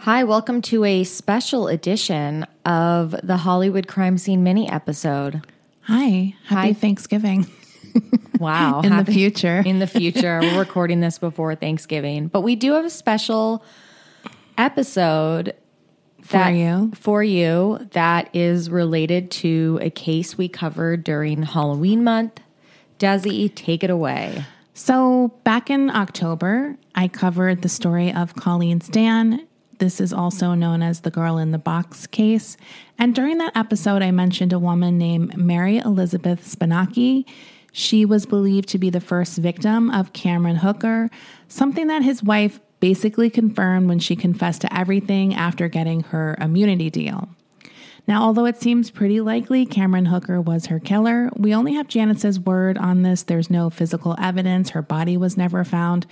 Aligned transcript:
Hi, 0.00 0.24
welcome 0.24 0.62
to 0.62 0.84
a 0.84 1.04
special 1.04 1.68
edition 1.68 2.46
of 2.64 3.14
the 3.22 3.36
Hollywood 3.36 3.86
Crime 3.86 4.16
Scene 4.16 4.42
mini 4.42 4.66
episode. 4.66 5.42
Hi, 5.82 6.34
happy 6.46 6.68
Hi. 6.68 6.72
Thanksgiving. 6.72 7.46
Wow. 8.38 8.80
In 8.80 8.96
the 8.96 9.04
future. 9.04 9.62
In 9.66 9.80
the 9.80 9.86
future. 9.86 10.40
We're 10.40 10.60
recording 10.60 11.00
this 11.00 11.18
before 11.18 11.54
Thanksgiving. 11.56 12.28
But 12.28 12.40
we 12.40 12.56
do 12.56 12.72
have 12.72 12.86
a 12.86 12.90
special 12.90 13.62
episode 14.56 15.54
For 16.22 16.48
you. 16.48 16.90
for 16.94 17.22
you 17.22 17.86
that 17.90 18.34
is 18.34 18.70
related 18.70 19.30
to 19.32 19.78
a 19.82 19.90
case 19.90 20.38
we 20.38 20.48
covered 20.48 21.04
during 21.04 21.42
Halloween 21.42 22.02
month. 22.02 22.40
Desi, 22.98 23.54
take 23.54 23.84
it 23.84 23.90
away. 23.90 24.46
So, 24.72 25.34
back 25.44 25.68
in 25.68 25.90
October, 25.90 26.76
I 26.94 27.08
covered 27.08 27.60
the 27.60 27.68
story 27.68 28.10
of 28.10 28.36
Colleen 28.36 28.80
Stan. 28.80 29.46
This 29.80 29.98
is 29.98 30.12
also 30.12 30.52
known 30.52 30.82
as 30.82 31.00
the 31.00 31.10
girl 31.10 31.38
in 31.38 31.52
the 31.52 31.58
box 31.58 32.06
case. 32.06 32.58
And 32.98 33.14
during 33.14 33.38
that 33.38 33.56
episode, 33.56 34.02
I 34.02 34.10
mentioned 34.10 34.52
a 34.52 34.58
woman 34.58 34.98
named 34.98 35.38
Mary 35.38 35.78
Elizabeth 35.78 36.46
Spannhake. 36.46 37.26
She 37.72 38.04
was 38.04 38.26
believed 38.26 38.68
to 38.68 38.78
be 38.78 38.90
the 38.90 39.00
first 39.00 39.38
victim 39.38 39.90
of 39.90 40.12
Cameron 40.12 40.56
Hooker, 40.56 41.08
something 41.48 41.86
that 41.86 42.02
his 42.02 42.22
wife 42.22 42.60
basically 42.80 43.30
confirmed 43.30 43.88
when 43.88 43.98
she 44.00 44.16
confessed 44.16 44.60
to 44.60 44.76
everything 44.76 45.34
after 45.34 45.66
getting 45.66 46.02
her 46.02 46.36
immunity 46.38 46.90
deal. 46.90 47.30
Now, 48.06 48.22
although 48.22 48.46
it 48.46 48.60
seems 48.60 48.90
pretty 48.90 49.20
likely 49.20 49.64
Cameron 49.66 50.06
Hooker 50.06 50.40
was 50.40 50.66
her 50.66 50.80
killer, 50.80 51.30
we 51.36 51.54
only 51.54 51.74
have 51.74 51.88
Janice's 51.88 52.40
word 52.40 52.78
on 52.78 53.02
this. 53.02 53.22
There's 53.22 53.50
no 53.50 53.70
physical 53.70 54.16
evidence. 54.18 54.70
Her 54.70 54.82
body 54.82 55.16
was 55.16 55.36
never 55.36 55.64
found. 55.64 56.06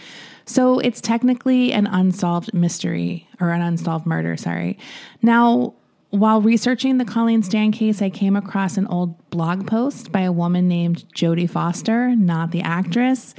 So 0.45 0.79
it's 0.79 1.01
technically 1.01 1.73
an 1.73 1.87
unsolved 1.87 2.55
mystery 2.55 3.29
or 3.41 3.51
an 3.51 3.63
unsolved 3.63 4.07
murder, 4.07 4.37
sorry. 4.37 4.79
Now, 5.23 5.75
while 6.11 6.41
researching 6.41 6.97
the 6.97 7.05
Colleen 7.05 7.43
Stan 7.43 7.71
case, 7.71 8.01
I 8.01 8.09
came 8.09 8.35
across 8.35 8.79
an 8.79 8.87
old 8.87 9.31
blog 9.31 9.67
post 9.67 10.11
by 10.11 10.21
a 10.21 10.33
woman 10.33 10.67
named 10.67 11.05
Jodie 11.15 11.51
Foster, 11.51 12.17
not 12.17 12.51
the 12.51 12.63
actress. 12.63 13.35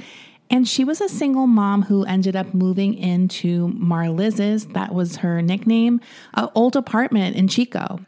And 0.50 0.68
she 0.68 0.84
was 0.84 1.00
a 1.00 1.08
single 1.08 1.46
mom 1.46 1.82
who 1.82 2.04
ended 2.04 2.36
up 2.36 2.54
moving 2.54 2.94
into 2.94 3.68
Marliz's, 3.68 4.66
that 4.66 4.94
was 4.94 5.16
her 5.16 5.42
nickname, 5.42 6.00
an 6.34 6.48
old 6.54 6.76
apartment 6.76 7.36
in 7.36 7.48
Chico. 7.48 8.00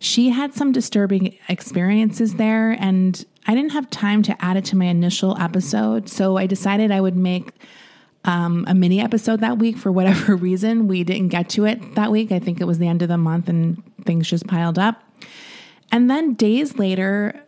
She 0.00 0.30
had 0.30 0.54
some 0.54 0.72
disturbing 0.72 1.36
experiences 1.48 2.34
there, 2.34 2.72
and 2.72 3.24
I 3.46 3.54
didn't 3.54 3.72
have 3.72 3.90
time 3.90 4.22
to 4.24 4.44
add 4.44 4.56
it 4.56 4.64
to 4.66 4.76
my 4.76 4.86
initial 4.86 5.36
episode. 5.38 6.08
So 6.08 6.36
I 6.36 6.46
decided 6.46 6.90
I 6.90 7.00
would 7.00 7.16
make 7.16 7.52
um, 8.24 8.64
a 8.68 8.74
mini 8.74 9.00
episode 9.00 9.40
that 9.40 9.58
week 9.58 9.76
for 9.76 9.90
whatever 9.90 10.36
reason. 10.36 10.86
We 10.86 11.02
didn't 11.04 11.28
get 11.28 11.48
to 11.50 11.64
it 11.64 11.94
that 11.94 12.10
week. 12.10 12.30
I 12.30 12.38
think 12.38 12.60
it 12.60 12.64
was 12.64 12.78
the 12.78 12.86
end 12.86 13.02
of 13.02 13.08
the 13.08 13.18
month 13.18 13.48
and 13.48 13.82
things 14.04 14.28
just 14.28 14.46
piled 14.46 14.78
up. 14.78 15.02
And 15.90 16.10
then 16.10 16.34
days 16.34 16.78
later, 16.78 17.42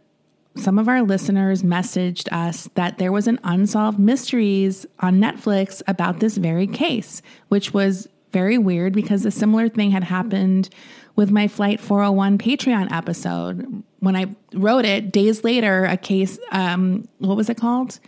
some 0.56 0.78
of 0.78 0.88
our 0.88 1.02
listeners 1.02 1.62
messaged 1.62 2.32
us 2.32 2.68
that 2.74 2.98
there 2.98 3.12
was 3.12 3.28
an 3.28 3.38
unsolved 3.44 3.98
mysteries 3.98 4.86
on 5.00 5.20
Netflix 5.20 5.82
about 5.86 6.20
this 6.20 6.36
very 6.36 6.66
case, 6.66 7.22
which 7.48 7.72
was 7.72 8.08
very 8.32 8.58
weird 8.58 8.92
because 8.92 9.24
a 9.24 9.30
similar 9.30 9.68
thing 9.68 9.90
had 9.90 10.04
happened 10.04 10.68
with 11.20 11.30
my 11.30 11.48
Flight 11.48 11.80
401 11.80 12.38
Patreon 12.38 12.90
episode. 12.90 13.82
When 13.98 14.16
I 14.16 14.34
wrote 14.54 14.86
it, 14.86 15.12
days 15.12 15.44
later, 15.44 15.84
a 15.84 15.98
case, 15.98 16.38
um, 16.50 17.06
what 17.18 17.36
was 17.36 17.50
it 17.50 17.58
called? 17.58 18.00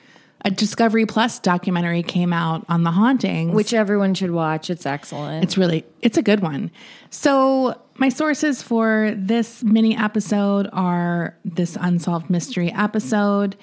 A 0.47 0.51
Discovery 0.51 1.05
Plus 1.05 1.39
documentary 1.39 2.03
came 2.03 2.33
out 2.33 2.65
on 2.71 2.85
the 2.85 2.91
hauntings. 2.91 3.55
Which 3.55 3.75
everyone 3.75 4.15
should 4.15 4.31
watch. 4.31 4.71
It's 4.71 4.87
excellent. 4.87 5.45
It's 5.45 5.59
really 5.59 5.85
it's 6.01 6.17
a 6.17 6.23
good 6.23 6.41
one. 6.41 6.71
So 7.11 7.79
my 7.97 8.09
sources 8.09 8.63
for 8.63 9.13
this 9.15 9.63
mini 9.63 9.95
episode 9.95 10.71
are 10.73 11.37
this 11.45 11.77
unsolved 11.79 12.31
mystery 12.31 12.73
episode, 12.73 13.57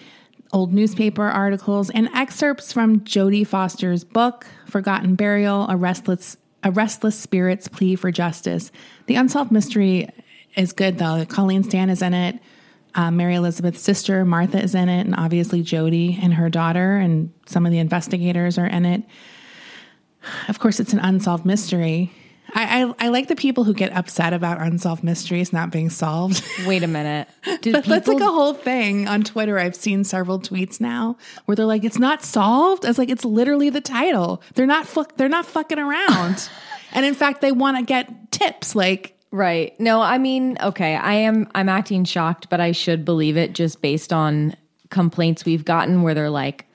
old 0.53 0.75
newspaper 0.75 1.25
articles, 1.25 1.89
and 1.89 2.07
excerpts 2.13 2.71
from 2.71 2.99
Jodie 2.99 3.47
Foster's 3.47 4.03
book, 4.03 4.45
Forgotten 4.67 5.15
Burial: 5.15 5.65
A 5.69 5.75
Restless 5.75 6.37
A 6.63 6.71
Restless 6.71 7.17
Spirit's 7.17 7.67
Plea 7.67 7.95
for 7.95 8.11
Justice. 8.11 8.71
The 9.05 9.15
unsolved 9.15 9.51
mystery 9.51 10.09
is 10.55 10.73
good 10.73 10.97
though. 10.97 11.25
Colleen 11.25 11.63
Stan 11.63 11.89
is 11.89 12.01
in 12.01 12.13
it. 12.13 12.39
Uh, 12.95 13.11
Mary 13.11 13.35
Elizabeth's 13.35 13.81
sister 13.81 14.25
Martha 14.25 14.61
is 14.61 14.73
in 14.73 14.89
it, 14.89 15.05
and 15.05 15.15
obviously 15.15 15.61
Jodie 15.61 16.21
and 16.21 16.33
her 16.33 16.49
daughter, 16.49 16.97
and 16.97 17.31
some 17.45 17.65
of 17.65 17.71
the 17.71 17.77
investigators 17.77 18.57
are 18.57 18.65
in 18.65 18.85
it. 18.85 19.03
Of 20.47 20.59
course, 20.59 20.79
it's 20.79 20.91
an 20.91 20.99
unsolved 20.99 21.45
mystery. 21.45 22.11
I, 22.55 22.83
I, 22.83 22.93
I 23.05 23.07
like 23.09 23.27
the 23.27 23.35
people 23.35 23.63
who 23.63 23.73
get 23.73 23.91
upset 23.93 24.33
about 24.33 24.61
unsolved 24.61 25.03
mysteries 25.03 25.53
not 25.53 25.71
being 25.71 25.89
solved. 25.89 26.43
Wait 26.65 26.83
a 26.83 26.87
minute. 26.87 27.27
That- 27.45 27.83
That's 27.85 28.07
like 28.07 28.21
a 28.21 28.25
whole 28.25 28.53
thing 28.53 29.07
on 29.07 29.23
Twitter. 29.23 29.57
I've 29.59 29.75
seen 29.75 30.03
several 30.03 30.39
tweets 30.39 30.79
now 30.81 31.17
where 31.45 31.55
they're 31.55 31.65
like, 31.65 31.83
"It's 31.83 31.99
not 31.99 32.23
solved." 32.23 32.85
It's 32.85 32.97
like, 32.97 33.09
"It's 33.09 33.25
literally 33.25 33.69
the 33.69 33.81
title. 33.81 34.41
They're 34.55 34.65
not 34.65 34.85
fuck. 34.87 35.15
They're 35.17 35.29
not 35.29 35.45
fucking 35.45 35.79
around." 35.79 36.49
and 36.93 37.05
in 37.05 37.13
fact, 37.13 37.41
they 37.41 37.51
want 37.51 37.77
to 37.77 37.83
get 37.83 38.31
tips. 38.31 38.75
Like, 38.75 39.15
Right. 39.31 39.79
No, 39.79 40.01
I 40.01 40.17
mean, 40.17 40.57
okay, 40.59 40.95
I 40.95 41.13
am 41.13 41.47
I'm 41.53 41.69
acting 41.69 42.03
shocked, 42.03 42.49
but 42.49 42.59
I 42.59 42.71
should 42.71 43.05
believe 43.05 43.37
it 43.37 43.53
just 43.53 43.79
based 43.79 44.11
on 44.11 44.55
complaints 44.89 45.45
we've 45.45 45.63
gotten 45.63 46.01
where 46.01 46.15
they're 46.15 46.31
like, 46.31 46.65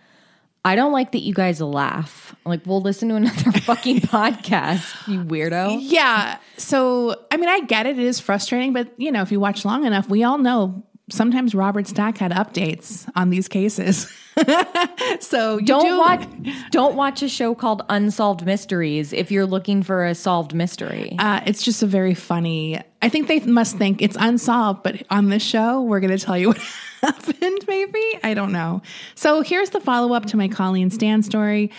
I 0.64 0.76
don't 0.76 0.92
like 0.92 1.12
that 1.12 1.20
you 1.22 1.34
guys 1.34 1.60
laugh. 1.60 2.34
Like, 2.46 2.62
we'll 2.64 2.80
listen 2.80 3.08
to 3.10 3.16
another 3.16 3.52
fucking 3.60 4.00
podcast, 4.00 5.08
you 5.08 5.20
weirdo. 5.20 5.78
yeah. 5.80 6.38
So, 6.56 7.16
I 7.30 7.36
mean, 7.36 7.48
I 7.48 7.60
get 7.60 7.86
it. 7.86 7.98
It 7.98 8.04
is 8.04 8.20
frustrating, 8.20 8.72
but 8.72 8.88
you 8.96 9.12
know, 9.12 9.22
if 9.22 9.30
you 9.30 9.40
watch 9.40 9.64
long 9.64 9.84
enough, 9.84 10.08
we 10.08 10.24
all 10.24 10.38
know 10.38 10.84
sometimes 11.10 11.54
Robert 11.54 11.86
Stack 11.86 12.18
had 12.18 12.32
updates 12.32 13.08
on 13.14 13.30
these 13.30 13.48
cases. 13.48 14.10
so 15.20 15.58
you 15.58 15.66
Don't 15.66 15.84
do- 15.84 15.98
watch 15.98 16.28
don't 16.70 16.96
watch 16.96 17.22
a 17.22 17.28
show 17.28 17.54
called 17.54 17.82
Unsolved 17.88 18.44
Mysteries 18.44 19.12
if 19.12 19.30
you're 19.30 19.46
looking 19.46 19.82
for 19.82 20.04
a 20.06 20.14
solved 20.14 20.54
mystery. 20.54 21.14
Uh, 21.18 21.40
it's 21.46 21.62
just 21.62 21.82
a 21.82 21.86
very 21.86 22.14
funny. 22.14 22.80
I 23.02 23.08
think 23.08 23.28
they 23.28 23.40
must 23.40 23.76
think 23.76 24.02
it's 24.02 24.16
unsolved, 24.18 24.82
but 24.82 25.02
on 25.10 25.28
this 25.28 25.42
show, 25.42 25.82
we're 25.82 26.00
going 26.00 26.16
to 26.16 26.24
tell 26.24 26.38
you 26.38 26.48
what 26.54 26.58
happened. 27.02 27.64
Maybe 27.68 28.02
I 28.22 28.34
don't 28.34 28.52
know. 28.52 28.82
So 29.14 29.42
here's 29.42 29.70
the 29.70 29.80
follow 29.80 30.14
up 30.14 30.26
to 30.26 30.36
my 30.36 30.48
Colleen 30.48 30.90
Stan 30.90 31.22
story. 31.22 31.70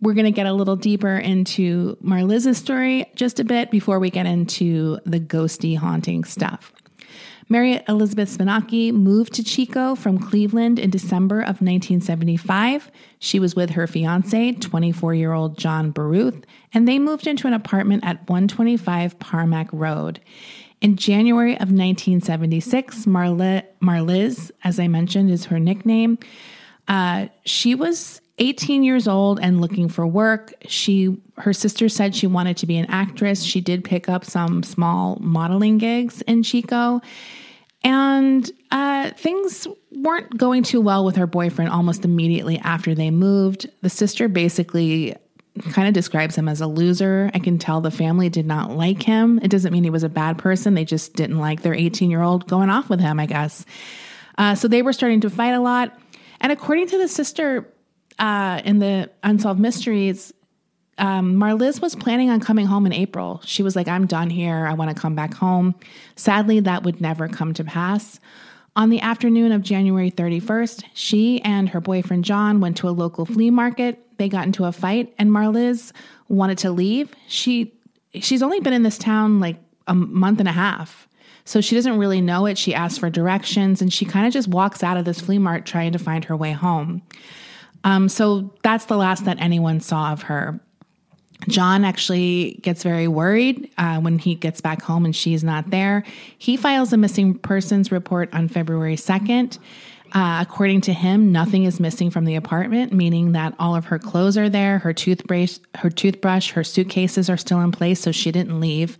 We're 0.00 0.14
going 0.14 0.26
to 0.26 0.32
get 0.32 0.46
a 0.46 0.52
little 0.52 0.76
deeper 0.76 1.16
into 1.16 1.96
Marliz's 2.04 2.58
story 2.58 3.06
just 3.14 3.40
a 3.40 3.44
bit 3.44 3.70
before 3.70 3.98
we 3.98 4.10
get 4.10 4.26
into 4.26 4.98
the 5.06 5.20
ghosty 5.20 5.78
haunting 5.78 6.24
stuff. 6.24 6.72
Mary 7.48 7.80
Elizabeth 7.88 8.36
Spannhake 8.36 8.92
moved 8.92 9.34
to 9.34 9.44
Chico 9.44 9.94
from 9.94 10.18
Cleveland 10.18 10.78
in 10.78 10.90
December 10.90 11.40
of 11.40 11.60
1975. 11.60 12.90
She 13.18 13.38
was 13.38 13.54
with 13.54 13.70
her 13.70 13.86
fiance, 13.86 14.52
24 14.52 15.14
year 15.14 15.32
old 15.32 15.58
John 15.58 15.90
Baruth, 15.90 16.44
and 16.72 16.88
they 16.88 16.98
moved 16.98 17.26
into 17.26 17.46
an 17.46 17.52
apartment 17.52 18.04
at 18.04 18.28
125 18.28 19.18
Parmac 19.18 19.68
Road. 19.72 20.20
In 20.80 20.96
January 20.96 21.52
of 21.54 21.70
1976, 21.70 23.06
Marli- 23.06 23.62
Marliz, 23.80 24.50
as 24.64 24.78
I 24.78 24.88
mentioned, 24.88 25.30
is 25.30 25.46
her 25.46 25.58
nickname. 25.58 26.18
Uh, 26.88 27.28
she 27.44 27.74
was 27.74 28.20
18 28.38 28.82
years 28.82 29.06
old 29.06 29.38
and 29.40 29.60
looking 29.60 29.88
for 29.88 30.06
work. 30.06 30.52
She 30.66 31.20
her 31.36 31.52
sister 31.52 31.88
said 31.88 32.14
she 32.14 32.26
wanted 32.26 32.56
to 32.58 32.66
be 32.66 32.76
an 32.76 32.86
actress. 32.86 33.42
She 33.42 33.60
did 33.60 33.84
pick 33.84 34.08
up 34.08 34.24
some 34.24 34.62
small 34.62 35.18
modeling 35.20 35.78
gigs 35.78 36.22
in 36.22 36.42
Chico. 36.42 37.00
And 37.84 38.50
uh, 38.70 39.10
things 39.10 39.66
weren't 39.92 40.36
going 40.36 40.62
too 40.62 40.80
well 40.80 41.04
with 41.04 41.16
her 41.16 41.26
boyfriend 41.26 41.70
almost 41.70 42.04
immediately 42.04 42.58
after 42.58 42.94
they 42.94 43.10
moved. 43.10 43.68
The 43.82 43.90
sister 43.90 44.26
basically 44.26 45.14
kind 45.70 45.86
of 45.86 45.94
describes 45.94 46.36
him 46.36 46.48
as 46.48 46.60
a 46.60 46.66
loser. 46.66 47.30
I 47.34 47.38
can 47.38 47.58
tell 47.58 47.80
the 47.80 47.90
family 47.90 48.28
did 48.28 48.46
not 48.46 48.70
like 48.70 49.02
him. 49.02 49.38
It 49.42 49.50
doesn't 49.50 49.72
mean 49.72 49.84
he 49.84 49.90
was 49.90 50.02
a 50.02 50.08
bad 50.08 50.38
person. 50.38 50.74
They 50.74 50.84
just 50.84 51.14
didn't 51.14 51.38
like 51.38 51.62
their 51.62 51.74
18 51.74 52.10
year 52.10 52.22
old 52.22 52.48
going 52.48 52.70
off 52.70 52.88
with 52.88 53.00
him, 53.00 53.20
I 53.20 53.26
guess. 53.26 53.64
Uh, 54.38 54.54
so 54.54 54.66
they 54.66 54.82
were 54.82 54.92
starting 54.92 55.20
to 55.20 55.30
fight 55.30 55.54
a 55.54 55.60
lot. 55.60 55.96
And 56.40 56.50
according 56.50 56.88
to 56.88 56.98
the 56.98 57.06
sister 57.06 57.68
uh, 58.18 58.60
in 58.64 58.78
the 58.78 59.10
Unsolved 59.22 59.60
Mysteries, 59.60 60.32
um, 60.98 61.34
Marliz 61.34 61.82
was 61.82 61.94
planning 61.94 62.30
on 62.30 62.40
coming 62.40 62.66
home 62.66 62.86
in 62.86 62.92
April. 62.92 63.40
She 63.44 63.62
was 63.62 63.74
like, 63.74 63.88
I'm 63.88 64.06
done 64.06 64.30
here. 64.30 64.66
I 64.66 64.74
want 64.74 64.94
to 64.94 65.00
come 65.00 65.14
back 65.14 65.34
home. 65.34 65.74
Sadly, 66.16 66.60
that 66.60 66.84
would 66.84 67.00
never 67.00 67.28
come 67.28 67.52
to 67.54 67.64
pass. 67.64 68.20
On 68.76 68.90
the 68.90 69.00
afternoon 69.00 69.52
of 69.52 69.62
January 69.62 70.10
31st, 70.10 70.84
she 70.94 71.40
and 71.42 71.68
her 71.68 71.80
boyfriend 71.80 72.24
John 72.24 72.60
went 72.60 72.76
to 72.78 72.88
a 72.88 72.90
local 72.90 73.24
flea 73.24 73.50
market. 73.50 74.00
They 74.18 74.28
got 74.28 74.46
into 74.46 74.64
a 74.64 74.72
fight, 74.72 75.14
and 75.18 75.30
Marliz 75.30 75.92
wanted 76.28 76.58
to 76.58 76.70
leave. 76.70 77.12
She 77.28 77.72
she's 78.20 78.42
only 78.42 78.60
been 78.60 78.72
in 78.72 78.82
this 78.82 78.98
town 78.98 79.40
like 79.40 79.56
a 79.86 79.94
month 79.94 80.40
and 80.40 80.48
a 80.48 80.52
half. 80.52 81.08
So 81.44 81.60
she 81.60 81.74
doesn't 81.74 81.98
really 81.98 82.20
know 82.20 82.46
it. 82.46 82.56
She 82.56 82.74
asks 82.74 82.98
for 82.98 83.10
directions 83.10 83.82
and 83.82 83.92
she 83.92 84.04
kind 84.04 84.26
of 84.26 84.32
just 84.32 84.48
walks 84.48 84.82
out 84.82 84.96
of 84.96 85.04
this 85.04 85.20
flea 85.20 85.38
mart 85.38 85.66
trying 85.66 85.92
to 85.92 85.98
find 85.98 86.24
her 86.24 86.36
way 86.36 86.52
home. 86.52 87.02
Um, 87.84 88.08
so 88.08 88.52
that's 88.62 88.86
the 88.86 88.96
last 88.96 89.26
that 89.26 89.40
anyone 89.40 89.80
saw 89.80 90.12
of 90.12 90.22
her. 90.22 90.58
John 91.48 91.84
actually 91.84 92.58
gets 92.62 92.82
very 92.82 93.06
worried 93.06 93.70
uh, 93.76 94.00
when 94.00 94.18
he 94.18 94.34
gets 94.34 94.60
back 94.60 94.82
home 94.82 95.04
and 95.04 95.14
she's 95.14 95.44
not 95.44 95.70
there. 95.70 96.04
He 96.38 96.56
files 96.56 96.92
a 96.92 96.96
missing 96.96 97.38
persons 97.38 97.92
report 97.92 98.32
on 98.32 98.48
February 98.48 98.96
2nd. 98.96 99.58
Uh, 100.12 100.38
according 100.40 100.80
to 100.80 100.92
him, 100.92 101.32
nothing 101.32 101.64
is 101.64 101.80
missing 101.80 102.08
from 102.08 102.24
the 102.24 102.36
apartment, 102.36 102.92
meaning 102.92 103.32
that 103.32 103.52
all 103.58 103.74
of 103.74 103.86
her 103.86 103.98
clothes 103.98 104.38
are 104.38 104.48
there, 104.48 104.78
her 104.78 104.92
toothbrush, 104.92 105.58
her 105.74 105.90
toothbrush, 105.90 106.52
her 106.52 106.62
suitcases 106.62 107.28
are 107.28 107.36
still 107.36 107.60
in 107.60 107.72
place, 107.72 108.00
so 108.00 108.12
she 108.12 108.30
didn't 108.30 108.60
leave. 108.60 108.96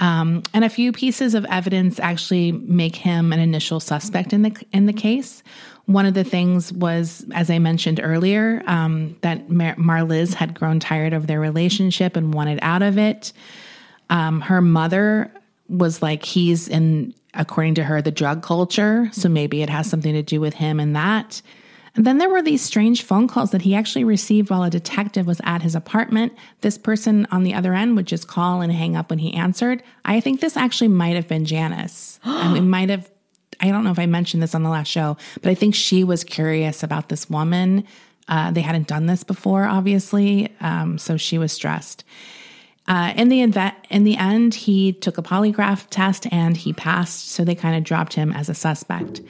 Um, 0.00 0.42
and 0.52 0.64
a 0.64 0.68
few 0.68 0.92
pieces 0.92 1.34
of 1.34 1.44
evidence 1.46 2.00
actually 2.00 2.52
make 2.52 2.96
him 2.96 3.32
an 3.32 3.38
initial 3.38 3.78
suspect 3.80 4.32
in 4.32 4.42
the 4.42 4.66
in 4.72 4.86
the 4.86 4.92
case. 4.92 5.42
One 5.86 6.06
of 6.06 6.14
the 6.14 6.24
things 6.24 6.72
was, 6.72 7.26
as 7.34 7.50
I 7.50 7.58
mentioned 7.58 8.00
earlier, 8.02 8.62
um, 8.66 9.16
that 9.20 9.50
Mar- 9.50 9.76
Marliz 9.76 10.34
had 10.34 10.54
grown 10.54 10.80
tired 10.80 11.12
of 11.12 11.26
their 11.26 11.40
relationship 11.40 12.16
and 12.16 12.32
wanted 12.32 12.58
out 12.62 12.82
of 12.82 12.98
it. 12.98 13.32
Um, 14.08 14.40
her 14.40 14.62
mother 14.62 15.30
was 15.68 16.02
like, 16.02 16.24
he's 16.24 16.68
in, 16.68 17.14
according 17.34 17.74
to 17.74 17.84
her, 17.84 18.00
the 18.00 18.10
drug 18.10 18.42
culture. 18.42 19.10
So 19.12 19.28
maybe 19.28 19.62
it 19.62 19.68
has 19.68 19.88
something 19.88 20.14
to 20.14 20.22
do 20.22 20.40
with 20.40 20.54
him 20.54 20.80
and 20.80 20.96
that. 20.96 21.42
And 21.96 22.04
then 22.04 22.18
there 22.18 22.28
were 22.28 22.42
these 22.42 22.62
strange 22.62 23.02
phone 23.02 23.28
calls 23.28 23.52
that 23.52 23.62
he 23.62 23.74
actually 23.74 24.04
received 24.04 24.50
while 24.50 24.64
a 24.64 24.70
detective 24.70 25.26
was 25.26 25.40
at 25.44 25.62
his 25.62 25.76
apartment. 25.76 26.32
This 26.60 26.76
person 26.76 27.26
on 27.30 27.44
the 27.44 27.54
other 27.54 27.72
end 27.72 27.94
would 27.96 28.06
just 28.06 28.26
call 28.26 28.62
and 28.62 28.72
hang 28.72 28.96
up 28.96 29.10
when 29.10 29.20
he 29.20 29.32
answered. 29.32 29.82
I 30.04 30.20
think 30.20 30.40
this 30.40 30.56
actually 30.56 30.88
might 30.88 31.14
have 31.14 31.28
been 31.28 31.44
Janice. 31.44 32.18
I 32.24 32.52
mean, 32.52 32.68
might 32.68 32.90
have, 32.90 33.10
I 33.60 33.70
don't 33.70 33.84
know 33.84 33.92
if 33.92 33.98
I 33.98 34.06
mentioned 34.06 34.42
this 34.42 34.56
on 34.56 34.64
the 34.64 34.70
last 34.70 34.88
show, 34.88 35.16
but 35.40 35.50
I 35.50 35.54
think 35.54 35.74
she 35.74 36.02
was 36.02 36.24
curious 36.24 36.82
about 36.82 37.08
this 37.08 37.30
woman. 37.30 37.84
Uh, 38.26 38.50
they 38.50 38.62
hadn't 38.62 38.88
done 38.88 39.06
this 39.06 39.22
before, 39.22 39.64
obviously, 39.64 40.52
um, 40.60 40.98
so 40.98 41.16
she 41.16 41.38
was 41.38 41.52
stressed. 41.52 42.04
Uh, 42.86 43.12
in 43.16 43.28
the 43.28 43.42
event, 43.42 43.74
in 43.88 44.04
the 44.04 44.16
end, 44.16 44.54
he 44.54 44.92
took 44.92 45.16
a 45.16 45.22
polygraph 45.22 45.86
test 45.90 46.26
and 46.32 46.56
he 46.56 46.72
passed, 46.72 47.30
so 47.30 47.44
they 47.44 47.54
kind 47.54 47.76
of 47.76 47.84
dropped 47.84 48.14
him 48.14 48.32
as 48.32 48.48
a 48.48 48.54
suspect. 48.54 49.20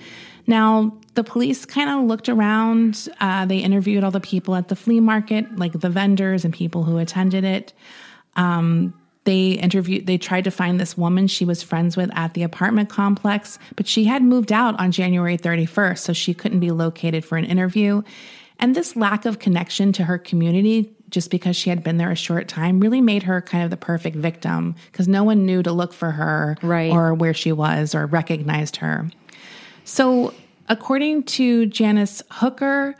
Now, 0.46 0.96
the 1.14 1.25
police 1.25 1.64
kind 1.64 1.88
of 1.88 2.05
looked 2.05 2.29
around. 2.29 3.08
Uh, 3.20 3.46
they 3.46 3.58
interviewed 3.58 4.05
all 4.05 4.11
the 4.11 4.20
people 4.20 4.55
at 4.55 4.69
the 4.69 4.76
flea 4.76 5.00
market, 5.00 5.56
like 5.56 5.73
the 5.73 5.88
vendors 5.88 6.44
and 6.44 6.52
people 6.52 6.85
who 6.85 6.99
attended 6.99 7.44
it. 7.44 7.73
Um, 8.37 8.94
they 9.25 9.52
interviewed, 9.52 10.06
they 10.06 10.19
tried 10.19 10.44
to 10.44 10.50
find 10.50 10.79
this 10.79 10.99
woman 10.99 11.26
she 11.29 11.44
was 11.44 11.62
friends 11.62 11.96
with 11.96 12.11
at 12.14 12.35
the 12.35 12.43
apartment 12.43 12.91
complex, 12.91 13.58
but 13.75 13.87
she 13.87 14.05
had 14.05 14.23
moved 14.23 14.52
out 14.52 14.79
on 14.79 14.93
January 14.93 15.38
31st, 15.38 15.99
so 15.99 16.12
she 16.12 16.35
couldn't 16.35 16.61
be 16.61 16.70
located 16.70 17.25
for 17.25 17.38
an 17.38 17.44
interview. 17.44 18.02
And 18.58 18.76
this 18.76 18.97
lack 18.97 19.25
of 19.25 19.38
connection 19.38 19.93
to 19.94 20.05
her 20.05 20.19
community, 20.19 20.93
just 21.08 21.31
because 21.31 21.56
she 21.56 21.70
had 21.70 21.82
been 21.82 21.97
there 21.97 22.11
a 22.11 22.17
short 22.17 22.49
time, 22.49 22.81
really 22.81 23.00
made 23.00 23.23
her 23.23 23.40
kind 23.40 23.64
of 23.64 23.70
the 23.70 23.76
perfect 23.76 24.17
victim 24.17 24.75
because 24.93 25.08
no 25.08 25.25
one 25.25 25.47
knew 25.47 25.62
to 25.62 25.73
look 25.73 25.93
for 25.93 26.11
her 26.11 26.56
right. 26.62 26.93
or 26.93 27.14
where 27.14 27.35
she 27.35 27.50
was 27.50 27.94
or 27.94 28.06
recognized 28.06 28.76
her. 28.76 29.11
So, 29.85 30.33
according 30.69 31.25
to 31.25 31.67
Janice 31.67 32.23
Hooker, 32.31 32.95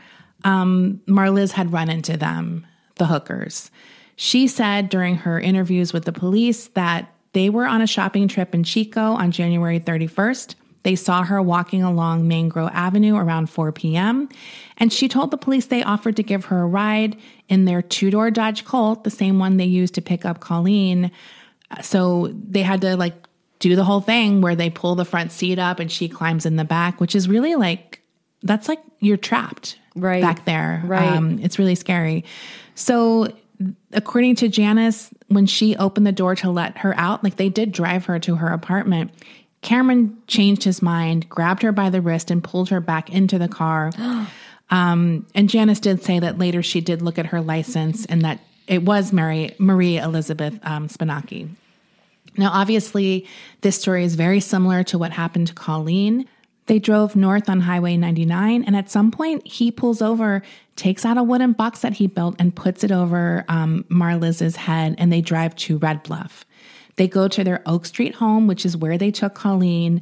um, 0.45 1.01
Marliz 1.07 1.53
had 1.53 1.73
run 1.73 1.89
into 1.89 2.17
them, 2.17 2.67
the 2.97 3.07
hookers. 3.07 3.71
She 4.17 4.47
said 4.47 4.89
during 4.91 5.17
her 5.17 5.41
interviews 5.41 5.93
with 5.93 6.05
the 6.05 6.13
police 6.13 6.69
that 6.69 7.11
they 7.33 7.51
were 7.51 7.67
on 7.67 7.83
a 7.83 7.87
shopping 7.87 8.29
trip 8.29 8.55
in 8.55 8.63
Chico 8.63 9.01
on 9.01 9.33
January 9.33 9.81
31st. 9.81 10.55
They 10.85 10.95
saw 10.95 11.25
her 11.25 11.41
walking 11.41 11.83
along 11.83 12.29
Mangrove 12.29 12.71
Avenue 12.73 13.17
around 13.17 13.49
4 13.49 13.73
p.m. 13.73 14.29
And 14.77 14.93
she 14.93 15.09
told 15.09 15.31
the 15.31 15.39
police 15.39 15.67
they 15.67 15.83
offered 15.83 16.17
to 16.17 16.23
give 16.23 16.45
her 16.47 16.61
a 16.61 16.67
ride 16.67 17.17
in 17.49 17.65
their 17.65 17.83
two 17.83 18.11
door 18.11 18.31
Dodge 18.31 18.65
Colt, 18.65 19.03
the 19.03 19.11
same 19.11 19.39
one 19.39 19.57
they 19.57 19.65
used 19.65 19.95
to 19.95 20.03
pick 20.03 20.25
up 20.25 20.41
Colleen. 20.41 21.11
So 21.83 22.29
they 22.35 22.63
had 22.63 22.83
to 22.83 22.97
like 22.97 23.15
do 23.69 23.77
the 23.77 23.85
whole 23.85 24.01
thing 24.01 24.41
where 24.41 24.55
they 24.55 24.71
pull 24.71 24.95
the 24.95 25.05
front 25.05 25.33
seat 25.33 25.59
up 25.59 25.81
and 25.81 25.91
she 25.91 26.09
climbs 26.09 26.47
in 26.47 26.57
the 26.57 26.65
back, 26.65 27.01
which 27.01 27.15
is 27.15 27.29
really 27.29 27.55
like 27.55 28.01
that's 28.43 28.69
like 28.69 28.81
you're 29.01 29.17
trapped 29.17 29.79
right 29.97 30.23
back 30.23 30.45
there. 30.45 30.83
Right. 30.85 31.13
Um, 31.13 31.39
it's 31.41 31.59
really 31.59 31.75
scary. 31.75 32.25
So 32.75 33.29
according 33.93 34.37
to 34.37 34.49
Janice, 34.49 35.11
when 35.29 35.47
she 35.47 35.77
opened 35.77 36.07
the 36.07 36.13
door 36.13 36.35
to 36.37 36.51
let 36.51 36.79
her 36.79 36.95
out, 36.99 37.25
like 37.25 37.37
they 37.37 37.49
did 37.49 37.73
drive 37.73 38.07
her 38.07 38.19
to 38.21 38.37
her 38.37 38.49
apartment. 38.49 39.11
Cameron 39.63 40.19
changed 40.27 40.65
his 40.65 40.83
mind, 40.83 41.29
grabbed 41.29 41.63
her 41.63 41.73
by 41.73 41.89
the 41.89 42.03
wrist, 42.03 42.31
and 42.31 42.45
pulled 42.45 42.69
her 42.69 42.81
back 42.81 43.11
into 43.11 43.39
the 43.39 43.49
car. 43.49 43.91
um, 44.71 45.27
and 45.35 45.49
Janice 45.49 45.81
did 45.81 46.03
say 46.03 46.19
that 46.19 46.39
later 46.39 46.63
she 46.63 46.81
did 46.81 47.01
look 47.01 47.19
at 47.19 47.27
her 47.27 47.41
license 47.41 48.05
and 48.07 48.23
that 48.23 48.41
it 48.67 48.83
was 48.83 49.13
Mary 49.13 49.55
Marie 49.59 49.99
Elizabeth 49.99 50.59
um, 50.63 50.89
Spannhake. 50.89 51.49
Now, 52.37 52.51
obviously, 52.53 53.27
this 53.61 53.79
story 53.79 54.05
is 54.05 54.15
very 54.15 54.41
similar 54.41 54.83
to 54.85 54.99
what 54.99 55.13
happened 55.13 55.49
to 55.49 55.55
Colleen. 55.55 56.27
They 56.67 56.79
drove 56.79 57.15
north 57.15 57.49
on 57.49 57.61
Highway 57.61 57.97
99, 57.97 58.65
and 58.65 58.75
at 58.75 58.91
some 58.91 59.11
point, 59.11 59.47
he 59.47 59.71
pulls 59.71 60.01
over, 60.01 60.43
takes 60.77 61.05
out 61.05 61.19
a 61.19 61.23
wooden 61.23 61.53
box 61.53 61.81
that 61.81 61.93
he 61.93 62.07
built, 62.07 62.37
and 62.39 62.55
puts 62.55 62.83
it 62.83 62.91
over 62.91 63.45
um, 63.49 63.85
Marliz's 63.91 64.57
head, 64.57 64.95
and 64.99 65.13
they 65.13 65.21
drive 65.21 65.55
to 65.57 65.79
Red 65.79 66.03
Bluff. 66.03 66.47
They 66.97 67.07
go 67.07 67.29
to 67.29 67.45
their 67.45 67.63
Oak 67.67 67.87
Street 67.87 68.15
home, 68.15 68.47
which 68.47 68.65
is 68.65 68.77
where 68.77 68.97
they 68.97 69.11
took 69.11 69.35
Colleen. 69.35 70.01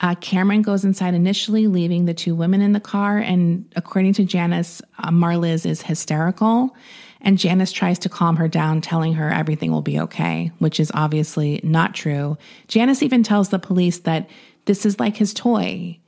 Uh, 0.00 0.16
Cameron 0.16 0.62
goes 0.62 0.84
inside 0.84 1.14
initially, 1.14 1.66
leaving 1.68 2.04
the 2.04 2.14
two 2.14 2.34
women 2.34 2.60
in 2.60 2.72
the 2.72 2.80
car. 2.80 3.18
And 3.18 3.72
according 3.76 4.14
to 4.14 4.24
Janice, 4.24 4.82
uh, 4.98 5.10
Marliz 5.10 5.64
is 5.64 5.80
hysterical. 5.80 6.76
And 7.22 7.38
Janice 7.38 7.72
tries 7.72 7.98
to 8.00 8.08
calm 8.08 8.36
her 8.36 8.48
down, 8.48 8.80
telling 8.80 9.14
her 9.14 9.30
everything 9.30 9.70
will 9.70 9.80
be 9.82 9.98
okay, 10.00 10.50
which 10.58 10.80
is 10.80 10.90
obviously 10.92 11.60
not 11.62 11.94
true. 11.94 12.36
Janice 12.68 13.02
even 13.02 13.22
tells 13.22 13.48
the 13.50 13.58
police 13.60 14.00
that 14.00 14.28
this 14.64 14.84
is 14.84 14.98
like 14.98 15.16
his 15.16 15.32
toy. 15.32 15.98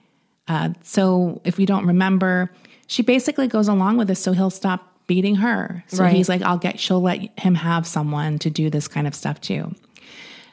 Uh, 0.48 0.70
so 0.82 1.40
if 1.44 1.56
we 1.56 1.66
don't 1.66 1.86
remember, 1.86 2.50
she 2.88 3.02
basically 3.02 3.46
goes 3.46 3.68
along 3.68 3.96
with 3.96 4.08
this 4.08 4.20
so 4.20 4.32
he'll 4.32 4.50
stop 4.50 4.92
beating 5.06 5.36
her. 5.36 5.84
So 5.88 6.02
Right. 6.02 6.14
he's 6.14 6.28
like, 6.28 6.42
I'll 6.42 6.58
get, 6.58 6.80
she'll 6.80 7.00
let 7.00 7.38
him 7.38 7.54
have 7.54 7.86
someone 7.86 8.38
to 8.40 8.50
do 8.50 8.68
this 8.68 8.88
kind 8.88 9.06
of 9.06 9.14
stuff 9.14 9.40
too. 9.40 9.74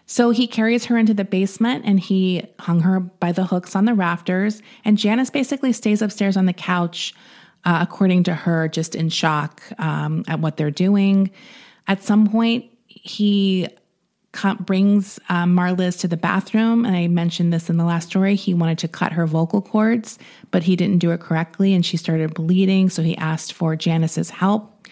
So 0.05 0.29
he 0.31 0.45
carries 0.45 0.85
her 0.85 0.97
into 0.97 1.13
the 1.13 1.23
basement 1.23 1.85
and 1.85 1.99
he 1.99 2.43
hung 2.59 2.81
her 2.81 2.99
by 2.99 3.31
the 3.31 3.45
hooks 3.45 3.75
on 3.75 3.85
the 3.85 3.93
rafters. 3.93 4.61
And 4.83 4.97
Janice 4.97 5.29
basically 5.29 5.71
stays 5.71 6.01
upstairs 6.01 6.35
on 6.35 6.45
the 6.47 6.53
couch, 6.53 7.13
uh, 7.65 7.79
according 7.81 8.23
to 8.23 8.33
her, 8.33 8.67
just 8.67 8.95
in 8.95 9.09
shock 9.09 9.61
um, 9.79 10.23
at 10.27 10.39
what 10.39 10.57
they're 10.57 10.71
doing. 10.71 11.31
At 11.87 12.03
some 12.03 12.27
point, 12.27 12.65
he 12.85 13.67
brings 14.59 15.19
um, 15.29 15.55
Marliz 15.55 15.99
to 15.99 16.07
the 16.07 16.17
bathroom. 16.17 16.85
And 16.85 16.95
I 16.95 17.07
mentioned 17.07 17.51
this 17.51 17.69
in 17.69 17.77
the 17.77 17.83
last 17.85 18.09
story. 18.09 18.35
He 18.35 18.53
wanted 18.53 18.79
to 18.79 18.87
cut 18.87 19.11
her 19.11 19.27
vocal 19.27 19.61
cords, 19.61 20.17
but 20.51 20.63
he 20.63 20.75
didn't 20.75 20.99
do 20.99 21.11
it 21.11 21.19
correctly 21.19 21.73
and 21.73 21.85
she 21.85 21.97
started 21.97 22.33
bleeding. 22.33 22.89
So 22.89 23.01
he 23.01 23.17
asked 23.17 23.53
for 23.53 23.75
Janice's 23.75 24.29
help. 24.29 24.87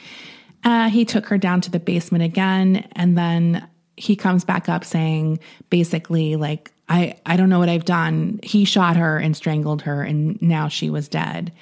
Uh, 0.63 0.89
he 0.89 1.05
took 1.05 1.25
her 1.27 1.37
down 1.37 1.61
to 1.61 1.71
the 1.71 1.79
basement 1.79 2.23
again, 2.23 2.85
and 2.93 3.17
then 3.17 3.65
he 3.95 4.15
comes 4.15 4.43
back 4.43 4.67
up 4.67 4.83
saying 4.83 5.39
basically 5.69 6.35
like 6.35 6.71
I 6.89 7.15
I 7.25 7.37
don't 7.37 7.49
know 7.49 7.59
what 7.59 7.69
I've 7.69 7.85
done. 7.85 8.41
He 8.43 8.65
shot 8.65 8.97
her 8.97 9.17
and 9.17 9.37
strangled 9.37 9.83
her, 9.83 10.03
and 10.03 10.41
now 10.41 10.67
she 10.67 10.89
was 10.89 11.07
dead. 11.07 11.53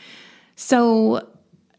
So 0.58 1.26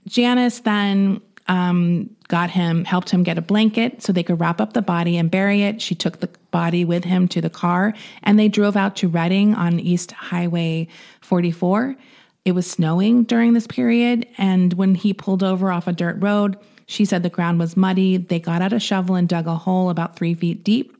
Janice 0.07 0.61
then 0.61 1.21
um, 1.49 2.09
got 2.29 2.49
him, 2.49 2.85
helped 2.85 3.11
him 3.11 3.23
get 3.23 3.37
a 3.37 3.43
blanket 3.43 4.03
so 4.03 4.13
they 4.13 4.23
could 4.23 4.41
wrap 4.41 4.61
up 4.61 4.73
the 4.73 4.83
body 4.83 5.17
and 5.19 5.31
bury 5.31 5.63
it. 5.63 5.83
She 5.83 5.95
took 5.95 6.21
the 6.21 6.31
body 6.51 6.85
with 6.85 7.05
him 7.05 7.27
to 7.29 7.41
the 7.41 7.51
car, 7.51 7.93
and 8.23 8.39
they 8.39 8.49
drove 8.49 8.77
out 8.77 8.97
to 8.97 9.09
Redding 9.09 9.55
on 9.55 9.81
East 9.81 10.13
Highway 10.13 10.89
44. 11.23 11.97
It 12.45 12.53
was 12.53 12.71
snowing 12.71 13.25
during 13.25 13.53
this 13.53 13.67
period, 13.67 14.27
and 14.39 14.73
when 14.75 14.95
he 14.95 15.13
pulled 15.13 15.43
over 15.43 15.73
off 15.73 15.89
a 15.89 15.93
dirt 15.93 16.17
road, 16.21 16.57
she 16.87 17.05
said 17.05 17.23
the 17.23 17.29
ground 17.29 17.59
was 17.59 17.77
muddy. 17.77 18.17
They 18.17 18.39
got 18.39 18.63
out 18.63 18.73
a 18.73 18.81
shovel 18.81 19.17
and 19.17 19.29
dug 19.29 19.47
a 19.47 19.57
hole 19.57 19.91
about 19.91 20.17
three 20.17 20.35
feet 20.35 20.65
deep, 20.65 20.97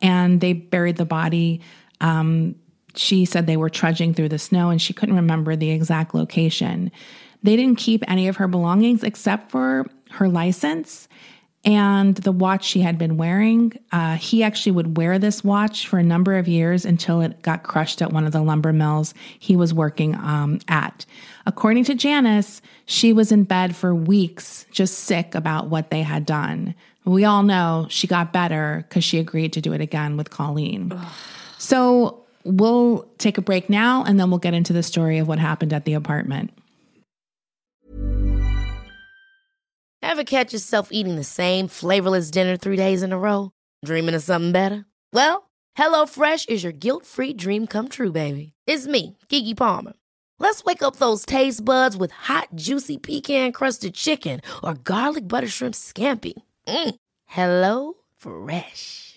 and 0.00 0.40
they 0.40 0.52
buried 0.52 0.96
the 0.96 1.04
body. 1.04 1.60
Um, 2.00 2.54
she 2.98 3.24
said 3.24 3.46
they 3.46 3.56
were 3.56 3.70
trudging 3.70 4.14
through 4.14 4.28
the 4.28 4.38
snow, 4.38 4.70
and 4.70 4.80
she 4.80 4.92
couldn't 4.92 5.16
remember 5.16 5.56
the 5.56 5.70
exact 5.70 6.14
location. 6.14 6.90
They 7.42 7.56
didn't 7.56 7.78
keep 7.78 8.02
any 8.08 8.28
of 8.28 8.36
her 8.36 8.48
belongings 8.48 9.04
except 9.04 9.50
for 9.50 9.86
her 10.10 10.28
license 10.28 11.08
and 11.64 12.16
the 12.16 12.32
watch 12.32 12.64
she 12.64 12.80
had 12.80 12.98
been 12.98 13.16
wearing. 13.16 13.78
Uh, 13.92 14.16
he 14.16 14.42
actually 14.42 14.72
would 14.72 14.96
wear 14.96 15.18
this 15.18 15.42
watch 15.42 15.86
for 15.86 15.98
a 15.98 16.04
number 16.04 16.38
of 16.38 16.46
years 16.46 16.84
until 16.84 17.20
it 17.20 17.42
got 17.42 17.62
crushed 17.62 18.00
at 18.00 18.12
one 18.12 18.24
of 18.24 18.32
the 18.32 18.40
lumber 18.40 18.72
mills 18.72 19.12
he 19.38 19.56
was 19.56 19.74
working 19.74 20.14
um, 20.14 20.60
at. 20.68 21.04
According 21.46 21.84
to 21.84 21.94
Janice, 21.94 22.62
she 22.86 23.12
was 23.12 23.32
in 23.32 23.44
bed 23.44 23.74
for 23.74 23.94
weeks, 23.94 24.66
just 24.70 25.00
sick 25.00 25.34
about 25.34 25.68
what 25.68 25.90
they 25.90 26.02
had 26.02 26.24
done. 26.24 26.74
We 27.04 27.24
all 27.24 27.42
know 27.42 27.86
she 27.88 28.06
got 28.06 28.32
better 28.32 28.84
because 28.88 29.02
she 29.02 29.18
agreed 29.18 29.52
to 29.54 29.60
do 29.60 29.72
it 29.72 29.80
again 29.80 30.16
with 30.16 30.30
Colleen. 30.30 30.98
So 31.56 32.24
we'll 32.48 33.08
take 33.18 33.38
a 33.38 33.42
break 33.42 33.68
now 33.68 34.04
and 34.04 34.18
then 34.18 34.30
we'll 34.30 34.38
get 34.38 34.54
into 34.54 34.72
the 34.72 34.82
story 34.82 35.18
of 35.18 35.28
what 35.28 35.38
happened 35.38 35.72
at 35.72 35.84
the 35.84 35.94
apartment. 35.94 36.50
Ever 40.00 40.24
catch 40.24 40.52
yourself 40.52 40.88
eating 40.90 41.16
the 41.16 41.24
same 41.24 41.68
flavorless 41.68 42.30
dinner 42.30 42.56
three 42.56 42.76
days 42.76 43.02
in 43.02 43.12
a 43.12 43.18
row? 43.18 43.50
Dreaming 43.84 44.14
of 44.14 44.22
something 44.22 44.52
better? 44.52 44.86
Well, 45.12 45.50
HelloFresh 45.76 46.48
is 46.48 46.62
your 46.62 46.72
guilt 46.72 47.04
free 47.04 47.32
dream 47.32 47.66
come 47.66 47.88
true, 47.88 48.10
baby. 48.10 48.54
It's 48.66 48.86
me, 48.86 49.18
Keke 49.28 49.56
Palmer. 49.56 49.92
Let's 50.38 50.64
wake 50.64 50.82
up 50.82 50.96
those 50.96 51.26
taste 51.26 51.64
buds 51.64 51.96
with 51.96 52.10
hot, 52.12 52.48
juicy 52.54 52.96
pecan 52.96 53.52
crusted 53.52 53.94
chicken 53.94 54.40
or 54.62 54.74
garlic 54.74 55.28
butter 55.28 55.48
shrimp 55.48 55.74
scampi. 55.74 56.34
Mm. 56.66 56.94
Hello 57.26 57.94
Fresh. 58.16 59.07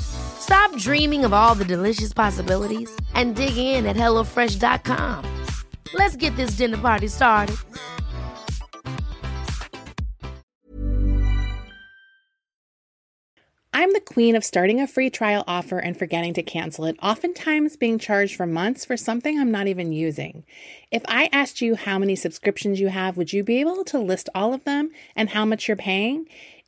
Stop 0.00 0.74
dreaming 0.76 1.24
of 1.24 1.32
all 1.32 1.54
the 1.54 1.64
delicious 1.64 2.12
possibilities 2.12 2.90
and 3.14 3.36
dig 3.36 3.56
in 3.56 3.86
at 3.86 3.96
HelloFresh.com. 3.96 5.24
Let's 5.94 6.16
get 6.16 6.34
this 6.36 6.52
dinner 6.52 6.78
party 6.78 7.08
started. 7.08 7.56
I'm 13.72 13.92
the 13.92 14.00
queen 14.00 14.36
of 14.36 14.44
starting 14.44 14.80
a 14.80 14.86
free 14.86 15.08
trial 15.08 15.44
offer 15.46 15.78
and 15.78 15.96
forgetting 15.96 16.34
to 16.34 16.42
cancel 16.42 16.84
it, 16.84 16.96
oftentimes 17.02 17.76
being 17.76 17.98
charged 17.98 18.36
for 18.36 18.46
months 18.46 18.84
for 18.84 18.96
something 18.96 19.38
I'm 19.38 19.50
not 19.50 19.68
even 19.68 19.92
using. 19.92 20.44
If 20.90 21.02
I 21.06 21.28
asked 21.32 21.60
you 21.60 21.76
how 21.76 21.98
many 21.98 22.16
subscriptions 22.16 22.80
you 22.80 22.88
have, 22.88 23.16
would 23.16 23.32
you 23.32 23.42
be 23.42 23.60
able 23.60 23.84
to 23.84 23.98
list 23.98 24.28
all 24.34 24.52
of 24.52 24.64
them 24.64 24.90
and 25.16 25.30
how 25.30 25.44
much 25.44 25.68
you're 25.68 25.76
paying? 25.76 26.26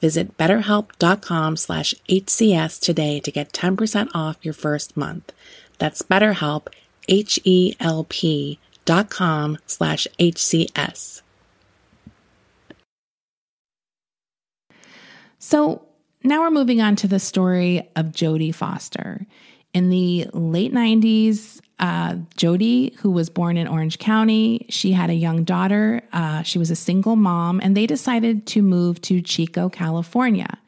Visit 0.00 0.36
betterhelp.com 0.36 1.56
slash 1.56 1.94
HCS 2.08 2.80
today 2.80 3.20
to 3.20 3.30
get 3.30 3.52
10% 3.52 4.10
off 4.14 4.36
your 4.42 4.54
first 4.54 4.96
month. 4.96 5.32
That's 5.78 6.02
betterhelp, 6.02 6.68
H-E-L-P 7.08 8.58
dot 8.84 9.10
com 9.10 9.58
slash 9.66 10.06
HCS. 10.18 11.22
So 15.38 15.86
now 16.22 16.40
we're 16.40 16.50
moving 16.50 16.80
on 16.80 16.96
to 16.96 17.08
the 17.08 17.18
story 17.18 17.88
of 17.96 18.06
Jodie 18.06 18.54
Foster. 18.54 19.26
In 19.74 19.90
the 19.90 20.26
late 20.32 20.72
90s, 20.72 21.53
uh, 21.84 22.14
Jodie, 22.38 22.94
who 23.00 23.10
was 23.10 23.28
born 23.28 23.58
in 23.58 23.68
Orange 23.68 23.98
County, 23.98 24.64
she 24.70 24.92
had 24.92 25.10
a 25.10 25.14
young 25.14 25.44
daughter. 25.44 26.00
Uh, 26.14 26.40
she 26.40 26.58
was 26.58 26.70
a 26.70 26.76
single 26.76 27.14
mom, 27.14 27.60
and 27.62 27.76
they 27.76 27.86
decided 27.86 28.46
to 28.46 28.62
move 28.62 29.02
to 29.02 29.20
Chico, 29.20 29.68
California. 29.68 30.58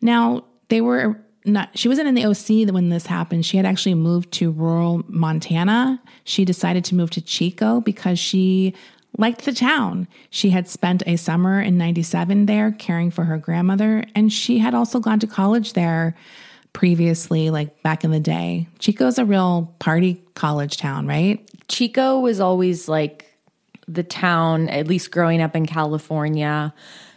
Now, 0.00 0.44
they 0.68 0.80
were 0.80 1.20
not, 1.44 1.76
she 1.76 1.88
wasn't 1.88 2.08
in 2.08 2.14
the 2.14 2.24
OC 2.24 2.72
when 2.72 2.88
this 2.88 3.04
happened. 3.04 3.44
She 3.44 3.58
had 3.58 3.66
actually 3.66 3.92
moved 3.92 4.32
to 4.32 4.50
rural 4.50 5.02
Montana. 5.08 6.00
She 6.24 6.46
decided 6.46 6.86
to 6.86 6.94
move 6.94 7.10
to 7.10 7.20
Chico 7.20 7.82
because 7.82 8.18
she 8.18 8.72
liked 9.18 9.44
the 9.44 9.52
town. 9.52 10.08
She 10.30 10.48
had 10.48 10.70
spent 10.70 11.02
a 11.06 11.16
summer 11.16 11.60
in 11.60 11.76
97 11.76 12.46
there 12.46 12.72
caring 12.72 13.10
for 13.10 13.24
her 13.24 13.36
grandmother, 13.36 14.04
and 14.14 14.32
she 14.32 14.56
had 14.56 14.74
also 14.74 15.00
gone 15.00 15.18
to 15.18 15.26
college 15.26 15.74
there 15.74 16.16
previously, 16.72 17.50
like 17.50 17.82
back 17.82 18.04
in 18.04 18.10
the 18.10 18.20
day. 18.20 18.68
Chico's 18.78 19.18
a 19.18 19.24
real 19.24 19.74
party 19.78 20.22
college 20.34 20.76
town, 20.76 21.06
right? 21.06 21.48
Chico 21.68 22.20
was 22.20 22.40
always 22.40 22.88
like 22.88 23.26
the 23.88 24.02
town, 24.02 24.68
at 24.68 24.86
least 24.86 25.10
growing 25.10 25.42
up 25.42 25.56
in 25.56 25.66
California. 25.66 26.72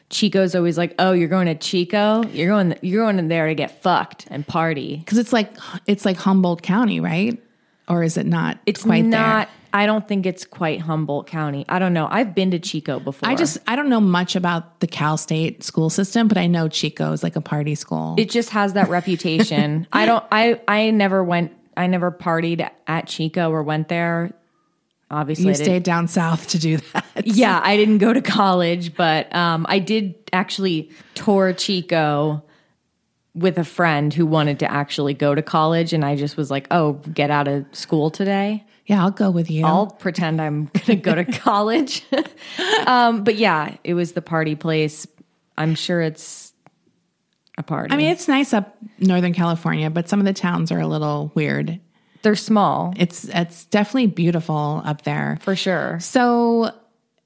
Chico's 0.09 0.53
always 0.55 0.77
like, 0.77 0.93
"Oh, 0.99 1.11
you're 1.11 1.27
going 1.27 1.47
to 1.47 1.55
Chico? 1.55 2.23
You're 2.27 2.49
going 2.49 2.75
you're 2.81 3.03
going 3.03 3.19
in 3.19 3.27
there 3.27 3.47
to 3.47 3.55
get 3.55 3.81
fucked 3.81 4.27
and 4.29 4.45
party." 4.45 4.97
Because 4.97 5.17
it's 5.17 5.33
like 5.33 5.55
it's 5.87 6.05
like 6.05 6.17
Humboldt 6.17 6.61
County, 6.61 6.99
right? 6.99 7.41
Or 7.87 8.03
is 8.03 8.17
it 8.17 8.25
not? 8.25 8.59
It's 8.65 8.83
quite 8.83 9.05
not. 9.05 9.47
there. 9.47 9.55
I 9.73 9.87
don't 9.87 10.07
think 10.07 10.25
it's 10.27 10.45
quite 10.45 10.79
Humboldt 10.81 11.25
County. 11.27 11.65
I 11.67 11.79
don't 11.79 11.93
know. 11.93 12.07
I've 12.09 12.35
been 12.35 12.51
to 12.51 12.59
Chico 12.59 12.99
before. 12.99 13.27
I 13.27 13.35
just 13.35 13.57
I 13.67 13.75
don't 13.75 13.89
know 13.89 13.99
much 13.99 14.35
about 14.35 14.79
the 14.79 14.87
Cal 14.87 15.17
State 15.17 15.63
school 15.63 15.89
system, 15.89 16.27
but 16.27 16.37
I 16.37 16.45
know 16.47 16.67
Chico 16.69 17.11
is 17.11 17.23
like 17.23 17.35
a 17.35 17.41
party 17.41 17.73
school. 17.75 18.15
it 18.17 18.29
just 18.29 18.51
has 18.51 18.73
that 18.73 18.89
reputation. 18.89 19.87
I 19.93 20.05
don't. 20.05 20.23
I 20.31 20.61
I 20.67 20.91
never 20.91 21.23
went. 21.23 21.53
I 21.75 21.87
never 21.87 22.11
partied 22.11 22.69
at 22.85 23.07
Chico 23.07 23.49
or 23.49 23.63
went 23.63 23.87
there. 23.89 24.31
Obviously, 25.09 25.47
you 25.47 25.55
stayed 25.55 25.83
down 25.83 26.07
south 26.07 26.47
to 26.49 26.59
do 26.59 26.77
that. 26.93 27.25
yeah, 27.25 27.59
I 27.63 27.75
didn't 27.75 27.97
go 27.97 28.13
to 28.13 28.21
college, 28.21 28.95
but 28.95 29.33
um, 29.35 29.65
I 29.67 29.79
did 29.79 30.15
actually 30.31 30.91
tour 31.15 31.51
Chico 31.53 32.43
with 33.35 33.57
a 33.57 33.63
friend 33.63 34.13
who 34.13 34.25
wanted 34.25 34.59
to 34.59 34.71
actually 34.71 35.13
go 35.13 35.33
to 35.33 35.41
college, 35.41 35.93
and 35.93 36.05
I 36.05 36.15
just 36.15 36.37
was 36.37 36.51
like, 36.51 36.67
"Oh, 36.71 36.93
get 37.13 37.31
out 37.31 37.47
of 37.47 37.65
school 37.71 38.09
today." 38.11 38.63
Yeah, 38.85 39.01
I'll 39.01 39.11
go 39.11 39.31
with 39.31 39.49
you. 39.49 39.65
I'll 39.65 39.87
pretend 39.87 40.41
I'm 40.41 40.65
going 40.73 40.85
to 40.85 40.95
go 40.97 41.15
to 41.15 41.23
college. 41.23 42.05
um, 42.85 43.23
but 43.23 43.35
yeah, 43.35 43.77
it 43.85 43.93
was 43.93 44.11
the 44.11 44.21
party 44.21 44.55
place. 44.55 45.07
I'm 45.57 45.73
sure 45.75 46.01
it's 46.01 46.51
a 47.57 47.63
party. 47.63 47.93
I 47.93 47.97
mean, 47.97 48.11
it's 48.11 48.27
nice 48.27 48.53
up 48.53 48.75
Northern 48.99 49.33
California, 49.33 49.89
but 49.89 50.09
some 50.09 50.19
of 50.19 50.25
the 50.25 50.33
towns 50.33 50.71
are 50.71 50.79
a 50.79 50.87
little 50.87 51.31
weird. 51.33 51.79
they're 52.23 52.35
small 52.35 52.93
It's 52.97 53.25
it's 53.25 53.65
definitely 53.65 54.07
beautiful 54.07 54.81
up 54.83 55.03
there. 55.03 55.37
for 55.41 55.55
sure. 55.55 55.99
So 56.01 56.71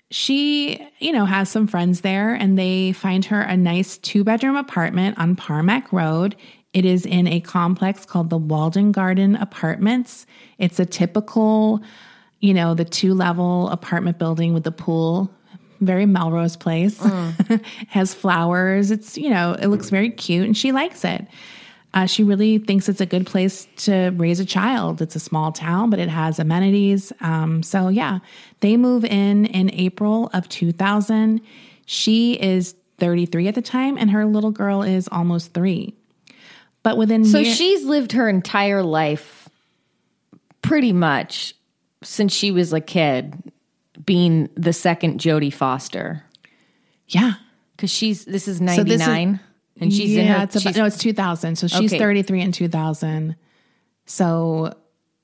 she, 0.09 0.79
you 0.99 1.11
know, 1.11 1.25
has 1.25 1.49
some 1.49 1.67
friends 1.67 2.01
there 2.01 2.33
and 2.33 2.57
they 2.57 2.93
find 2.93 3.25
her 3.25 3.41
a 3.41 3.57
nice 3.57 3.97
two 3.97 4.23
bedroom 4.23 4.55
apartment 4.55 5.17
on 5.17 5.35
Parmac 5.35 5.91
Road. 5.91 6.35
It 6.73 6.85
is 6.85 7.05
in 7.05 7.27
a 7.27 7.39
complex 7.41 8.05
called 8.05 8.29
the 8.29 8.37
Walden 8.37 8.91
Garden 8.91 9.35
Apartments. 9.35 10.25
It's 10.59 10.79
a 10.79 10.85
typical, 10.85 11.81
you 12.39 12.53
know, 12.53 12.73
the 12.73 12.85
two 12.85 13.13
level 13.13 13.69
apartment 13.69 14.17
building 14.17 14.53
with 14.53 14.63
the 14.63 14.71
pool. 14.71 15.31
Very 15.79 16.05
Melrose 16.05 16.55
Place. 16.55 16.97
Mm. 16.99 17.63
has 17.89 18.13
flowers. 18.13 18.91
It's, 18.91 19.17
you 19.17 19.29
know, 19.29 19.53
it 19.59 19.67
looks 19.67 19.89
very 19.89 20.09
cute 20.09 20.45
and 20.45 20.57
she 20.57 20.71
likes 20.71 21.03
it. 21.03 21.27
Uh, 21.93 22.05
she 22.05 22.23
really 22.23 22.57
thinks 22.59 22.87
it's 22.89 23.01
a 23.01 23.05
good 23.05 23.25
place 23.25 23.67
to 23.77 24.09
raise 24.17 24.39
a 24.39 24.45
child. 24.45 25.01
It's 25.01 25.15
a 25.15 25.19
small 25.19 25.51
town, 25.51 25.89
but 25.89 25.99
it 25.99 26.09
has 26.09 26.37
amenities. 26.37 27.11
Um, 27.21 27.63
so, 27.63 27.87
yeah, 27.89 28.19
they 28.59 28.77
move 28.77 29.03
in 29.05 29.45
in 29.47 29.71
April 29.73 30.29
of 30.33 30.47
2000. 30.49 31.41
She 31.85 32.33
is 32.33 32.75
33 32.99 33.47
at 33.47 33.55
the 33.55 33.61
time, 33.61 33.97
and 33.97 34.11
her 34.11 34.25
little 34.25 34.51
girl 34.51 34.81
is 34.83 35.07
almost 35.11 35.53
three. 35.53 35.95
But 36.83 36.97
within 36.97 37.25
So 37.25 37.43
she's 37.43 37.83
lived 37.85 38.11
her 38.11 38.29
entire 38.29 38.83
life 38.83 39.49
pretty 40.61 40.93
much 40.93 41.53
since 42.03 42.33
she 42.33 42.51
was 42.51 42.73
a 42.73 42.81
kid 42.81 43.51
being 44.05 44.49
the 44.55 44.73
second 44.73 45.19
Jodie 45.19 45.53
Foster. 45.53 46.23
yeah, 47.07 47.33
Cuz 47.77 47.89
she's 47.89 48.25
this 48.25 48.47
is 48.47 48.57
So 48.57 48.63
99 48.65 48.87
this 48.87 49.01
is- 49.41 49.46
and 49.79 49.93
she's 49.93 50.11
yeah, 50.11 50.21
in 50.21 50.27
her 50.27 50.43
it's 50.43 50.55
about, 50.55 50.75
no, 50.75 50.85
it's 50.85 50.97
2000. 50.97 51.55
So 51.57 51.67
she's 51.67 51.93
Okay. 51.93 51.99
33 51.99 52.41
in 52.41 52.51
2000. 52.51 53.35
So 54.05 54.73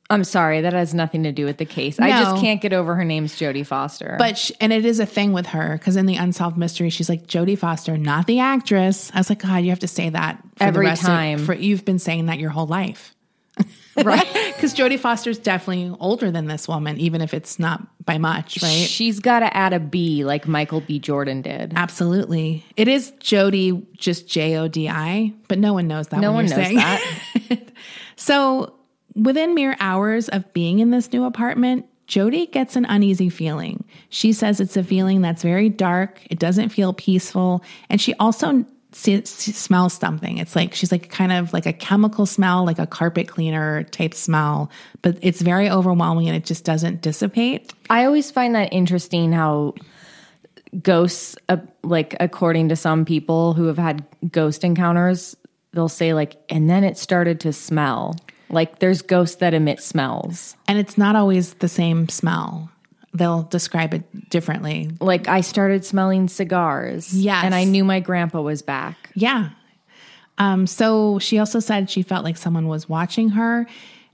I'm 0.09 0.23
sorry, 0.23 0.61
that 0.61 0.73
has 0.73 0.93
nothing 0.93 1.23
to 1.23 1.31
do 1.31 1.45
with 1.45 1.57
the 1.57 1.65
case. 1.65 1.99
I 1.99 2.09
just 2.09 2.41
can't 2.41 2.61
get 2.61 2.73
over 2.73 2.95
her 2.95 3.05
name's 3.05 3.33
Jodie 3.33 3.65
Foster. 3.65 4.15
But 4.19 4.37
sh 4.37 4.51
and 4.59 4.73
it 4.73 4.85
is 4.85 4.99
a 4.99 5.05
thing 5.05 5.33
with 5.33 5.47
her 5.47 5.77
because 5.77 5.95
in 5.95 6.05
the 6.05 6.15
unsolved 6.17 6.57
mystery, 6.57 6.89
she's 6.89 7.09
like 7.09 7.25
Jodie 7.25 7.57
Foster, 7.57 7.97
not 7.97 8.27
the 8.27 8.39
actress. 8.39 9.11
I 9.13 9.19
was 9.19 9.29
like, 9.29 9.41
God, 9.41 9.63
you 9.63 9.69
have 9.69 9.79
to 9.79 9.87
say 9.87 10.09
that 10.09 10.39
for 10.57 10.63
Every 10.65 10.85
the 10.85 10.89
rest 10.91 11.01
time. 11.01 11.39
Of, 11.39 11.45
for 11.45 11.53
you've 11.53 11.85
been 11.85 11.99
saying 11.99 12.27
that 12.27 12.37
your 12.37 12.49
whole 12.49 12.67
life, 12.67 13.15
right? 14.03 14.27
Because 14.53 14.75
Jodie 14.75 14.97
Foster's 14.97 15.39
definitely 15.39 15.93
older 15.99 16.31
than 16.31 16.45
this 16.45 16.69
woman, 16.69 16.97
even 16.97 17.19
if 17.19 17.33
it's 17.33 17.59
not 17.59 17.81
by 18.05 18.17
much, 18.17 18.63
right? 18.63 18.87
She's 18.87 19.19
got 19.19 19.39
to 19.39 19.57
add 19.57 19.73
a 19.73 19.79
B 19.79 20.23
like 20.23 20.47
Michael 20.47 20.79
B. 20.79 20.99
Jordan 20.99 21.41
did. 21.41 21.73
Absolutely, 21.75 22.63
it 22.77 22.87
is 22.87 23.11
Jodie, 23.19 23.85
just 23.97 24.25
J 24.25 24.55
O 24.55 24.69
D 24.69 24.87
I, 24.87 25.33
but 25.49 25.59
no 25.59 25.73
one 25.73 25.87
knows 25.89 26.07
that. 26.07 26.21
No 26.21 26.31
one 26.31 26.45
knows 26.45 26.55
saying. 26.55 26.77
that. 26.77 27.19
So, 28.15 28.73
within 29.15 29.53
mere 29.53 29.75
hours 29.79 30.29
of 30.29 30.53
being 30.53 30.79
in 30.79 30.91
this 30.91 31.11
new 31.11 31.25
apartment, 31.25 31.85
Jodie 32.07 32.51
gets 32.51 32.75
an 32.75 32.85
uneasy 32.85 33.29
feeling. 33.29 33.83
She 34.09 34.33
says 34.33 34.59
it's 34.59 34.77
a 34.77 34.83
feeling 34.83 35.21
that's 35.21 35.41
very 35.43 35.67
dark, 35.69 36.21
it 36.29 36.39
doesn't 36.39 36.69
feel 36.69 36.93
peaceful, 36.93 37.63
and 37.89 37.99
she 37.99 38.13
also 38.15 38.65
se- 38.95 39.21
s- 39.21 39.55
smells 39.55 39.93
something. 39.93 40.37
It's 40.37 40.55
like 40.55 40.73
she's 40.73 40.91
like 40.91 41.09
kind 41.09 41.31
of 41.31 41.53
like 41.53 41.65
a 41.65 41.73
chemical 41.73 42.25
smell, 42.25 42.65
like 42.65 42.79
a 42.79 42.87
carpet 42.87 43.27
cleaner 43.27 43.83
type 43.83 44.13
smell, 44.13 44.69
but 45.01 45.17
it's 45.21 45.41
very 45.41 45.69
overwhelming 45.69 46.27
and 46.27 46.35
it 46.35 46.45
just 46.45 46.63
doesn't 46.63 47.01
dissipate. 47.01 47.73
I 47.89 48.05
always 48.05 48.31
find 48.31 48.55
that 48.55 48.71
interesting 48.71 49.31
how 49.31 49.73
ghosts, 50.81 51.35
uh, 51.49 51.57
like 51.83 52.15
according 52.19 52.69
to 52.69 52.75
some 52.75 53.05
people 53.05 53.53
who 53.53 53.65
have 53.65 53.77
had 53.77 54.05
ghost 54.31 54.63
encounters, 54.63 55.35
they'll 55.73 55.89
say 55.89 56.13
like, 56.13 56.37
and 56.49 56.69
then 56.69 56.83
it 56.83 56.97
started 56.97 57.39
to 57.41 57.53
smell. 57.53 58.15
Like 58.49 58.79
there's 58.79 59.01
ghosts 59.01 59.37
that 59.37 59.53
emit 59.53 59.81
smells. 59.81 60.55
And 60.67 60.77
it's 60.77 60.97
not 60.97 61.15
always 61.15 61.55
the 61.55 61.67
same 61.67 62.09
smell. 62.09 62.69
They'll 63.13 63.43
describe 63.43 63.93
it 63.93 64.29
differently. 64.29 64.91
Like 64.99 65.27
I 65.27 65.41
started 65.41 65.85
smelling 65.85 66.27
cigars. 66.27 67.13
Yes. 67.13 67.45
And 67.45 67.53
I 67.53 67.63
knew 67.63 67.83
my 67.83 67.99
grandpa 67.99 68.41
was 68.41 68.61
back. 68.61 69.11
Yeah. 69.13 69.49
Um, 70.37 70.65
so 70.65 71.19
she 71.19 71.37
also 71.37 71.59
said 71.59 71.89
she 71.89 72.01
felt 72.01 72.23
like 72.23 72.37
someone 72.37 72.67
was 72.67 72.89
watching 72.89 73.29
her, 73.29 73.67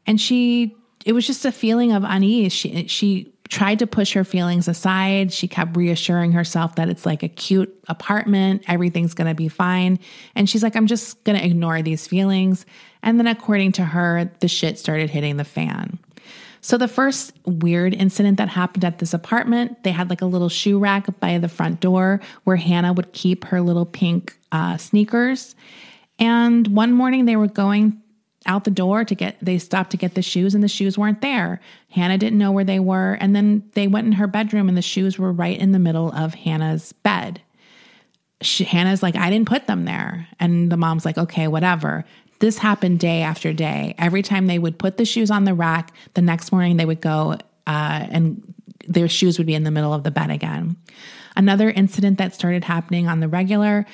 and 0.06 0.20
she 0.20 0.76
it 1.06 1.14
was 1.14 1.26
just 1.26 1.46
a 1.46 1.52
feeling 1.52 1.94
of 1.94 2.04
unease. 2.04 2.52
She 2.52 2.88
she 2.88 3.34
tried 3.50 3.80
to 3.80 3.88
push 3.88 4.14
her 4.14 4.24
feelings 4.24 4.68
aside. 4.68 5.34
She 5.34 5.48
kept 5.48 5.76
reassuring 5.76 6.32
herself 6.32 6.76
that 6.76 6.88
it's 6.88 7.06
like 7.06 7.24
a 7.24 7.28
cute 7.28 7.74
apartment, 7.88 8.64
everything's 8.68 9.16
going 9.16 9.28
to 9.28 9.34
be 9.34 9.48
fine. 9.48 9.98
And 10.36 10.48
she's 10.48 10.62
like, 10.62 10.76
I'm 10.76 10.86
just 10.86 11.24
going 11.24 11.38
to 11.38 11.44
ignore 11.44 11.82
these 11.82 12.06
feelings. 12.06 12.66
And 13.02 13.18
then, 13.18 13.28
according 13.28 13.74
to 13.74 13.84
her, 13.84 14.32
the 14.40 14.48
shit 14.48 14.78
started 14.78 15.10
hitting 15.10 15.38
the 15.38 15.44
fan. 15.44 15.98
So, 16.62 16.78
the 16.78 16.88
first 16.88 17.34
weird 17.46 17.94
incident 17.94 18.38
that 18.38 18.50
happened 18.50 18.84
at 18.84 19.00
this 19.00 19.14
apartment, 19.14 19.84
they 19.84 19.92
had 19.92 20.10
like 20.10 20.22
a 20.22 20.26
little 20.26 20.50
shoe 20.50 20.78
rack 20.78 21.08
by 21.20 21.38
the 21.38 21.48
front 21.48 21.80
door 21.80 22.20
where 22.44 22.58
Hannah 22.58 22.94
would 22.94 23.14
keep 23.14 23.46
her 23.46 23.62
little 23.62 23.86
pink 23.86 24.38
uh, 24.52 24.78
sneakers. 24.78 25.56
And 26.20 26.68
one 26.76 26.92
morning 26.92 27.26
they 27.26 27.38
were 27.38 27.48
going 27.48 28.02
out 28.46 28.64
the 28.64 28.72
door 28.72 29.06
to 29.06 29.16
get, 29.16 29.38
they 29.42 29.58
stopped 29.58 29.92
to 29.92 29.98
get 29.98 30.16
the 30.16 30.22
shoes 30.22 30.54
and 30.54 30.64
the 30.64 30.68
shoes 30.68 30.98
weren't 30.98 31.22
there. 31.22 31.62
Hannah 31.90 32.18
didn't 32.18 32.40
know 32.40 32.52
where 32.52 32.64
they 32.64 32.80
were. 32.80 33.14
And 33.14 33.36
then 33.36 33.64
they 33.74 33.88
went 33.88 34.08
in 34.08 34.14
her 34.14 34.28
bedroom 34.28 34.68
and 34.68 34.78
the 34.78 34.82
shoes 34.82 35.18
were 35.18 35.32
right 35.32 35.58
in 35.58 35.72
the 35.72 35.80
middle 35.80 36.12
of 36.12 36.34
Hannah's 36.34 36.92
bed. 36.92 37.42
She, 38.42 38.64
Hannah's 38.64 39.04
like, 39.04 39.16
I 39.16 39.30
didn't 39.30 39.50
put 39.50 39.68
them 39.68 39.86
there. 39.86 40.28
And 40.40 40.72
the 40.72 40.78
mom's 40.78 41.06
like, 41.06 41.18
okay, 41.18 41.48
whatever. 41.48 42.06
This 42.40 42.58
happened 42.58 43.00
day 43.00 43.22
after 43.22 43.54
day. 43.54 43.96
Every 43.98 44.22
time 44.22 44.48
they 44.48 44.60
would 44.60 44.80
put 44.80 44.98
the 44.98 45.06
shoes 45.06 45.30
on 45.30 45.44
the 45.44 45.54
rack, 45.54 45.94
the 46.14 46.22
next 46.22 46.52
morning 46.52 46.78
they 46.78 46.86
would 46.86 47.02
go 47.02 47.34
uh, 47.68 48.08
and 48.12 48.54
their 48.88 49.08
shoes 49.08 49.38
would 49.38 49.48
be 49.48 49.54
in 49.56 49.64
the 49.64 49.72
middle 49.72 49.94
of 49.94 50.04
the 50.04 50.12
bed 50.12 50.32
again. 50.32 50.76
Another 51.36 51.70
incident 51.70 52.18
that 52.18 52.34
started 52.34 52.64
happening 52.64 53.08
on 53.08 53.20
the 53.20 53.28
regular 53.28 53.86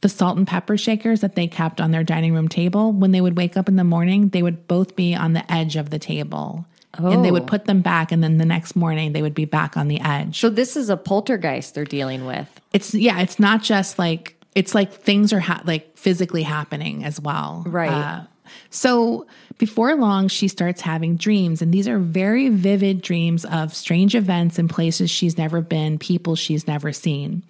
the 0.00 0.08
salt 0.08 0.36
and 0.36 0.46
pepper 0.46 0.76
shakers 0.76 1.22
that 1.22 1.34
they 1.34 1.48
kept 1.48 1.80
on 1.80 1.90
their 1.90 2.04
dining 2.04 2.32
room 2.32 2.48
table, 2.48 2.92
when 2.92 3.10
they 3.10 3.20
would 3.20 3.36
wake 3.36 3.56
up 3.56 3.68
in 3.68 3.76
the 3.76 3.84
morning, 3.84 4.28
they 4.28 4.42
would 4.42 4.68
both 4.68 4.94
be 4.94 5.14
on 5.14 5.32
the 5.32 5.52
edge 5.52 5.74
of 5.76 5.90
the 5.90 5.98
table. 5.98 6.64
And 6.94 7.24
they 7.24 7.30
would 7.30 7.42
Oh. 7.42 7.46
put 7.46 7.66
them 7.66 7.80
back, 7.80 8.12
and 8.12 8.24
then 8.24 8.38
the 8.38 8.44
next 8.44 8.74
morning 8.74 9.12
they 9.12 9.22
would 9.22 9.34
be 9.34 9.44
back 9.44 9.76
on 9.76 9.88
the 9.88 10.00
edge. 10.00 10.38
So 10.40 10.50
this 10.50 10.76
is 10.76 10.88
a 10.88 10.96
poltergeist 10.96 11.74
they're 11.74 11.84
dealing 11.84 12.26
with. 12.26 12.48
It's 12.72 12.94
yeah, 12.94 13.20
it's 13.20 13.38
not 13.38 13.62
just 13.62 13.98
like 13.98 14.37
it's 14.58 14.74
like 14.74 14.92
things 14.92 15.32
are 15.32 15.38
ha- 15.38 15.62
like 15.64 15.96
physically 15.96 16.42
happening 16.42 17.04
as 17.04 17.20
well. 17.20 17.62
Right. 17.64 17.88
Uh, 17.88 18.22
so 18.70 19.24
before 19.58 19.94
long, 19.94 20.26
she 20.26 20.48
starts 20.48 20.80
having 20.80 21.16
dreams, 21.16 21.62
and 21.62 21.72
these 21.72 21.86
are 21.86 22.00
very 22.00 22.48
vivid 22.48 23.00
dreams 23.00 23.44
of 23.44 23.72
strange 23.72 24.16
events 24.16 24.58
and 24.58 24.68
places 24.68 25.12
she's 25.12 25.38
never 25.38 25.60
been, 25.60 25.96
people 25.96 26.34
she's 26.34 26.66
never 26.66 26.92
seen. 26.92 27.44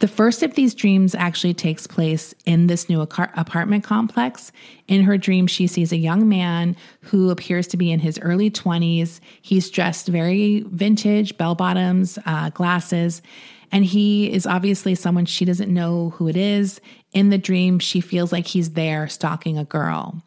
The 0.00 0.08
first 0.08 0.42
of 0.42 0.54
these 0.54 0.74
dreams 0.74 1.14
actually 1.14 1.54
takes 1.54 1.86
place 1.86 2.34
in 2.44 2.66
this 2.66 2.90
new 2.90 3.00
apartment 3.00 3.84
complex. 3.84 4.52
In 4.86 5.02
her 5.02 5.16
dream, 5.16 5.46
she 5.46 5.66
sees 5.66 5.92
a 5.92 5.96
young 5.96 6.28
man 6.28 6.76
who 7.00 7.30
appears 7.30 7.66
to 7.68 7.78
be 7.78 7.90
in 7.90 8.00
his 8.00 8.18
early 8.18 8.50
20s. 8.50 9.20
He's 9.40 9.70
dressed 9.70 10.08
very 10.08 10.64
vintage, 10.66 11.38
bell 11.38 11.54
bottoms, 11.54 12.18
uh, 12.26 12.50
glasses, 12.50 13.22
and 13.72 13.84
he 13.84 14.32
is 14.32 14.46
obviously 14.46 14.94
someone 14.94 15.26
she 15.26 15.44
doesn't 15.44 15.72
know 15.72 16.10
who 16.10 16.28
it 16.28 16.36
is. 16.36 16.80
In 17.12 17.30
the 17.30 17.38
dream, 17.38 17.78
she 17.78 18.00
feels 18.00 18.32
like 18.32 18.46
he's 18.46 18.70
there 18.70 19.08
stalking 19.08 19.58
a 19.58 19.64
girl. 19.64 20.22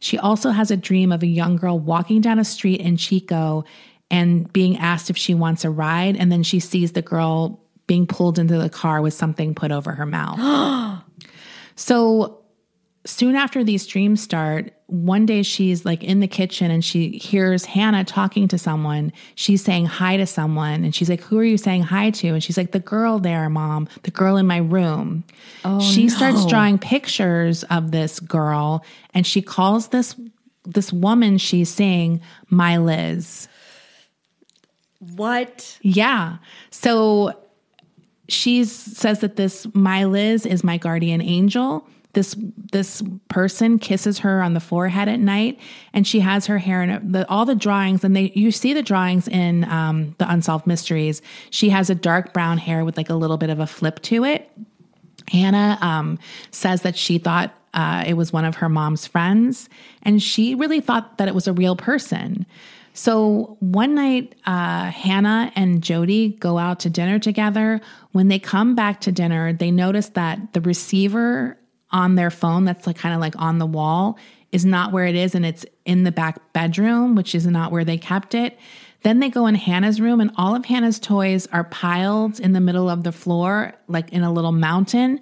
She 0.00 0.18
also 0.18 0.50
has 0.50 0.70
a 0.70 0.76
dream 0.76 1.12
of 1.12 1.22
a 1.22 1.26
young 1.26 1.56
girl 1.56 1.78
walking 1.78 2.20
down 2.20 2.38
a 2.38 2.44
street 2.44 2.80
in 2.80 2.96
Chico 2.96 3.64
and 4.10 4.50
being 4.52 4.76
asked 4.78 5.10
if 5.10 5.16
she 5.16 5.34
wants 5.34 5.64
a 5.64 5.70
ride. 5.70 6.16
And 6.16 6.32
then 6.32 6.42
she 6.42 6.58
sees 6.58 6.92
the 6.92 7.02
girl 7.02 7.60
being 7.86 8.06
pulled 8.06 8.38
into 8.38 8.58
the 8.58 8.70
car 8.70 9.02
with 9.02 9.14
something 9.14 9.54
put 9.54 9.70
over 9.70 9.92
her 9.92 10.06
mouth. 10.06 11.02
so 11.76 12.39
soon 13.10 13.36
after 13.36 13.62
these 13.64 13.86
dreams 13.86 14.22
start, 14.22 14.72
one 14.86 15.24
day 15.24 15.42
she's 15.42 15.84
like 15.84 16.02
in 16.02 16.20
the 16.20 16.26
kitchen 16.26 16.70
and 16.70 16.84
she 16.84 17.10
hears 17.18 17.64
Hannah 17.64 18.04
talking 18.04 18.48
to 18.48 18.58
someone. 18.58 19.12
She's 19.34 19.62
saying 19.62 19.86
hi 19.86 20.16
to 20.16 20.26
someone 20.26 20.84
and 20.84 20.94
she's 20.94 21.08
like, 21.08 21.20
Who 21.22 21.38
are 21.38 21.44
you 21.44 21.56
saying 21.56 21.82
hi 21.82 22.10
to? 22.10 22.28
And 22.28 22.42
she's 22.42 22.56
like, 22.56 22.72
The 22.72 22.80
girl 22.80 23.18
there, 23.18 23.48
mom, 23.48 23.88
the 24.02 24.10
girl 24.10 24.36
in 24.36 24.46
my 24.46 24.58
room. 24.58 25.24
Oh, 25.64 25.80
she 25.80 26.08
starts 26.08 26.44
drawing 26.46 26.78
pictures 26.78 27.64
of 27.64 27.92
this 27.92 28.20
girl 28.20 28.84
and 29.14 29.26
she 29.26 29.42
calls 29.42 29.88
this 29.88 30.16
this 30.64 30.92
woman 30.92 31.38
she's 31.38 31.68
seeing 31.68 32.20
my 32.48 32.76
Liz. 32.76 33.48
What? 34.98 35.78
Yeah. 35.82 36.36
So 36.70 37.32
she 38.28 38.64
says 38.64 39.20
that 39.20 39.36
this 39.36 39.66
my 39.74 40.04
Liz 40.04 40.46
is 40.46 40.62
my 40.62 40.76
guardian 40.76 41.22
angel. 41.22 41.86
This 42.12 42.34
this 42.72 43.02
person 43.28 43.78
kisses 43.78 44.18
her 44.20 44.42
on 44.42 44.54
the 44.54 44.60
forehead 44.60 45.08
at 45.08 45.20
night 45.20 45.60
and 45.92 46.06
she 46.06 46.20
has 46.20 46.46
her 46.46 46.58
hair 46.58 46.82
in 46.82 47.12
the, 47.12 47.28
all 47.28 47.44
the 47.44 47.54
drawings 47.54 48.02
and 48.02 48.16
they 48.16 48.32
you 48.34 48.50
see 48.50 48.72
the 48.72 48.82
drawings 48.82 49.28
in 49.28 49.64
um, 49.64 50.16
the 50.18 50.30
unsolved 50.30 50.66
mysteries. 50.66 51.22
She 51.50 51.68
has 51.70 51.88
a 51.88 51.94
dark 51.94 52.32
brown 52.32 52.58
hair 52.58 52.84
with 52.84 52.96
like 52.96 53.10
a 53.10 53.14
little 53.14 53.36
bit 53.36 53.50
of 53.50 53.60
a 53.60 53.66
flip 53.66 54.00
to 54.02 54.24
it. 54.24 54.50
Hannah 55.30 55.78
um, 55.80 56.18
says 56.50 56.82
that 56.82 56.96
she 56.96 57.18
thought 57.18 57.54
uh, 57.74 58.02
it 58.04 58.14
was 58.14 58.32
one 58.32 58.44
of 58.44 58.56
her 58.56 58.68
mom's 58.68 59.06
friends 59.06 59.68
and 60.02 60.20
she 60.20 60.56
really 60.56 60.80
thought 60.80 61.18
that 61.18 61.28
it 61.28 61.34
was 61.34 61.46
a 61.46 61.52
real 61.52 61.76
person. 61.76 62.44
So 62.92 63.56
one 63.60 63.94
night, 63.94 64.34
uh, 64.46 64.90
Hannah 64.90 65.52
and 65.54 65.80
Jodie 65.80 66.38
go 66.40 66.58
out 66.58 66.80
to 66.80 66.90
dinner 66.90 67.18
together. 67.18 67.80
When 68.12 68.28
they 68.28 68.38
come 68.38 68.74
back 68.74 69.00
to 69.02 69.12
dinner, 69.12 69.52
they 69.52 69.70
notice 69.70 70.08
that 70.10 70.52
the 70.52 70.60
receiver 70.60 71.56
on 71.92 72.14
their 72.14 72.30
phone, 72.30 72.64
that's 72.64 72.86
like 72.86 72.96
kind 72.96 73.14
of 73.14 73.20
like 73.20 73.34
on 73.36 73.58
the 73.58 73.66
wall, 73.66 74.18
is 74.52 74.64
not 74.64 74.92
where 74.92 75.06
it 75.06 75.14
is, 75.14 75.34
and 75.34 75.46
it's 75.46 75.64
in 75.84 76.04
the 76.04 76.12
back 76.12 76.52
bedroom, 76.52 77.14
which 77.14 77.34
is 77.34 77.46
not 77.46 77.70
where 77.72 77.84
they 77.84 77.98
kept 77.98 78.34
it. 78.34 78.58
Then 79.02 79.20
they 79.20 79.30
go 79.30 79.46
in 79.46 79.54
Hannah's 79.54 80.00
room, 80.00 80.20
and 80.20 80.30
all 80.36 80.54
of 80.54 80.64
Hannah's 80.64 80.98
toys 80.98 81.46
are 81.52 81.64
piled 81.64 82.38
in 82.40 82.52
the 82.52 82.60
middle 82.60 82.90
of 82.90 83.02
the 83.04 83.12
floor, 83.12 83.72
like 83.88 84.12
in 84.12 84.22
a 84.22 84.32
little 84.32 84.52
mountain. 84.52 85.20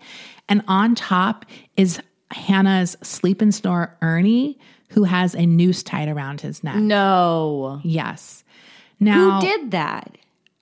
And 0.49 0.63
on 0.67 0.95
top 0.95 1.45
is 1.77 2.01
Hannah's 2.31 2.97
sleep 3.03 3.41
and 3.41 3.55
snore 3.55 3.97
Ernie, 4.03 4.59
who 4.91 5.05
has 5.05 5.35
a 5.35 5.47
noose 5.47 5.83
tied 5.83 6.09
around 6.09 6.41
his 6.41 6.65
neck. 6.65 6.77
No. 6.77 7.81
Yes. 7.85 8.43
Now, 8.99 9.41
Who 9.41 9.47
did 9.47 9.71
that? 9.71 10.17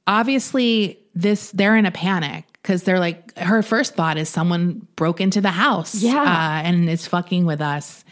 obviously, 0.07 0.99
this 1.15 1.51
they're 1.53 1.77
in 1.77 1.87
a 1.87 1.91
panic 1.91 2.45
because 2.67 2.83
they're 2.83 2.99
like, 2.99 3.39
her 3.39 3.63
first 3.63 3.95
thought 3.95 4.19
is 4.19 4.29
someone 4.29 4.85
broke 4.97 5.21
into 5.21 5.41
the 5.41 5.51
house, 5.53 5.95
Yeah. 5.95 6.21
uh, 6.21 6.67
and 6.67 6.91
is 6.91 7.07
fucking 7.07 7.47
with 7.47 7.61
us. 7.61 8.05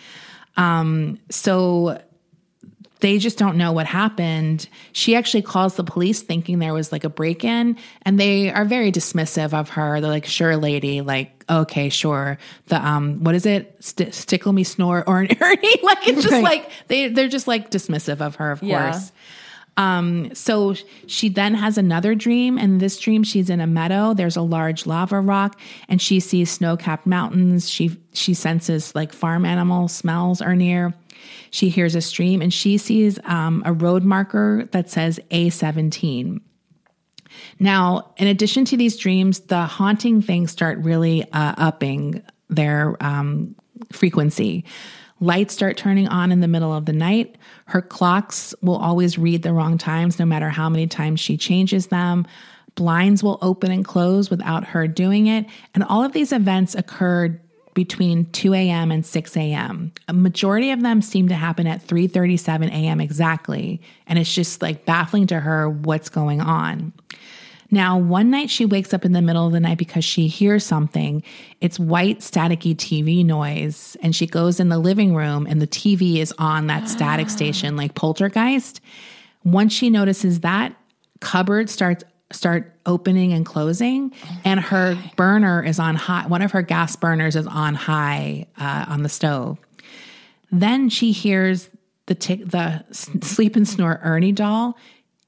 Um, 0.57 1.19
so 1.29 2.01
they 3.01 3.19
just 3.19 3.37
don't 3.37 3.57
know 3.57 3.73
what 3.73 3.87
happened. 3.87 4.69
She 4.93 5.17
actually 5.17 5.43
calls 5.43 5.75
the 5.75 5.83
police 5.83 6.23
thinking 6.23 6.61
there 6.61 6.73
was 6.73 6.93
like 6.93 7.03
a 7.03 7.09
break 7.09 7.43
in, 7.45 7.77
and 8.03 8.21
they 8.21 8.53
are 8.53 8.64
very 8.64 8.93
dismissive 8.93 9.53
of 9.53 9.71
her. 9.71 10.01
They're 10.01 10.09
like, 10.09 10.25
"Sure, 10.25 10.57
lady, 10.57 11.01
like, 11.01 11.45
okay, 11.51 11.88
sure." 11.88 12.38
The 12.69 12.77
um, 12.87 13.25
what 13.25 13.35
is 13.35 13.47
it? 13.47 13.75
St- 13.81 14.14
stickle 14.14 14.53
me, 14.53 14.62
snore, 14.62 15.03
or 15.07 15.21
an 15.23 15.37
Ernie? 15.40 15.81
like 15.83 16.07
it's 16.07 16.23
just 16.23 16.31
Right. 16.33 16.45
like 16.45 16.71
they 16.87 17.09
they're 17.09 17.29
just 17.29 17.49
like 17.49 17.73
dismissive 17.73 18.21
of 18.21 18.37
her, 18.37 18.53
of 18.53 18.62
Yeah. 18.62 18.93
course. 18.93 19.11
Um, 19.77 20.35
so 20.35 20.75
she 21.07 21.29
then 21.29 21.55
has 21.55 21.77
another 21.79 22.15
dream, 22.15 22.59
and 22.59 22.81
this 22.81 22.99
dream 22.99 23.25
she's 23.25 23.51
in 23.51 23.61
a 23.61 23.67
meadow. 23.67 24.15
There's 24.15 24.37
a 24.37 24.43
large 24.43 24.87
lava 24.87 25.21
rock, 25.21 25.59
and 25.89 26.01
she 26.01 26.21
sees 26.21 26.51
snow-capped 26.51 27.07
mountains. 27.07 27.69
She 27.69 27.97
she 28.13 28.35
senses 28.35 28.95
like 28.95 29.13
farm 29.13 29.45
animal 29.45 29.89
smells 29.89 30.41
are 30.41 30.55
near. 30.55 30.95
She 31.51 31.69
hears 31.69 31.95
a 31.95 32.01
stream, 32.01 32.43
and 32.43 32.53
she 32.53 32.79
sees 32.79 33.19
um, 33.25 33.63
a 33.65 33.73
road 33.73 34.05
marker 34.05 34.69
that 34.73 34.91
says 34.91 35.19
A17. 35.31 36.41
Now, 37.59 38.13
in 38.17 38.27
addition 38.29 38.65
to 38.67 38.77
these 38.77 38.97
dreams, 38.97 39.41
the 39.41 39.63
haunting 39.63 40.23
things 40.23 40.51
start 40.51 40.79
really 40.79 41.25
uh, 41.33 41.55
upping 41.57 42.23
their 42.49 42.97
um, 43.01 43.55
frequency. 43.93 44.65
Lights 45.25 45.55
start 45.55 45.79
turning 45.79 46.07
on 46.07 46.31
in 46.31 46.41
the 46.41 46.49
middle 46.49 46.75
of 46.75 46.85
the 46.85 46.93
night. 46.93 47.37
Her 47.65 47.81
clocks 47.81 48.55
will 48.61 48.77
always 48.77 49.17
read 49.17 49.43
the 49.43 49.55
wrong 49.55 49.79
times, 49.79 50.19
no 50.19 50.27
matter 50.27 50.51
how 50.51 50.69
many 50.69 50.87
times 50.87 51.19
she 51.19 51.39
changes 51.39 51.87
them. 51.87 52.27
Blinds 52.75 53.23
will 53.23 53.39
open 53.41 53.71
and 53.71 53.87
close 53.87 54.29
without 54.29 54.65
her 54.65 54.87
doing 54.87 55.27
it. 55.27 55.47
And 55.75 55.83
all 55.83 56.05
of 56.05 56.13
these 56.13 56.31
events 56.31 56.75
occurred 56.75 57.41
between 57.73 58.27
2 58.33 58.53
a.m. 58.53 58.93
and 58.93 59.07
6 59.07 59.37
a.m. 59.39 59.93
A 60.09 60.13
majority 60.13 60.71
of 60.71 60.83
them 60.83 61.01
seem 61.01 61.29
to 61.29 61.35
happen 61.35 61.67
at 61.67 61.87
3:37 61.87 62.69
a.m. 62.69 63.01
exactly, 63.01 63.81
and 64.07 64.19
it's 64.19 64.33
just 64.33 64.61
like 64.61 64.85
baffling 64.85 65.27
to 65.29 65.41
her 65.41 65.71
what's 65.71 66.11
going 66.11 66.43
on. 66.43 66.93
Now, 67.70 67.98
one 67.98 68.31
night 68.31 68.50
she 68.50 68.64
wakes 68.64 68.94
up 68.94 69.05
in 69.05 69.12
the 69.12 69.22
middle 69.22 69.46
of 69.46 69.53
the 69.53 69.61
night 69.61 69.79
because 69.79 70.05
she 70.05 70.29
hears 70.29 70.64
something. 70.64 71.22
It's 71.61 71.79
white, 71.79 72.20
staticky 72.20 72.74
TV 72.74 73.24
noise. 73.24 73.96
And 74.03 74.14
she 74.14 74.27
goes 74.27 74.61
in 74.61 74.68
the 74.68 74.79
living 74.79 75.14
room 75.14 75.46
and 75.46 75.61
the 75.61 75.66
TV 75.66 76.18
is 76.18 76.33
on 76.38 76.66
that 76.68 76.88
static 76.88 77.31
station, 77.31 77.77
like 77.77 77.94
poltergeist. 77.94 78.81
Once 79.44 79.72
she 79.72 79.90
notices 79.90 80.40
that, 80.40 80.74
cupboard 81.20 81.70
starts 81.70 82.05
start 82.33 82.72
opening 82.85 83.33
and 83.33 83.46
closing 83.46 84.11
and 84.44 84.59
her 84.59 84.98
burner 85.14 85.62
is 85.62 85.79
on 85.79 85.94
high 85.94 86.27
one 86.27 86.42
of 86.42 86.50
her 86.50 86.62
gas 86.62 86.96
burners 86.96 87.37
is 87.37 87.46
on 87.46 87.74
high 87.74 88.44
uh, 88.59 88.87
on 88.88 89.05
the 89.05 89.09
stove 89.09 89.57
then 90.50 90.88
she 90.88 91.12
hears 91.12 91.70
the 92.07 92.14
tick, 92.14 92.46
the 92.46 92.85
sleep 92.92 93.57
and 93.57 93.66
snore 93.66 94.00
Ernie 94.03 94.33
doll. 94.33 94.77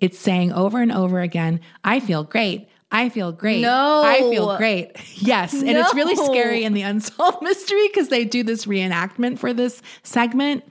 It's 0.01 0.19
saying 0.19 0.53
over 0.53 0.81
and 0.81 0.93
over 0.93 1.21
again, 1.21 1.61
"I 1.85 2.01
feel 2.01 2.25
great. 2.25 2.69
I 2.93 3.09
feel 3.09 3.33
great. 3.33 3.63
No. 3.63 4.03
I 4.05 4.19
feel 4.31 4.57
great." 4.57 4.93
Yes, 5.19 5.55
and 5.55 5.71
it's 5.71 5.95
really 5.95 6.15
scary 6.17 6.63
in 6.65 6.75
the 6.75 6.83
unsolved 6.83 7.39
mystery 7.43 7.89
because 7.89 8.09
they 8.09 8.25
do 8.25 8.43
this 8.43 8.67
reenactment 8.67 9.39
for 9.39 9.53
this 9.55 9.81
segment. 10.03 10.63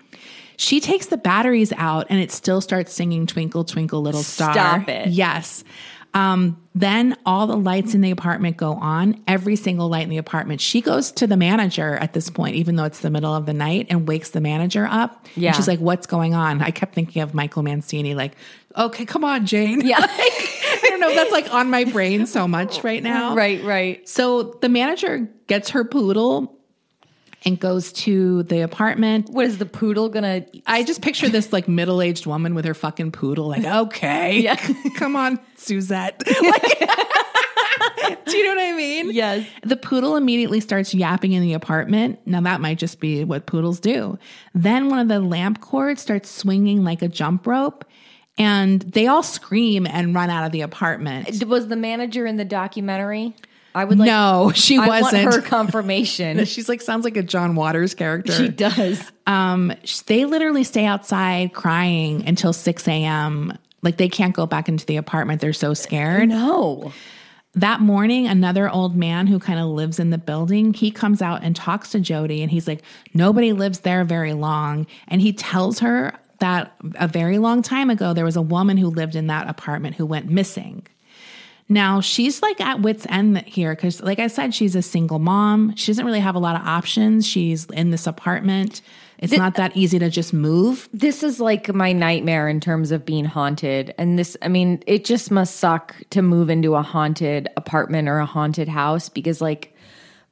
She 0.58 0.80
takes 0.80 1.08
the 1.08 1.18
batteries 1.18 1.74
out 1.76 2.08
and 2.10 2.20
it 2.22 2.32
still 2.32 2.62
starts 2.62 2.94
singing 2.94 3.26
"Twinkle 3.28 3.64
Twinkle 3.66 4.02
Little 4.02 4.24
Star." 4.24 4.54
Stop 4.54 4.88
it. 4.88 5.10
Yes. 5.10 5.64
Um, 6.16 6.62
then 6.74 7.18
all 7.26 7.46
the 7.46 7.58
lights 7.58 7.94
in 7.94 8.00
the 8.02 8.10
apartment 8.12 8.56
go 8.56 8.74
on, 8.74 9.22
every 9.28 9.56
single 9.58 9.90
light 9.90 10.04
in 10.04 10.10
the 10.10 10.18
apartment. 10.18 10.62
She 10.62 10.80
goes 10.82 11.12
to 11.14 11.28
the 11.28 11.36
manager 11.38 11.96
at 11.96 12.14
this 12.14 12.30
point, 12.30 12.56
even 12.56 12.78
though 12.78 12.86
it's 12.86 13.00
the 13.02 13.10
middle 13.10 13.34
of 13.34 13.46
the 13.46 13.54
night, 13.54 13.88
and 13.90 14.08
wakes 14.08 14.30
the 14.32 14.42
manager 14.42 14.88
up. 14.90 15.26
Yeah. 15.36 15.50
And 15.50 15.56
she's 15.58 15.68
like, 15.68 15.80
What's 15.80 16.08
going 16.08 16.34
on? 16.34 16.62
I 16.62 16.72
kept 16.72 16.96
thinking 16.96 17.22
of 17.22 17.34
Michael 17.34 17.64
Mancini, 17.64 18.16
like, 18.16 18.36
Okay, 18.78 19.06
come 19.06 19.24
on, 19.24 19.46
Jane. 19.46 19.82
Yeah. 19.82 19.98
I 20.86 20.88
don't 20.90 21.00
know. 21.00 21.14
That's 21.14 21.32
like 21.32 21.54
on 21.54 21.70
my 21.70 21.84
brain 21.86 22.26
so 22.26 22.48
much 22.48 22.84
right 22.84 23.04
now. 23.04 23.36
right, 23.36 23.64
right. 23.64 24.08
So 24.08 24.58
the 24.62 24.70
manager 24.70 25.30
gets 25.48 25.70
her 25.72 25.84
poodle 25.84 26.55
and 27.46 27.60
goes 27.60 27.92
to 27.94 28.44
the 28.44 28.62
apartment. 28.62 29.30
What 29.30 29.46
is 29.46 29.58
the 29.60 29.66
poodle 29.66 30.10
gonna? 30.10 30.46
I 30.66 30.84
just 30.84 31.02
picture 31.02 31.30
this 31.30 31.54
like 31.54 31.68
middle 31.68 32.02
aged 32.02 32.26
woman 32.26 32.56
with 32.56 32.66
her 32.66 32.74
fucking 32.74 33.12
poodle, 33.12 33.48
like, 33.48 33.64
okay, 33.88 34.40
Yeah. 34.40 34.56
come 34.96 35.16
on, 35.16 35.40
Suzette. 35.56 36.22
Like, 36.42 38.26
do 38.26 38.38
you 38.38 38.44
know 38.46 38.62
what 38.62 38.74
I 38.74 38.78
mean? 38.78 39.12
Yes. 39.12 39.48
The 39.64 39.76
poodle 39.76 40.16
immediately 40.16 40.60
starts 40.60 40.94
yapping 40.94 41.32
in 41.34 41.42
the 41.42 41.54
apartment. 41.54 42.20
Now, 42.26 42.40
that 42.42 42.62
might 42.62 42.78
just 42.78 43.00
be 43.00 43.24
what 43.24 43.46
poodles 43.46 43.80
do. 43.80 44.18
Then 44.54 44.90
one 44.90 45.00
of 45.00 45.08
the 45.08 45.20
lamp 45.20 45.60
cords 45.62 46.02
starts 46.02 46.30
swinging 46.30 46.84
like 46.84 47.02
a 47.02 47.08
jump 47.08 47.48
rope, 47.48 47.84
and 48.38 48.82
they 48.82 49.08
all 49.08 49.24
scream 49.24 49.88
and 49.88 50.14
run 50.14 50.30
out 50.30 50.46
of 50.46 50.52
the 50.52 50.62
apartment. 50.62 51.44
Was 51.46 51.68
the 51.68 51.76
manager 51.76 52.26
in 52.26 52.38
the 52.38 52.46
documentary? 52.46 53.36
I 53.76 53.84
would 53.86 54.00
like. 54.00 54.08
no, 54.08 54.52
she 54.56 54.78
I 54.80 54.88
wasn't. 54.88 55.26
want 55.26 55.36
her 55.36 55.42
confirmation. 55.48 56.46
She's 56.46 56.70
like, 56.70 56.82
sounds 56.82 57.04
like 57.04 57.18
a 57.18 57.24
John 57.24 57.56
Waters 57.56 57.94
character. 57.94 58.32
she 58.32 58.48
does. 58.48 59.12
Um, 59.28 59.74
they 60.08 60.26
literally 60.26 60.64
stay 60.64 60.86
outside 60.86 61.54
crying 61.54 62.26
until 62.28 62.54
6 62.54 62.88
a.m. 62.88 63.58
Like 63.82 63.98
they 63.98 64.10
can't 64.10 64.34
go 64.34 64.46
back 64.46 64.70
into 64.70 64.86
the 64.86 64.98
apartment. 64.98 65.42
They're 65.42 65.54
so 65.54 65.74
scared. 65.76 66.30
No. 66.30 66.92
That 67.54 67.80
morning, 67.82 68.28
another 68.28 68.70
old 68.70 68.96
man 68.96 69.28
who 69.28 69.40
kind 69.40 69.60
of 69.60 69.68
lives 69.68 70.00
in 70.00 70.10
the 70.10 70.18
building, 70.18 70.74
he 70.74 70.92
comes 70.92 71.22
out 71.22 71.44
and 71.44 71.56
talks 71.56 71.92
to 71.92 72.00
Jodie 72.00 72.42
and 72.42 72.52
he's 72.52 72.68
like, 72.68 72.82
nobody 73.14 73.54
lives 73.54 73.80
there 73.80 74.04
very 74.04 74.34
long. 74.34 74.88
And 75.08 75.22
he 75.22 75.32
tells 75.32 75.80
her 75.80 76.14
that 76.40 76.74
a 76.96 77.08
very 77.08 77.38
long 77.38 77.62
time 77.62 77.90
ago, 77.90 78.14
there 78.14 78.26
was 78.26 78.36
a 78.36 78.42
woman 78.42 78.76
who 78.78 78.88
lived 78.88 79.16
in 79.16 79.28
that 79.28 79.48
apartment 79.50 79.96
who 79.96 80.06
went 80.06 80.30
missing. 80.30 80.86
Now 81.68 82.00
she's 82.00 82.42
like 82.42 82.62
at 82.62 82.82
wit's 82.82 83.08
end 83.10 83.40
here 83.44 83.74
because, 83.74 84.02
like 84.02 84.20
I 84.20 84.28
said, 84.28 84.54
she's 84.54 84.76
a 84.76 84.82
single 84.82 85.20
mom. 85.20 85.76
She 85.76 85.92
doesn't 85.92 86.06
really 86.06 86.20
have 86.20 86.36
a 86.36 86.40
lot 86.40 86.56
of 86.56 86.62
options. 86.66 87.28
She's 87.28 87.66
in 87.66 87.90
this 87.90 88.06
apartment. 88.06 88.82
It's 89.18 89.34
not 89.34 89.56
that 89.56 89.76
easy 89.76 89.98
to 89.98 90.10
just 90.10 90.34
move. 90.34 90.90
This 90.94 91.24
is 91.24 91.40
like 91.40 91.74
my 91.74 91.94
nightmare 91.94 92.50
in 92.50 92.60
terms 92.60 92.92
of 92.92 93.06
being 93.06 93.26
haunted. 93.26 93.96
And 93.98 94.20
this, 94.20 94.36
I 94.42 94.50
mean, 94.50 94.84
it 94.86 95.06
just 95.06 95.32
must 95.32 95.56
suck 95.56 95.96
to 96.12 96.22
move 96.22 96.50
into 96.50 96.76
a 96.76 96.82
haunted 96.82 97.48
apartment 97.56 98.10
or 98.10 98.20
a 98.20 98.26
haunted 98.26 98.68
house 98.68 99.08
because, 99.10 99.42
like, 99.42 99.74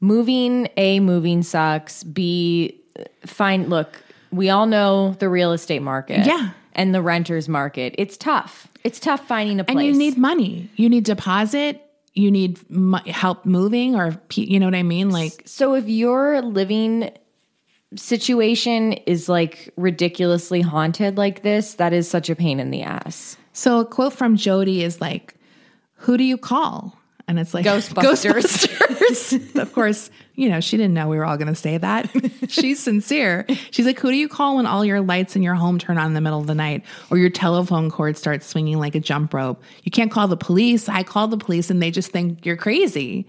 moving, 0.01 0.67
A, 0.75 0.99
moving 0.99 1.43
sucks. 1.43 2.03
B, 2.03 2.79
fine. 3.25 3.69
Look, 3.69 4.03
we 4.31 4.49
all 4.49 4.65
know 4.65 5.15
the 5.17 5.29
real 5.29 5.53
estate 5.53 5.81
market. 5.81 6.25
Yeah. 6.25 6.51
And 6.75 6.93
the 6.93 7.01
renters 7.01 7.47
market. 7.47 7.95
It's 7.97 8.17
tough. 8.17 8.67
It's 8.83 8.99
tough 8.99 9.27
finding 9.27 9.59
a 9.59 9.63
place. 9.63 9.77
And 9.77 9.86
you 9.86 9.93
need 9.93 10.17
money. 10.17 10.69
You 10.75 10.89
need 10.89 11.03
deposit. 11.03 11.81
You 12.15 12.29
need 12.29 12.59
help 13.07 13.45
moving, 13.45 13.95
or 13.95 14.19
you 14.33 14.59
know 14.59 14.67
what 14.67 14.75
I 14.75 14.83
mean. 14.83 15.09
Like 15.09 15.41
So 15.45 15.73
if 15.73 15.88
your 15.88 16.41
living 16.41 17.09
situation 17.95 18.93
is 18.93 19.29
like 19.29 19.71
ridiculously 19.77 20.62
haunted 20.62 21.17
like 21.17 21.41
this, 21.43 21.75
that 21.75 21.93
is 21.93 22.09
such 22.09 22.29
a 22.29 22.36
pain 22.36 22.59
in 22.59 22.71
the 22.71 22.81
ass. 22.83 23.38
so. 23.51 23.79
A 23.79 23.86
quote 23.86 24.13
from 24.13 24.36
Jodie 24.38 24.81
is 24.81 25.01
like, 25.01 25.36
"Who 25.95 26.17
do 26.17 26.23
you 26.23 26.38
call?" 26.38 26.97
And 27.27 27.39
it's 27.39 27.53
like 27.53 27.65
Ghostbusters. 27.65 27.93
Ghostbusters. 28.03 28.72
of 29.55 29.73
course, 29.73 30.09
you 30.35 30.49
know, 30.49 30.59
she 30.59 30.77
didn't 30.77 30.93
know 30.93 31.07
we 31.07 31.17
were 31.17 31.25
all 31.25 31.37
going 31.37 31.47
to 31.47 31.55
say 31.55 31.77
that. 31.77 32.09
She's 32.49 32.79
sincere. 32.79 33.45
She's 33.71 33.85
like, 33.85 33.99
who 33.99 34.09
do 34.11 34.17
you 34.17 34.27
call 34.27 34.57
when 34.57 34.65
all 34.65 34.83
your 34.83 35.01
lights 35.01 35.35
in 35.35 35.43
your 35.43 35.55
home 35.55 35.79
turn 35.79 35.97
on 35.97 36.07
in 36.07 36.13
the 36.13 36.21
middle 36.21 36.39
of 36.39 36.47
the 36.47 36.55
night 36.55 36.83
or 37.09 37.17
your 37.17 37.29
telephone 37.29 37.89
cord 37.91 38.17
starts 38.17 38.47
swinging 38.47 38.79
like 38.79 38.95
a 38.95 38.99
jump 38.99 39.33
rope? 39.33 39.61
You 39.83 39.91
can't 39.91 40.11
call 40.11 40.27
the 40.27 40.37
police. 40.37 40.89
I 40.89 41.03
call 41.03 41.27
the 41.27 41.37
police 41.37 41.69
and 41.69 41.81
they 41.81 41.91
just 41.91 42.11
think 42.11 42.45
you're 42.45 42.57
crazy. 42.57 43.27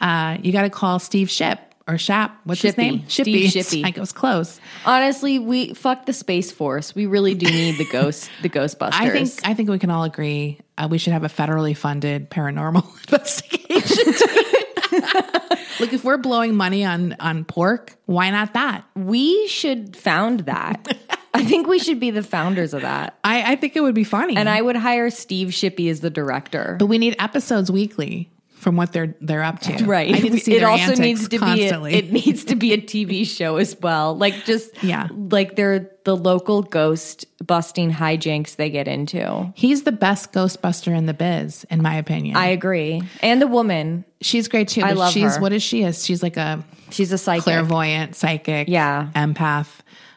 Uh, 0.00 0.38
you 0.42 0.52
got 0.52 0.62
to 0.62 0.70
call 0.70 0.98
Steve 0.98 1.30
Ship 1.30 1.58
or 1.88 1.98
Shap. 1.98 2.38
What's 2.44 2.62
his 2.62 2.74
Shippy. 2.74 2.78
name? 2.78 3.04
Steve 3.08 3.50
Shippy. 3.50 3.82
Like 3.82 3.96
it 3.96 4.00
was 4.00 4.12
close. 4.12 4.60
Honestly, 4.84 5.38
we 5.38 5.74
fuck 5.74 6.06
the 6.06 6.12
space 6.12 6.50
force. 6.50 6.94
We 6.94 7.06
really 7.06 7.34
do 7.34 7.46
need 7.46 7.78
the 7.78 7.88
ghost, 7.90 8.30
the 8.42 8.48
Ghostbusters. 8.48 8.92
I 8.92 9.10
think 9.10 9.30
I 9.44 9.54
think 9.54 9.70
we 9.70 9.78
can 9.78 9.90
all 9.90 10.04
agree 10.04 10.60
uh, 10.78 10.88
we 10.90 10.98
should 10.98 11.12
have 11.12 11.24
a 11.24 11.28
federally 11.28 11.76
funded 11.76 12.30
paranormal 12.30 12.86
investigation. 13.06 14.52
Look, 15.80 15.92
if 15.92 16.04
we're 16.04 16.16
blowing 16.18 16.54
money 16.54 16.84
on 16.84 17.16
on 17.20 17.44
pork, 17.44 17.96
why 18.06 18.30
not 18.30 18.54
that? 18.54 18.84
we 18.94 19.46
should 19.48 19.96
found 19.96 20.40
that. 20.40 20.96
I 21.34 21.44
think 21.44 21.66
we 21.66 21.78
should 21.78 22.00
be 22.00 22.10
the 22.10 22.22
founders 22.22 22.72
of 22.72 22.80
that. 22.82 23.18
I, 23.22 23.52
I 23.52 23.56
think 23.56 23.76
it 23.76 23.80
would 23.82 23.94
be 23.94 24.04
funny. 24.04 24.36
And 24.36 24.48
I 24.48 24.62
would 24.62 24.76
hire 24.76 25.10
Steve 25.10 25.48
Shippy 25.48 25.90
as 25.90 26.00
the 26.00 26.08
director. 26.08 26.76
but 26.78 26.86
we 26.86 26.96
need 26.96 27.14
episodes 27.18 27.70
weekly 27.70 28.30
from 28.66 28.74
what 28.74 28.92
they're 28.92 29.14
they're 29.20 29.44
up 29.44 29.60
to. 29.60 29.84
Right. 29.84 30.12
I 30.12 30.18
to 30.18 30.38
see 30.38 30.56
it 30.56 30.58
their 30.58 30.68
also 30.68 30.82
antics 30.82 30.98
needs 30.98 31.28
to 31.28 31.38
constantly. 31.38 31.92
be 31.92 31.96
a, 31.96 31.98
it 32.00 32.10
needs 32.10 32.44
to 32.46 32.56
be 32.56 32.72
a 32.72 32.78
TV 32.78 33.24
show 33.38 33.58
as 33.58 33.76
well. 33.80 34.16
Like 34.16 34.44
just 34.44 34.82
Yeah. 34.82 35.06
like 35.12 35.54
they're 35.54 35.88
the 36.02 36.16
local 36.16 36.62
ghost 36.62 37.26
busting 37.46 37.92
hijinks 37.92 38.56
they 38.56 38.68
get 38.68 38.88
into. 38.88 39.52
He's 39.54 39.84
the 39.84 39.92
best 39.92 40.32
Ghostbuster 40.32 40.96
in 40.98 41.06
the 41.06 41.14
biz, 41.14 41.62
in 41.70 41.80
my 41.80 41.94
opinion. 41.94 42.36
I 42.36 42.46
agree. 42.46 43.02
And 43.20 43.40
the 43.40 43.46
woman, 43.46 44.04
she's 44.20 44.48
great 44.48 44.66
too. 44.66 44.82
I 44.82 44.94
love 44.94 45.12
she's 45.12 45.36
her. 45.36 45.40
what 45.40 45.52
is 45.52 45.62
she? 45.62 45.84
Is 45.84 46.04
she's 46.04 46.24
like 46.24 46.36
a 46.36 46.64
she's 46.90 47.12
a 47.12 47.18
psychic. 47.18 47.44
clairvoyant, 47.44 48.16
psychic, 48.16 48.66
Yeah. 48.66 49.10
empath, 49.14 49.68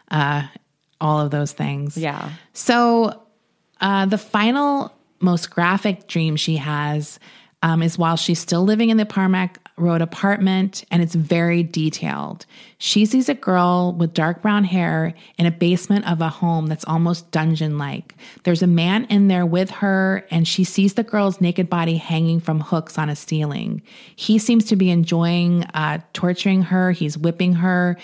uh, 0.09 0.47
all 0.99 1.19
of 1.19 1.29
those 1.29 1.51
things. 1.51 1.95
Yeah. 1.97 2.31
So, 2.53 3.21
uh, 3.79 4.07
the 4.07 4.17
final, 4.17 4.91
most 5.19 5.51
graphic 5.51 6.07
dream 6.07 6.35
she 6.35 6.57
has 6.57 7.19
um, 7.61 7.83
is 7.83 7.97
while 7.97 8.15
she's 8.15 8.39
still 8.39 8.63
living 8.63 8.89
in 8.89 8.97
the 8.97 9.05
Parmac 9.05 9.59
Road 9.75 10.01
apartment, 10.01 10.83
and 10.91 11.01
it's 11.01 11.15
very 11.15 11.63
detailed. 11.63 12.45
She 12.77 13.05
sees 13.05 13.27
a 13.27 13.33
girl 13.33 13.93
with 13.97 14.13
dark 14.13 14.41
brown 14.41 14.63
hair 14.63 15.13
in 15.37 15.45
a 15.45 15.51
basement 15.51 16.09
of 16.09 16.21
a 16.21 16.29
home 16.29 16.67
that's 16.67 16.85
almost 16.85 17.31
dungeon 17.31 17.77
like. 17.77 18.15
There's 18.43 18.61
a 18.61 18.67
man 18.67 19.05
in 19.05 19.27
there 19.27 19.45
with 19.45 19.69
her, 19.71 20.25
and 20.31 20.47
she 20.47 20.63
sees 20.63 20.93
the 20.93 21.03
girl's 21.03 21.41
naked 21.41 21.69
body 21.69 21.97
hanging 21.97 22.39
from 22.39 22.59
hooks 22.61 22.97
on 22.97 23.09
a 23.09 23.15
ceiling. 23.15 23.81
He 24.15 24.37
seems 24.37 24.65
to 24.65 24.75
be 24.75 24.89
enjoying 24.89 25.65
uh, 25.73 25.99
torturing 26.13 26.61
her, 26.63 26.91
he's 26.91 27.17
whipping 27.17 27.53
her. 27.53 27.97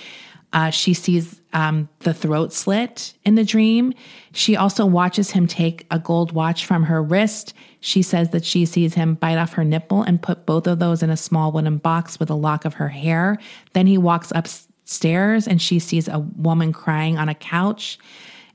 Uh, 0.53 0.69
she 0.69 0.93
sees 0.93 1.41
um, 1.51 1.89
the 1.99 2.13
throat 2.13 2.53
slit 2.53 3.13
in 3.25 3.35
the 3.35 3.43
dream. 3.43 3.93
She 4.31 4.55
also 4.55 4.85
watches 4.85 5.31
him 5.31 5.47
take 5.47 5.85
a 5.91 5.99
gold 5.99 6.31
watch 6.31 6.65
from 6.65 6.83
her 6.83 7.03
wrist. 7.03 7.53
She 7.85 8.01
says 8.01 8.31
that 8.31 8.43
she 8.43 8.65
sees 8.65 8.95
him 8.95 9.13
bite 9.13 9.37
off 9.37 9.53
her 9.53 9.63
nipple 9.63 10.01
and 10.01 10.19
put 10.19 10.47
both 10.47 10.65
of 10.65 10.79
those 10.79 11.03
in 11.03 11.11
a 11.11 11.15
small 11.15 11.51
wooden 11.51 11.77
box 11.77 12.19
with 12.19 12.31
a 12.31 12.35
lock 12.35 12.65
of 12.65 12.73
her 12.73 12.89
hair. 12.89 13.37
Then 13.73 13.85
he 13.85 13.99
walks 13.99 14.31
upstairs 14.33 15.47
and 15.47 15.61
she 15.61 15.77
sees 15.77 16.07
a 16.07 16.17
woman 16.17 16.73
crying 16.73 17.19
on 17.19 17.29
a 17.29 17.35
couch. 17.35 17.99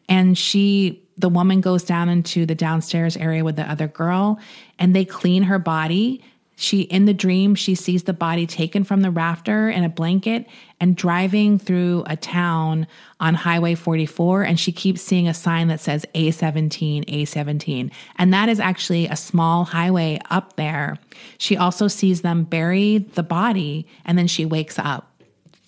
And 0.09 0.37
she, 0.37 1.01
the 1.17 1.29
woman 1.29 1.61
goes 1.61 1.85
down 1.85 2.09
into 2.09 2.45
the 2.45 2.57
downstairs 2.57 3.17
area 3.17 3.45
with 3.45 3.55
the 3.55 3.71
other 3.71 3.87
girl 3.87 4.41
and 4.81 4.97
they 4.97 5.05
clean 5.05 5.45
her 5.45 5.61
body. 5.61 6.25
She, 6.61 6.83
in 6.83 7.07
the 7.07 7.15
dream, 7.15 7.55
she 7.55 7.75
sees 7.75 8.03
the 8.03 8.13
body 8.13 8.47
taken 8.47 8.85
from 8.85 9.01
the 9.01 9.11
rafter 9.11 9.71
in 9.71 9.83
a 9.83 9.89
blanket 9.89 10.47
and 10.79 10.95
driving 10.95 11.59
through 11.59 12.05
a 12.07 12.19
town 12.19 12.87
on 13.19 13.33
Highway 13.33 13.75
44. 13.75 14.43
And 14.43 14.61
she 14.61 14.71
keeps 14.71 15.01
seeing 15.01 15.27
a 15.27 15.33
sign 15.33 15.69
that 15.69 15.81
says 15.81 16.05
A17, 16.15 17.07
A17. 17.07 17.91
And 18.17 18.35
that 18.35 18.51
is 18.51 18.61
actually 18.61 19.07
a 19.07 19.17
small 19.17 19.65
highway 19.65 20.21
up 20.29 20.57
there. 20.57 20.99
She 21.39 21.57
also 21.57 21.89
sees 21.89 22.21
them 22.21 22.45
bury 22.45 22.99
the 22.99 23.23
body 23.23 23.87
and 24.05 24.19
then 24.19 24.27
she 24.27 24.45
wakes 24.45 24.79
up. 24.79 25.11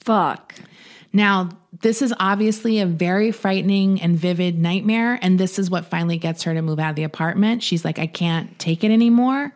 Fuck. 0.01 0.57
Now, 1.15 1.49
this 1.81 2.03
is 2.03 2.13
obviously 2.21 2.81
a 2.81 2.87
very 2.87 3.33
frightening 3.33 3.99
and 4.03 4.19
vivid 4.19 4.59
nightmare. 4.59 5.19
And 5.23 5.41
this 5.41 5.59
is 5.59 5.71
what 5.71 5.87
finally 5.87 6.19
gets 6.19 6.43
her 6.43 6.53
to 6.53 6.61
move 6.61 6.79
out 6.79 6.91
of 6.91 6.97
the 6.97 7.05
apartment. 7.05 7.63
She's 7.63 7.83
like, 7.83 7.99
I 7.99 8.07
can't 8.07 8.59
take 8.59 8.85
it 8.85 8.91
anymore. 8.91 9.55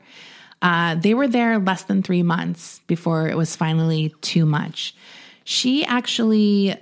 Uh, 0.66 0.96
they 0.96 1.14
were 1.14 1.28
there 1.28 1.60
less 1.60 1.84
than 1.84 2.02
three 2.02 2.24
months 2.24 2.80
before 2.88 3.28
it 3.28 3.36
was 3.36 3.54
finally 3.54 4.12
too 4.20 4.44
much. 4.44 4.96
She 5.44 5.84
actually 5.84 6.74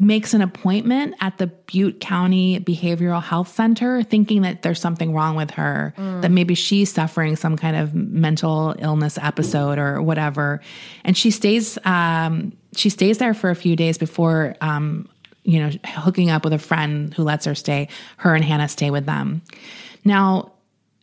makes 0.00 0.34
an 0.34 0.42
appointment 0.42 1.14
at 1.20 1.38
the 1.38 1.46
Butte 1.46 2.00
County 2.00 2.58
Behavioral 2.58 3.22
Health 3.22 3.54
Center, 3.54 4.02
thinking 4.02 4.42
that 4.42 4.62
there's 4.62 4.80
something 4.80 5.14
wrong 5.14 5.36
with 5.36 5.52
her, 5.52 5.94
that 6.22 6.32
maybe 6.32 6.56
she's 6.56 6.92
suffering 6.92 7.36
some 7.36 7.56
kind 7.56 7.76
of 7.76 7.94
mental 7.94 8.74
illness 8.80 9.16
episode 9.22 9.78
or 9.78 10.02
whatever. 10.02 10.60
And 11.04 11.16
she 11.16 11.30
stays, 11.30 11.78
um, 11.84 12.52
she 12.74 12.90
stays 12.90 13.18
there 13.18 13.32
for 13.32 13.50
a 13.50 13.54
few 13.54 13.76
days 13.76 13.96
before, 13.96 14.56
um, 14.60 15.08
you 15.44 15.60
know, 15.60 15.70
hooking 15.84 16.30
up 16.30 16.42
with 16.42 16.52
a 16.52 16.58
friend 16.58 17.14
who 17.14 17.22
lets 17.22 17.44
her 17.44 17.54
stay. 17.54 17.86
Her 18.16 18.34
and 18.34 18.44
Hannah 18.44 18.68
stay 18.68 18.90
with 18.90 19.06
them. 19.06 19.42
Now, 20.04 20.52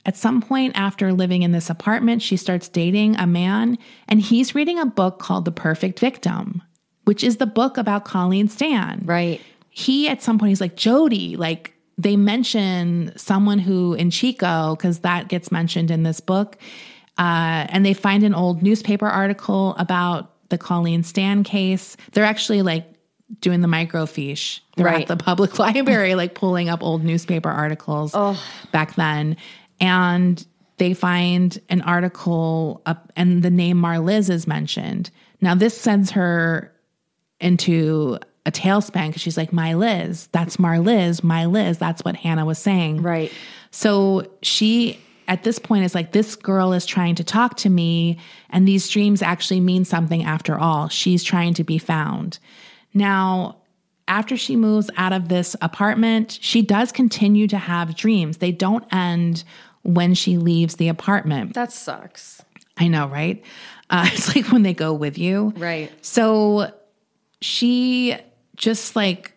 at 0.06 0.18
some 0.18 0.42
point 0.42 0.74
after 0.76 1.14
living 1.14 1.44
in 1.44 1.52
this 1.52 1.70
apartment, 1.70 2.22
she 2.22 2.36
starts 2.38 2.68
dating 2.68 3.16
a 3.16 3.26
man, 3.26 3.78
and 4.08 4.22
he's 4.22 4.54
reading 4.54 4.80
a 4.80 4.86
book 4.86 5.20
called 5.20 5.46
The 5.46 5.52
Perfect 5.52 6.00
Victim, 6.00 6.62
which 7.06 7.24
is 7.24 7.38
the 7.38 7.46
book 7.46 7.78
about 7.78 8.04
Colleen 8.04 8.50
Stan. 8.50 9.02
Right. 9.06 9.40
He, 9.70 10.10
at 10.10 10.22
some 10.22 10.38
point, 10.38 10.50
he's 10.50 10.62
like, 10.62 10.76
Jodie, 10.76 11.38
like, 11.38 11.74
they 11.98 12.16
mention 12.16 13.14
someone 13.16 13.60
who 13.60 13.94
in 13.94 14.10
Chico, 14.10 14.76
because 14.76 15.00
that 15.00 15.30
gets 15.30 15.52
mentioned 15.52 15.90
in 15.92 16.04
this 16.04 16.20
book. 16.20 16.58
Uh, 17.18 17.68
and 17.70 17.86
they 17.86 17.94
find 17.94 18.24
an 18.24 18.34
old 18.34 18.64
newspaper 18.64 19.08
article 19.08 19.76
about 19.78 20.32
the 20.50 20.58
Colleen 20.58 21.04
Stan 21.04 21.44
case. 21.44 21.96
They're 22.12 22.24
actually 22.26 22.64
like 22.64 22.86
doing 23.40 23.62
the 23.62 23.68
microfiche. 23.68 24.60
They're 24.76 24.86
Right. 24.86 25.02
at 25.02 25.08
the 25.08 25.24
public 25.24 25.60
library, 25.60 26.16
like 26.16 26.34
pulling 26.34 26.70
up 26.70 26.84
old 26.84 27.04
newspaper 27.04 27.50
articles 27.50 28.12
oh. 28.14 28.42
back 28.72 28.96
then. 28.96 29.38
And 29.84 30.46
they 30.78 30.94
find 30.94 31.60
an 31.70 31.82
article 31.82 32.82
up 32.86 33.12
and 33.16 33.44
the 33.44 33.52
name 33.52 33.78
Marliz 33.78 34.30
is 34.30 34.48
mentioned. 34.48 35.12
Now, 35.42 35.56
this 35.56 35.78
sends 35.78 36.12
her 36.12 36.74
into 37.40 38.18
a 38.46 38.52
tailspin 38.52 39.08
because 39.08 39.22
she's 39.22 39.38
like, 39.38 39.54
My 39.54 39.74
Liz, 39.74 40.28
that's 40.32 40.58
Marliz, 40.58 41.24
my 41.24 41.46
Liz. 41.46 41.78
That's 41.78 42.04
what 42.04 42.16
Hannah 42.16 42.46
was 42.46 42.60
saying. 42.60 43.02
Right. 43.02 43.32
So 43.72 44.28
she, 44.42 45.00
at 45.28 45.44
this 45.44 45.60
point, 45.60 45.86
is 45.86 45.96
like, 45.96 46.12
This 46.12 46.36
girl 46.36 46.74
is 46.74 46.86
trying 46.86 47.16
to 47.16 47.24
talk 47.24 47.58
to 47.58 47.70
me, 47.70 48.18
and 48.50 48.68
these 48.68 48.90
dreams 48.90 49.22
actually 49.22 49.60
mean 49.60 49.86
something 49.86 50.24
after 50.24 50.58
all. 50.58 50.90
She's 50.90 51.24
trying 51.24 51.54
to 51.56 51.64
be 51.64 51.78
found. 51.78 52.40
Now, 52.94 53.58
after 54.08 54.36
she 54.36 54.56
moves 54.56 54.90
out 54.98 55.14
of 55.14 55.30
this 55.30 55.56
apartment, 55.62 56.38
she 56.42 56.62
does 56.62 56.92
continue 56.92 57.48
to 57.48 57.58
have 57.58 57.96
dreams. 57.96 58.38
They 58.38 58.52
don't 58.52 58.86
end 58.94 59.44
when 59.84 60.14
she 60.14 60.38
leaves 60.38 60.76
the 60.76 60.88
apartment. 60.88 61.54
That 61.54 61.72
sucks. 61.72 62.42
I 62.78 62.88
know, 62.88 63.08
right? 63.08 63.44
Uh, 63.90 64.08
it's 64.12 64.36
like 64.36 64.52
when 64.52 64.64
they 64.64 64.74
go 64.74 64.94
with 64.94 65.18
you. 65.18 65.54
Right. 65.58 65.92
So 66.04 66.74
she 67.42 68.16
just 68.56 68.96
like 68.96 69.34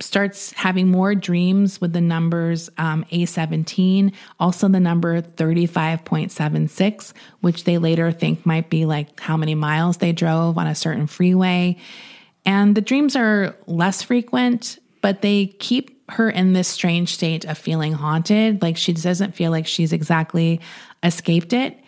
starts 0.00 0.52
having 0.52 0.88
more 0.88 1.14
dreams 1.14 1.80
with 1.80 1.92
the 1.92 2.00
numbers 2.00 2.70
um, 2.78 3.04
A17, 3.10 4.14
also 4.38 4.68
the 4.68 4.80
number 4.80 5.20
35.76, 5.20 7.12
which 7.40 7.64
they 7.64 7.78
later 7.78 8.12
think 8.12 8.46
might 8.46 8.70
be 8.70 8.84
like 8.84 9.18
how 9.18 9.36
many 9.36 9.54
miles 9.54 9.96
they 9.96 10.12
drove 10.12 10.56
on 10.56 10.66
a 10.66 10.74
certain 10.74 11.06
freeway. 11.06 11.76
And 12.44 12.74
the 12.74 12.80
dreams 12.80 13.16
are 13.16 13.56
less 13.66 14.02
frequent, 14.02 14.78
but 15.02 15.22
they 15.22 15.46
keep 15.58 15.97
her 16.10 16.30
in 16.30 16.52
this 16.52 16.68
strange 16.68 17.14
state 17.14 17.44
of 17.44 17.58
feeling 17.58 17.92
haunted. 17.92 18.62
Like 18.62 18.76
she 18.76 18.92
doesn't 18.92 19.34
feel 19.34 19.50
like 19.50 19.66
she's 19.66 19.92
exactly 19.92 20.60
escaped 21.02 21.52
it. 21.52 21.78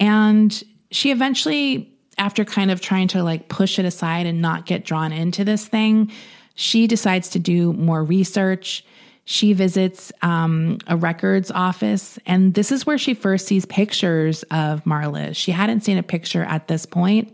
And 0.00 0.62
she 0.90 1.10
eventually, 1.10 1.92
after 2.18 2.44
kind 2.44 2.70
of 2.70 2.80
trying 2.80 3.08
to 3.08 3.22
like 3.22 3.48
push 3.48 3.78
it 3.78 3.84
aside 3.84 4.26
and 4.26 4.40
not 4.40 4.66
get 4.66 4.84
drawn 4.84 5.12
into 5.12 5.44
this 5.44 5.66
thing, 5.66 6.10
she 6.54 6.86
decides 6.86 7.30
to 7.30 7.38
do 7.38 7.72
more 7.72 8.04
research. 8.04 8.84
She 9.24 9.54
visits 9.54 10.12
um, 10.22 10.78
a 10.86 10.96
records 10.96 11.50
office, 11.50 12.18
and 12.26 12.52
this 12.52 12.70
is 12.70 12.84
where 12.84 12.98
she 12.98 13.14
first 13.14 13.46
sees 13.46 13.64
pictures 13.64 14.42
of 14.50 14.84
Marla. 14.84 15.34
She 15.34 15.50
hadn't 15.50 15.80
seen 15.80 15.96
a 15.96 16.02
picture 16.02 16.42
at 16.42 16.68
this 16.68 16.84
point, 16.84 17.32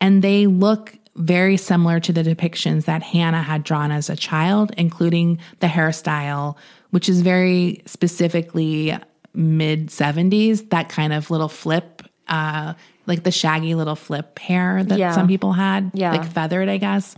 and 0.00 0.20
they 0.22 0.48
look 0.48 0.97
very 1.18 1.56
similar 1.56 2.00
to 2.00 2.12
the 2.12 2.22
depictions 2.22 2.84
that 2.86 3.02
Hannah 3.02 3.42
had 3.42 3.64
drawn 3.64 3.90
as 3.90 4.08
a 4.08 4.16
child, 4.16 4.72
including 4.76 5.38
the 5.60 5.66
hairstyle, 5.66 6.56
which 6.90 7.08
is 7.08 7.20
very 7.22 7.82
specifically 7.86 8.96
mid 9.34 9.88
70s, 9.88 10.70
that 10.70 10.88
kind 10.88 11.12
of 11.12 11.30
little 11.30 11.48
flip 11.48 12.02
uh, 12.28 12.74
like 13.06 13.22
the 13.24 13.30
shaggy 13.30 13.74
little 13.74 13.96
flip 13.96 14.38
hair 14.38 14.84
that 14.84 14.98
Yeah. 14.98 15.12
some 15.12 15.26
people 15.28 15.52
had, 15.54 15.90
Yeah. 15.94 16.12
like 16.12 16.30
feathered, 16.30 16.68
I 16.68 16.76
guess. 16.76 17.14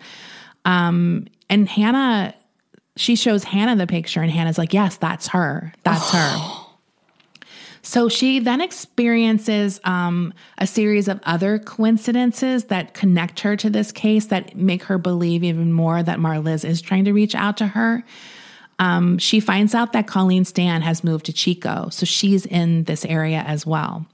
Um, 0.65 1.27
and 1.49 1.69
Hannah, 1.69 2.33
she 2.97 3.17
shows 3.17 3.43
Hannah 3.45 3.75
the 3.77 3.87
picture, 3.89 4.21
and 4.23 4.31
Hannah's 4.31 4.57
like, 4.59 4.73
"Yes, 4.73 4.97
that's 4.99 5.29
her. 5.29 5.73
That's 5.83 6.11
her." 6.13 6.37
So 7.83 8.09
she 8.09 8.41
then 8.41 8.61
experiences 8.61 9.81
um, 9.85 10.35
a 10.59 10.67
series 10.67 11.09
of 11.09 11.21
other 11.25 11.59
coincidences 11.59 12.65
that 12.65 12.95
connect 12.95 13.41
her 13.41 13.57
to 13.57 13.71
this 13.71 13.91
case 13.91 14.27
that 14.27 14.57
make 14.57 14.83
her 14.85 14.99
believe 14.99 15.43
even 15.43 15.73
more 15.73 16.03
that 16.03 16.19
Marliz 16.19 16.65
is 16.65 16.83
trying 16.83 17.07
to 17.07 17.13
reach 17.13 17.35
out 17.35 17.57
to 17.59 17.67
her. 17.67 18.05
Um, 18.79 19.19
she 19.19 19.41
finds 19.41 19.75
out 19.75 19.93
that 19.93 20.07
Colleen 20.07 20.45
Stan 20.45 20.83
has 20.83 21.05
moved 21.05 21.27
to 21.27 21.33
Chico, 21.33 21.89
so 21.91 22.07
she's 22.07 22.47
in 22.47 22.85
this 22.85 23.05
area 23.05 23.45
as 23.47 23.67
well. 23.67 24.07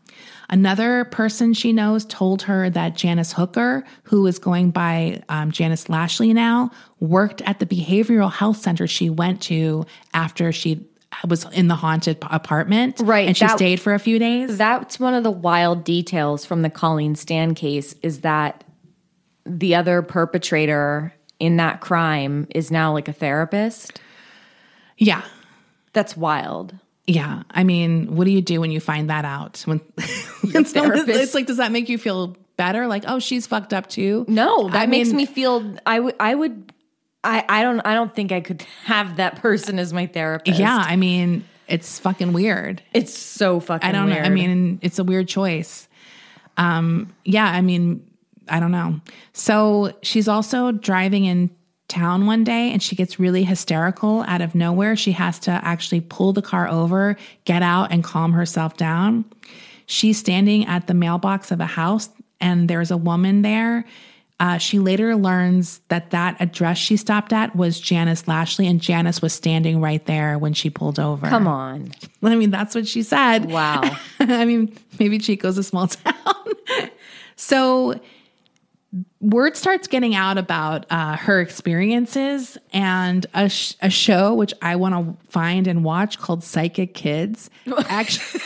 Another 0.48 1.04
person 1.06 1.54
she 1.54 1.72
knows 1.72 2.04
told 2.04 2.42
her 2.42 2.70
that 2.70 2.94
Janice 2.94 3.32
Hooker, 3.32 3.84
who 4.04 4.26
is 4.26 4.38
going 4.38 4.70
by 4.70 5.22
um, 5.28 5.50
Janice 5.50 5.88
Lashley 5.88 6.32
now, 6.32 6.70
worked 7.00 7.42
at 7.42 7.58
the 7.58 7.66
behavioral 7.66 8.32
health 8.32 8.58
center 8.58 8.86
she 8.86 9.10
went 9.10 9.42
to 9.42 9.86
after 10.14 10.52
she 10.52 10.86
was 11.26 11.44
in 11.52 11.68
the 11.68 11.74
haunted 11.76 12.18
apartment. 12.22 13.00
Right, 13.02 13.26
And 13.28 13.36
she 13.36 13.46
that- 13.46 13.56
stayed 13.56 13.80
for 13.80 13.94
a 13.94 13.98
few 13.98 14.18
days. 14.18 14.58
That's 14.58 15.00
one 15.00 15.14
of 15.14 15.22
the 15.24 15.30
wild 15.30 15.84
details 15.84 16.44
from 16.44 16.62
the 16.62 16.70
Colleen 16.70 17.14
Stan 17.14 17.54
case 17.54 17.94
is 18.02 18.20
that 18.20 18.64
the 19.44 19.74
other 19.76 20.02
perpetrator 20.02 21.14
in 21.38 21.56
that 21.58 21.80
crime 21.80 22.46
is 22.54 22.70
now 22.70 22.92
like 22.92 23.08
a 23.08 23.12
therapist. 23.12 24.00
yeah. 24.98 25.22
That's 25.92 26.14
wild. 26.16 26.74
Yeah. 27.06 27.44
I 27.50 27.64
mean, 27.64 28.16
what 28.16 28.24
do 28.24 28.30
you 28.30 28.42
do 28.42 28.60
when 28.60 28.70
you 28.70 28.80
find 28.80 29.08
that 29.08 29.24
out? 29.24 29.62
When, 29.64 29.78
when 30.52 30.64
someone- 30.66 31.08
it's 31.08 31.34
like, 31.34 31.46
does 31.46 31.56
that 31.58 31.72
make 31.72 31.88
you 31.88 31.96
feel 31.98 32.36
better? 32.58 32.86
Like, 32.86 33.04
oh, 33.06 33.18
she's 33.18 33.46
fucked 33.46 33.72
up 33.72 33.86
too? 33.88 34.24
No, 34.28 34.68
that 34.68 34.82
I 34.82 34.86
makes 34.86 35.08
mean- 35.08 35.16
me 35.16 35.26
feel 35.26 35.76
I 35.86 36.00
would 36.00 36.14
I 36.20 36.34
would 36.34 36.72
I 37.24 37.44
I 37.48 37.62
don't 37.62 37.80
I 37.80 37.94
don't 37.94 38.14
think 38.14 38.32
I 38.32 38.40
could 38.40 38.62
have 38.84 39.16
that 39.16 39.36
person 39.36 39.78
as 39.78 39.92
my 39.92 40.06
therapist. 40.06 40.58
Yeah. 40.58 40.82
I 40.86 40.96
mean, 40.96 41.44
it's 41.68 41.98
fucking 41.98 42.32
weird. 42.32 42.82
It's 42.92 43.16
so 43.16 43.60
fucking 43.60 43.88
I 43.88 43.92
don't 43.92 44.06
weird. 44.06 44.20
know. 44.20 44.24
I 44.26 44.28
mean, 44.30 44.78
it's 44.82 44.98
a 44.98 45.04
weird 45.04 45.28
choice. 45.28 45.88
Um, 46.56 47.14
yeah, 47.24 47.46
I 47.46 47.60
mean, 47.60 48.06
I 48.48 48.60
don't 48.60 48.70
know. 48.70 49.00
So 49.32 49.92
she's 50.02 50.28
also 50.28 50.72
driving 50.72 51.24
in 51.24 51.50
town 51.88 52.26
one 52.26 52.44
day 52.44 52.72
and 52.72 52.82
she 52.82 52.96
gets 52.96 53.18
really 53.20 53.44
hysterical 53.44 54.22
out 54.22 54.40
of 54.40 54.54
nowhere. 54.54 54.96
She 54.96 55.12
has 55.12 55.38
to 55.40 55.50
actually 55.50 56.00
pull 56.00 56.32
the 56.32 56.42
car 56.42 56.68
over, 56.68 57.16
get 57.44 57.62
out, 57.62 57.92
and 57.92 58.02
calm 58.02 58.32
herself 58.32 58.76
down. 58.76 59.24
She's 59.86 60.18
standing 60.18 60.66
at 60.66 60.86
the 60.86 60.94
mailbox 60.94 61.50
of 61.50 61.60
a 61.60 61.66
house 61.66 62.08
and 62.40 62.68
there's 62.68 62.90
a 62.90 62.96
woman 62.96 63.42
there. 63.42 63.84
Uh, 64.38 64.58
she 64.58 64.78
later 64.78 65.16
learns 65.16 65.80
that 65.88 66.10
that 66.10 66.36
address 66.40 66.76
she 66.76 66.98
stopped 66.98 67.32
at 67.32 67.56
was 67.56 67.80
Janice 67.80 68.28
Lashley, 68.28 68.66
and 68.66 68.82
Janice 68.82 69.22
was 69.22 69.32
standing 69.32 69.80
right 69.80 70.04
there 70.04 70.38
when 70.38 70.52
she 70.52 70.68
pulled 70.68 70.98
over. 71.00 71.26
Come 71.26 71.46
on. 71.46 71.92
I 72.22 72.36
mean, 72.36 72.50
that's 72.50 72.74
what 72.74 72.86
she 72.86 73.02
said. 73.02 73.50
Wow. 73.50 73.80
I 74.20 74.44
mean, 74.44 74.76
maybe 74.98 75.18
Chico's 75.18 75.56
a 75.56 75.62
small 75.62 75.86
town. 75.88 76.14
so 77.36 77.98
word 79.20 79.56
starts 79.56 79.88
getting 79.88 80.14
out 80.14 80.36
about 80.36 80.84
uh, 80.90 81.16
her 81.16 81.40
experiences 81.40 82.58
and 82.72 83.26
a, 83.34 83.48
sh- 83.48 83.74
a 83.80 83.90
show 83.90 84.34
which 84.34 84.52
I 84.60 84.76
want 84.76 84.94
to 84.94 85.30
find 85.30 85.66
and 85.66 85.82
watch 85.82 86.18
called 86.18 86.44
Psychic 86.44 86.92
Kids. 86.94 87.48
Actually, 87.88 88.40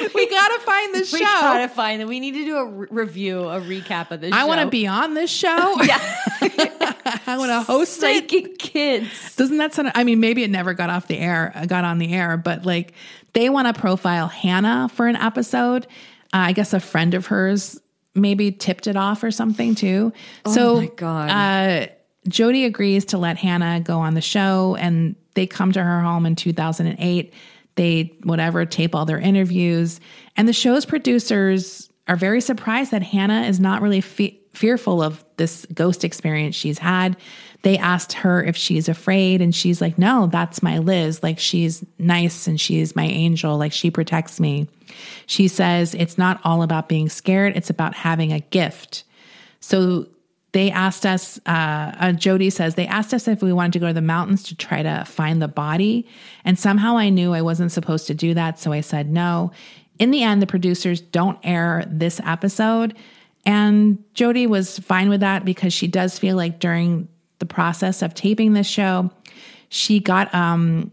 we 0.14 0.28
gotta 0.28 0.60
find 0.60 0.94
this 0.94 1.10
show. 1.10 1.18
We 1.18 1.24
gotta 1.24 1.68
find 1.68 2.00
it. 2.02 2.08
We 2.08 2.20
need 2.20 2.32
to 2.32 2.44
do 2.44 2.56
a 2.56 2.64
re- 2.66 2.86
review, 2.90 3.48
a 3.48 3.60
recap 3.60 4.10
of 4.10 4.20
this. 4.20 4.30
Show. 4.32 4.36
I 4.38 4.44
want 4.44 4.60
to 4.60 4.68
be 4.68 4.86
on 4.86 5.14
this 5.14 5.30
show. 5.30 5.80
Yeah, 5.82 5.98
I 7.26 7.36
want 7.38 7.50
to 7.50 7.62
host 7.62 7.98
it. 7.98 8.00
psychic 8.00 8.58
kids. 8.58 9.36
Doesn't 9.36 9.58
that 9.58 9.74
sound? 9.74 9.92
I 9.94 10.04
mean, 10.04 10.20
maybe 10.20 10.42
it 10.42 10.50
never 10.50 10.74
got 10.74 10.90
off 10.90 11.08
the 11.08 11.18
air, 11.18 11.52
uh, 11.54 11.66
got 11.66 11.84
on 11.84 11.98
the 11.98 12.12
air, 12.12 12.36
but 12.36 12.64
like 12.64 12.92
they 13.32 13.48
want 13.48 13.74
to 13.74 13.78
profile 13.80 14.28
Hannah 14.28 14.88
for 14.92 15.06
an 15.06 15.16
episode. 15.16 15.84
Uh, 16.34 16.48
I 16.48 16.52
guess 16.52 16.72
a 16.72 16.80
friend 16.80 17.14
of 17.14 17.26
hers 17.26 17.80
maybe 18.14 18.52
tipped 18.52 18.86
it 18.86 18.96
off 18.96 19.22
or 19.22 19.30
something 19.30 19.74
too. 19.74 20.12
so, 20.46 20.80
my 20.82 20.86
God. 20.86 21.30
uh, 21.30 21.86
Jodie 22.28 22.66
agrees 22.66 23.06
to 23.06 23.18
let 23.18 23.36
Hannah 23.36 23.80
go 23.80 23.98
on 24.00 24.14
the 24.14 24.20
show, 24.20 24.76
and 24.76 25.16
they 25.34 25.46
come 25.46 25.72
to 25.72 25.82
her 25.82 26.00
home 26.00 26.24
in 26.26 26.36
2008. 26.36 27.32
They 27.76 28.16
whatever 28.24 28.66
tape 28.66 28.94
all 28.94 29.04
their 29.04 29.18
interviews, 29.18 30.00
and 30.36 30.46
the 30.46 30.52
show's 30.52 30.84
producers 30.84 31.90
are 32.08 32.16
very 32.16 32.40
surprised 32.40 32.90
that 32.90 33.02
Hannah 33.02 33.42
is 33.42 33.60
not 33.60 33.82
really 33.82 34.00
fe- 34.00 34.38
fearful 34.54 35.02
of 35.02 35.24
this 35.36 35.66
ghost 35.72 36.04
experience 36.04 36.54
she's 36.54 36.78
had. 36.78 37.16
They 37.62 37.78
asked 37.78 38.12
her 38.14 38.42
if 38.42 38.56
she's 38.56 38.88
afraid, 38.88 39.40
and 39.40 39.54
she's 39.54 39.80
like, 39.80 39.98
No, 39.98 40.26
that's 40.26 40.62
my 40.62 40.78
Liz. 40.78 41.22
Like, 41.22 41.38
she's 41.38 41.84
nice 41.98 42.46
and 42.46 42.60
she's 42.60 42.96
my 42.96 43.04
angel. 43.04 43.56
Like, 43.56 43.72
she 43.72 43.90
protects 43.90 44.40
me. 44.40 44.68
She 45.26 45.48
says, 45.48 45.94
It's 45.94 46.18
not 46.18 46.40
all 46.44 46.62
about 46.62 46.88
being 46.88 47.08
scared, 47.08 47.56
it's 47.56 47.70
about 47.70 47.94
having 47.94 48.32
a 48.32 48.40
gift. 48.40 49.04
So 49.60 50.08
they 50.52 50.70
asked 50.70 51.06
us, 51.06 51.38
uh, 51.46 51.92
uh, 51.98 52.12
Jodie 52.12 52.52
says, 52.52 52.74
they 52.74 52.86
asked 52.86 53.14
us 53.14 53.26
if 53.26 53.42
we 53.42 53.52
wanted 53.52 53.72
to 53.72 53.78
go 53.78 53.88
to 53.88 53.94
the 53.94 54.02
mountains 54.02 54.42
to 54.44 54.54
try 54.54 54.82
to 54.82 55.04
find 55.06 55.40
the 55.40 55.48
body. 55.48 56.06
And 56.44 56.58
somehow 56.58 56.98
I 56.98 57.08
knew 57.08 57.32
I 57.32 57.40
wasn't 57.40 57.72
supposed 57.72 58.06
to 58.08 58.14
do 58.14 58.34
that. 58.34 58.58
So 58.58 58.70
I 58.72 58.82
said 58.82 59.10
no. 59.10 59.50
In 59.98 60.10
the 60.10 60.22
end, 60.22 60.42
the 60.42 60.46
producers 60.46 61.00
don't 61.00 61.38
air 61.42 61.84
this 61.86 62.20
episode. 62.24 62.94
And 63.46 63.98
Jodie 64.14 64.46
was 64.46 64.78
fine 64.78 65.08
with 65.08 65.20
that 65.20 65.44
because 65.44 65.72
she 65.72 65.88
does 65.88 66.18
feel 66.18 66.36
like 66.36 66.60
during 66.60 67.08
the 67.38 67.46
process 67.46 68.02
of 68.02 68.14
taping 68.14 68.52
this 68.52 68.66
show, 68.66 69.10
she 69.70 70.00
got, 70.00 70.32
um, 70.34 70.92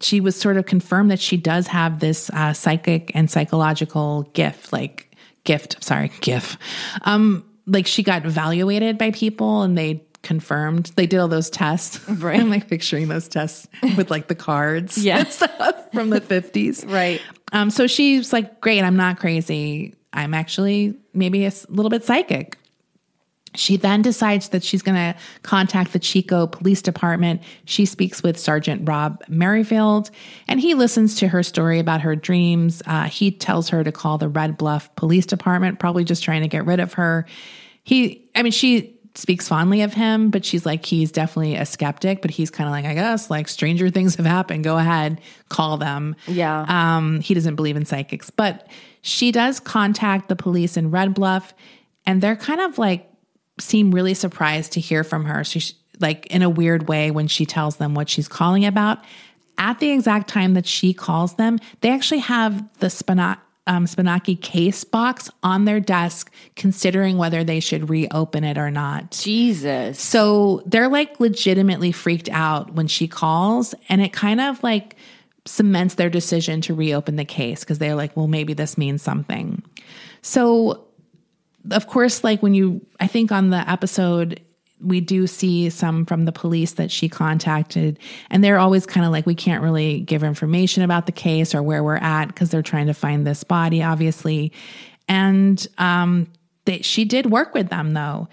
she 0.00 0.20
was 0.20 0.34
sort 0.34 0.56
of 0.56 0.64
confirmed 0.64 1.10
that 1.10 1.20
she 1.20 1.36
does 1.36 1.66
have 1.66 2.00
this 2.00 2.30
uh, 2.30 2.54
psychic 2.54 3.12
and 3.14 3.30
psychological 3.30 4.22
gift, 4.32 4.72
like 4.72 5.14
gift, 5.44 5.82
sorry, 5.84 6.10
gift. 6.20 6.58
Um, 7.02 7.44
like 7.66 7.86
she 7.86 8.02
got 8.02 8.24
evaluated 8.26 8.98
by 8.98 9.10
people 9.10 9.62
and 9.62 9.76
they 9.76 10.02
confirmed 10.22 10.90
they 10.96 11.06
did 11.06 11.18
all 11.18 11.28
those 11.28 11.50
tests. 11.50 12.00
Right. 12.08 12.40
I'm 12.40 12.48
like 12.50 12.68
picturing 12.68 13.08
those 13.08 13.28
tests 13.28 13.66
with 13.96 14.10
like 14.10 14.28
the 14.28 14.34
cards 14.34 14.96
Yeah. 14.98 15.18
and 15.18 15.28
stuff 15.28 15.92
from 15.92 16.10
the 16.10 16.20
50s. 16.20 16.86
Right. 16.90 17.20
Um, 17.52 17.70
so 17.70 17.86
she's 17.86 18.32
like, 18.32 18.60
great, 18.60 18.82
I'm 18.82 18.96
not 18.96 19.18
crazy. 19.18 19.94
I'm 20.12 20.32
actually 20.34 20.94
maybe 21.12 21.44
a 21.44 21.52
little 21.68 21.90
bit 21.90 22.04
psychic. 22.04 22.56
She 23.54 23.76
then 23.76 24.02
decides 24.02 24.48
that 24.50 24.64
she's 24.64 24.82
going 24.82 24.96
to 24.96 25.18
contact 25.42 25.92
the 25.92 25.98
Chico 25.98 26.46
Police 26.46 26.82
Department. 26.82 27.42
She 27.64 27.86
speaks 27.86 28.22
with 28.22 28.38
Sergeant 28.38 28.88
Rob 28.88 29.22
Merrifield, 29.28 30.10
and 30.48 30.60
he 30.60 30.74
listens 30.74 31.14
to 31.16 31.28
her 31.28 31.42
story 31.42 31.78
about 31.78 32.00
her 32.00 32.16
dreams. 32.16 32.82
Uh, 32.86 33.04
he 33.04 33.30
tells 33.30 33.68
her 33.68 33.84
to 33.84 33.92
call 33.92 34.18
the 34.18 34.28
Red 34.28 34.56
Bluff 34.58 34.94
Police 34.96 35.26
Department, 35.26 35.78
probably 35.78 36.04
just 36.04 36.22
trying 36.22 36.42
to 36.42 36.48
get 36.48 36.66
rid 36.66 36.80
of 36.80 36.94
her. 36.94 37.26
He, 37.84 38.28
I 38.34 38.42
mean, 38.42 38.52
she 38.52 38.98
speaks 39.14 39.46
fondly 39.46 39.82
of 39.82 39.94
him, 39.94 40.30
but 40.30 40.44
she's 40.44 40.66
like, 40.66 40.84
he's 40.84 41.12
definitely 41.12 41.54
a 41.54 41.64
skeptic, 41.64 42.20
but 42.20 42.32
he's 42.32 42.50
kind 42.50 42.66
of 42.66 42.72
like, 42.72 42.84
I 42.84 42.94
guess, 42.94 43.30
like 43.30 43.46
stranger 43.46 43.88
things 43.88 44.16
have 44.16 44.26
happened. 44.26 44.64
Go 44.64 44.76
ahead, 44.76 45.20
call 45.48 45.76
them. 45.76 46.16
Yeah. 46.26 46.64
Um, 46.66 47.20
he 47.20 47.34
doesn't 47.34 47.54
believe 47.54 47.76
in 47.76 47.84
psychics, 47.84 48.30
but 48.30 48.68
she 49.02 49.30
does 49.30 49.60
contact 49.60 50.28
the 50.28 50.34
police 50.34 50.76
in 50.76 50.90
Red 50.90 51.14
Bluff, 51.14 51.54
and 52.04 52.20
they're 52.20 52.36
kind 52.36 52.60
of 52.60 52.78
like 52.78 53.08
seem 53.58 53.90
really 53.90 54.14
surprised 54.14 54.72
to 54.72 54.80
hear 54.80 55.04
from 55.04 55.24
her. 55.24 55.44
She, 55.44 55.74
like 56.00 56.26
in 56.26 56.42
a 56.42 56.50
weird 56.50 56.88
way, 56.88 57.10
when 57.10 57.28
she 57.28 57.46
tells 57.46 57.76
them 57.76 57.94
what 57.94 58.08
she's 58.08 58.28
calling 58.28 58.64
about, 58.64 58.98
at 59.58 59.78
the 59.78 59.90
exact 59.90 60.28
time 60.28 60.54
that 60.54 60.66
she 60.66 60.92
calls 60.92 61.34
them, 61.34 61.58
they 61.80 61.90
actually 61.90 62.18
have 62.18 62.62
the 62.80 62.90
Spina- 62.90 63.40
um, 63.66 63.86
Spannhake 63.86 64.40
case 64.42 64.84
box 64.84 65.30
on 65.42 65.64
their 65.64 65.80
desk, 65.80 66.32
considering 66.56 67.16
whether 67.16 67.44
they 67.44 67.60
should 67.60 67.88
reopen 67.88 68.44
it 68.44 68.58
or 68.58 68.70
not. 68.70 69.12
Jesus. 69.12 70.00
So 70.00 70.62
they're 70.66 70.88
like 70.88 71.18
legitimately 71.20 71.92
freaked 71.92 72.28
out 72.30 72.74
when 72.74 72.88
she 72.88 73.08
calls, 73.08 73.74
and 73.88 74.02
it 74.02 74.12
kind 74.12 74.40
of 74.40 74.62
like 74.62 74.96
cements 75.46 75.94
their 75.94 76.10
decision 76.10 76.60
to 76.62 76.74
reopen 76.74 77.16
the 77.16 77.24
case 77.24 77.60
because 77.60 77.78
they're 77.78 77.94
like, 77.94 78.16
well, 78.16 78.26
maybe 78.26 78.54
this 78.54 78.76
means 78.78 79.02
something. 79.02 79.62
So, 80.22 80.86
of 81.70 81.86
course, 81.86 82.24
like 82.24 82.42
when 82.42 82.54
you, 82.54 82.84
I 83.00 83.06
think 83.06 83.32
on 83.32 83.50
the 83.50 83.68
episode, 83.70 84.40
we 84.80 85.00
do 85.00 85.26
see 85.26 85.70
some 85.70 86.04
from 86.04 86.24
the 86.24 86.32
police 86.32 86.72
that 86.72 86.90
she 86.90 87.08
contacted, 87.08 87.98
and 88.30 88.44
they're 88.44 88.58
always 88.58 88.84
kind 88.84 89.06
of 89.06 89.12
like, 89.12 89.24
we 89.24 89.34
can't 89.34 89.62
really 89.62 90.00
give 90.00 90.22
information 90.22 90.82
about 90.82 91.06
the 91.06 91.12
case 91.12 91.54
or 91.54 91.62
where 91.62 91.82
we're 91.82 91.96
at 91.96 92.26
because 92.26 92.50
they're 92.50 92.60
trying 92.62 92.88
to 92.88 92.94
find 92.94 93.26
this 93.26 93.44
body, 93.44 93.82
obviously. 93.82 94.52
And 95.08 95.66
um, 95.78 96.26
they, 96.66 96.82
she 96.82 97.04
did 97.04 97.26
work 97.26 97.54
with 97.54 97.68
them 97.70 97.94
though. 97.94 98.28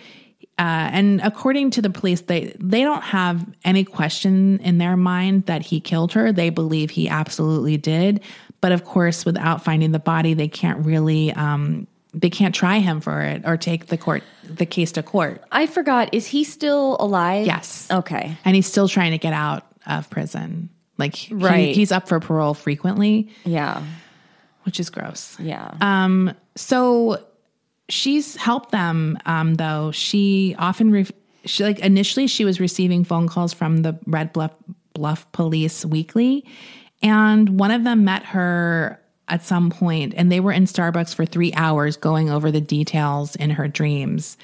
Uh, 0.60 0.90
and 0.92 1.22
according 1.22 1.72
to 1.72 1.82
the 1.82 1.90
police, 1.90 2.22
they 2.22 2.56
they 2.60 2.82
don't 2.84 3.02
have 3.02 3.44
any 3.64 3.84
question 3.84 4.60
in 4.60 4.78
their 4.78 4.96
mind 4.96 5.46
that 5.48 5.64
he 5.64 5.80
killed 5.80 6.14
her. 6.14 6.32
They 6.32 6.50
believe 6.50 6.92
he 6.92 7.10
absolutely 7.10 7.78
did. 7.78 8.22
but 8.62 8.72
of 8.72 8.86
course, 8.86 9.26
without 9.26 9.64
finding 9.64 9.92
the 9.92 10.00
body, 10.00 10.34
they 10.34 10.48
can't 10.48 10.86
really 10.86 11.34
um, 11.34 11.88
they 12.14 12.30
can't 12.30 12.54
try 12.54 12.80
him 12.80 13.00
for 13.02 13.22
it 13.22 13.44
or 13.46 13.58
take 13.58 13.88
the 13.88 13.98
court 13.98 14.24
the 14.44 14.66
case 14.66 14.92
to 14.94 15.04
court. 15.04 15.42
I 15.52 15.66
forgot. 15.68 16.14
Is 16.14 16.28
he 16.28 16.44
still 16.44 16.98
alive? 17.00 17.46
Yes. 17.46 17.88
Okay. 17.90 18.38
And 18.44 18.56
he's 18.56 18.68
still 18.68 18.88
trying 18.90 19.12
to 19.12 19.18
get 19.18 19.34
out 19.34 19.66
of 19.88 20.10
prison. 20.10 20.70
Like 20.98 21.16
he- 21.16 21.34
Right. 21.34 21.74
he's 21.76 21.92
up 21.92 22.08
for 22.10 22.20
parole 22.20 22.54
frequently, 22.54 23.30
Yeah. 23.46 23.82
which 24.64 24.80
is 24.80 24.90
gross. 24.90 25.38
Yeah. 25.40 25.72
Um, 25.80 26.34
so 26.56 27.24
she's 27.90 28.36
helped 28.36 28.72
them 28.72 29.18
um, 29.26 29.56
though. 29.56 29.92
She 29.92 30.56
often 30.60 30.92
re- 30.92 31.08
she 31.46 31.64
like 31.64 31.80
initially 31.80 32.28
she 32.28 32.46
was 32.46 32.60
receiving 32.60 33.04
phone 33.04 33.28
calls 33.28 33.54
from 33.54 33.78
the 33.78 33.98
Red 34.06 34.32
Bluff 34.34 34.52
Bluff 34.94 35.32
Police 35.32 35.84
weekly, 35.86 36.46
and 37.02 37.58
one 37.60 37.72
of 37.72 37.84
them 37.84 38.04
met 38.04 38.24
her 38.26 39.01
at 39.32 39.44
some 39.44 39.70
point, 39.72 40.14
and 40.16 40.32
they 40.32 40.40
were 40.40 40.52
in 40.52 40.66
Starbucks 40.66 41.16
for 41.16 41.26
three 41.26 41.54
hours 41.54 41.98
going 41.98 42.30
over 42.30 42.52
the 42.52 42.62
details 42.62 43.36
in 43.38 43.50
her 43.52 43.68
dreams. 43.68 44.38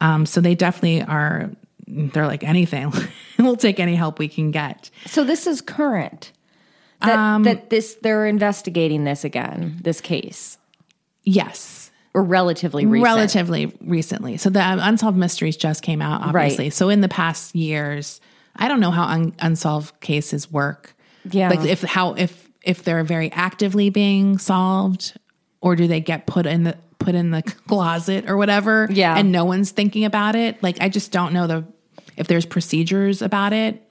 Um, 0.00 0.26
so 0.26 0.40
they 0.40 0.54
definitely 0.54 1.02
are. 1.02 1.50
They're 1.86 2.26
like 2.26 2.42
anything. 2.42 2.92
we'll 3.38 3.56
take 3.56 3.78
any 3.78 3.94
help 3.94 4.18
we 4.18 4.28
can 4.28 4.50
get. 4.50 4.90
so 5.06 5.22
this 5.24 5.46
is 5.46 5.60
current. 5.60 6.32
That, 7.02 7.18
Um, 7.18 7.42
that 7.44 7.68
this 7.70 7.94
they're 8.02 8.26
investigating 8.26 9.04
this 9.04 9.24
again, 9.24 9.78
this 9.82 10.00
case, 10.00 10.56
Yes. 11.24 11.90
or 12.14 12.22
relatively 12.22 12.86
recent. 12.86 13.04
relatively 13.04 13.66
recently. 13.80 14.36
So 14.36 14.50
the 14.50 14.60
Unsolved 14.62 15.18
Mysteries 15.18 15.56
just 15.56 15.82
came 15.82 16.00
out, 16.02 16.22
obviously. 16.22 16.66
Right. 16.66 16.72
So 16.72 16.88
in 16.90 17.00
the 17.00 17.08
past 17.08 17.54
years, 17.56 18.20
I 18.56 18.68
don't 18.68 18.80
know 18.80 18.90
how 18.92 19.04
un- 19.04 19.34
unsolved 19.40 19.98
cases 20.00 20.50
work. 20.50 20.94
Yeah. 21.30 21.48
like 21.50 21.64
if 21.64 21.82
how 21.82 22.14
if 22.14 22.41
if 22.64 22.84
they're 22.84 23.04
very 23.04 23.30
actively 23.32 23.90
being 23.90 24.38
solved, 24.38 25.18
or 25.60 25.76
do 25.76 25.86
they 25.86 26.00
get 26.00 26.26
put 26.26 26.46
in 26.46 26.64
the 26.64 26.76
put 26.98 27.14
in 27.14 27.30
the 27.30 27.42
closet 27.42 28.28
or 28.28 28.36
whatever? 28.36 28.88
Yeah. 28.90 29.16
and 29.16 29.32
no 29.32 29.44
one's 29.44 29.70
thinking 29.70 30.04
about 30.04 30.36
it. 30.36 30.62
Like 30.62 30.80
I 30.80 30.88
just 30.88 31.12
don't 31.12 31.32
know 31.32 31.46
the 31.46 31.64
if 32.16 32.26
there's 32.26 32.46
procedures 32.46 33.22
about 33.22 33.52
it, 33.52 33.82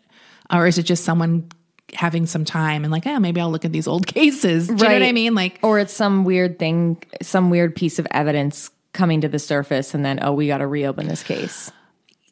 or 0.51 0.67
is 0.67 0.78
it 0.78 0.84
just 0.84 1.03
someone 1.03 1.49
having 1.93 2.26
some 2.26 2.45
time 2.45 2.84
and 2.84 2.91
like, 2.91 3.05
oh, 3.05 3.19
maybe 3.19 3.41
I'll 3.41 3.51
look 3.51 3.65
at 3.65 3.72
these 3.72 3.88
old 3.88 4.07
cases. 4.15 4.67
Do 4.67 4.74
you 4.74 4.80
know 4.80 4.93
what 4.93 5.03
I 5.03 5.11
mean? 5.11 5.36
Like, 5.36 5.59
or 5.61 5.80
it's 5.80 5.93
some 5.93 6.24
weird 6.24 6.59
thing, 6.59 7.01
some 7.22 7.49
weird 7.49 7.76
piece 7.76 7.99
of 7.99 8.07
evidence 8.11 8.72
coming 8.93 9.22
to 9.22 9.28
the 9.28 9.39
surface, 9.39 9.93
and 9.93 10.03
then 10.03 10.19
oh, 10.22 10.34
we 10.34 10.47
got 10.47 10.59
to 10.59 10.67
reopen 10.67 11.07
this 11.07 11.24
case. 11.24 11.72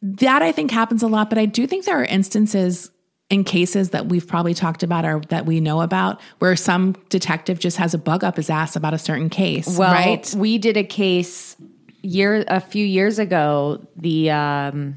that 0.02 0.42
I 0.42 0.52
think 0.52 0.72
happens 0.72 1.04
a 1.04 1.08
lot, 1.08 1.30
but 1.30 1.38
I 1.38 1.46
do 1.46 1.68
think 1.68 1.86
there 1.86 2.00
are 2.00 2.06
instances 2.06 2.92
in 3.30 3.44
cases 3.44 3.92
that 3.92 4.08
we've 4.08 4.28
probably 4.28 4.54
talked 4.54 4.82
about 4.84 5.06
or 5.06 5.22
that 5.30 5.46
we 5.46 5.60
know 5.60 5.82
about 5.82 6.20
where 6.40 6.56
some 6.56 6.94
detective 7.10 7.60
just 7.60 7.78
has 7.78 7.94
a 7.94 7.98
bug 7.98 8.24
up 8.24 8.38
his 8.38 8.50
ass 8.50 8.76
about 8.76 8.94
a 8.94 8.98
certain 8.98 9.30
case, 9.30 9.78
Well, 9.78 9.94
right? 9.94 10.34
we 10.36 10.58
did 10.58 10.78
a 10.78 10.84
case 10.84 11.56
year 12.02 12.44
a 12.48 12.60
few 12.60 12.86
years 12.86 13.20
ago. 13.20 13.86
The 13.98 14.32
um, 14.32 14.96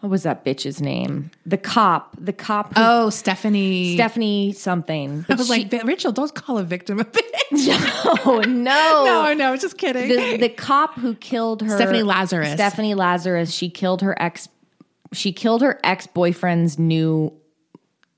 what 0.00 0.10
was 0.10 0.22
that 0.22 0.44
bitch's 0.44 0.80
name? 0.80 1.30
The 1.44 1.58
cop, 1.58 2.16
the 2.18 2.32
cop. 2.32 2.68
Who, 2.74 2.74
Oh, 2.82 3.10
Stephanie. 3.10 3.94
Stephanie 3.96 4.52
something. 4.52 5.26
I 5.28 5.34
was 5.34 5.50
like, 5.50 5.72
Rachel, 5.84 6.12
don't 6.12 6.32
call 6.34 6.58
a 6.58 6.64
victim 6.64 7.00
a 7.00 7.04
bitch. 7.04 7.22
oh 8.24 8.40
no, 8.46 9.04
no, 9.04 9.34
no, 9.34 9.56
just 9.56 9.78
kidding. 9.78 10.08
the, 10.08 10.36
the 10.36 10.48
cop 10.48 10.94
who 10.94 11.14
killed 11.14 11.62
her 11.62 11.76
Stephanie 11.76 12.02
Lazarus. 12.02 12.52
Stephanie 12.52 12.94
Lazarus. 12.94 13.52
She 13.52 13.68
killed 13.68 14.02
her 14.02 14.14
ex. 14.22 14.48
She 15.12 15.32
killed 15.32 15.62
her 15.62 15.80
ex 15.84 16.06
boyfriend's 16.06 16.78
new 16.78 17.32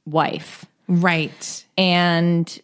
wife, 0.06 0.64
right. 0.88 1.64
and 1.76 2.60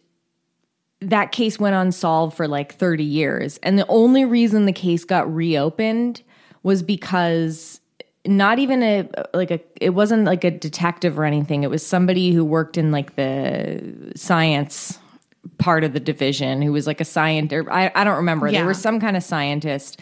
that 1.01 1.31
case 1.31 1.59
went 1.59 1.75
unsolved 1.75 2.35
for 2.35 2.47
like 2.47 2.75
thirty 2.75 3.03
years. 3.03 3.57
And 3.63 3.77
the 3.77 3.87
only 3.87 4.25
reason 4.25 4.65
the 4.65 4.73
case 4.73 5.05
got 5.05 5.33
reopened 5.33 6.21
was 6.63 6.81
because 6.81 7.79
not 8.25 8.59
even 8.59 8.81
a 8.81 9.07
like 9.33 9.51
a 9.51 9.59
it 9.79 9.91
wasn't 9.91 10.25
like 10.25 10.43
a 10.43 10.51
detective 10.51 11.19
or 11.19 11.25
anything. 11.25 11.63
It 11.63 11.69
was 11.69 11.85
somebody 11.85 12.31
who 12.31 12.43
worked 12.43 12.77
in 12.77 12.91
like 12.91 13.15
the 13.15 14.13
science 14.15 14.97
part 15.57 15.83
of 15.83 15.93
the 15.93 15.99
division 15.99 16.61
who 16.61 16.71
was 16.71 16.87
like 16.87 16.99
a 16.99 17.05
scientist. 17.05 17.67
I, 17.69 17.91
I 17.93 18.03
don't 18.03 18.17
remember. 18.17 18.47
Yeah. 18.47 18.59
There 18.59 18.67
was 18.67 18.81
some 18.81 18.99
kind 18.99 19.15
of 19.15 19.23
scientist 19.23 19.99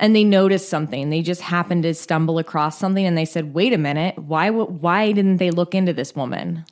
and 0.00 0.16
they 0.16 0.24
noticed 0.24 0.68
something. 0.68 1.10
They 1.10 1.22
just 1.22 1.42
happened 1.42 1.84
to 1.84 1.94
stumble 1.94 2.38
across 2.38 2.78
something 2.78 3.04
and 3.04 3.16
they 3.16 3.26
said, 3.26 3.54
wait 3.54 3.72
a 3.72 3.78
minute, 3.78 4.18
why, 4.18 4.50
why 4.50 5.12
didn't 5.12 5.36
they 5.36 5.50
look 5.50 5.74
into 5.74 5.92
this 5.92 6.16
woman? 6.16 6.64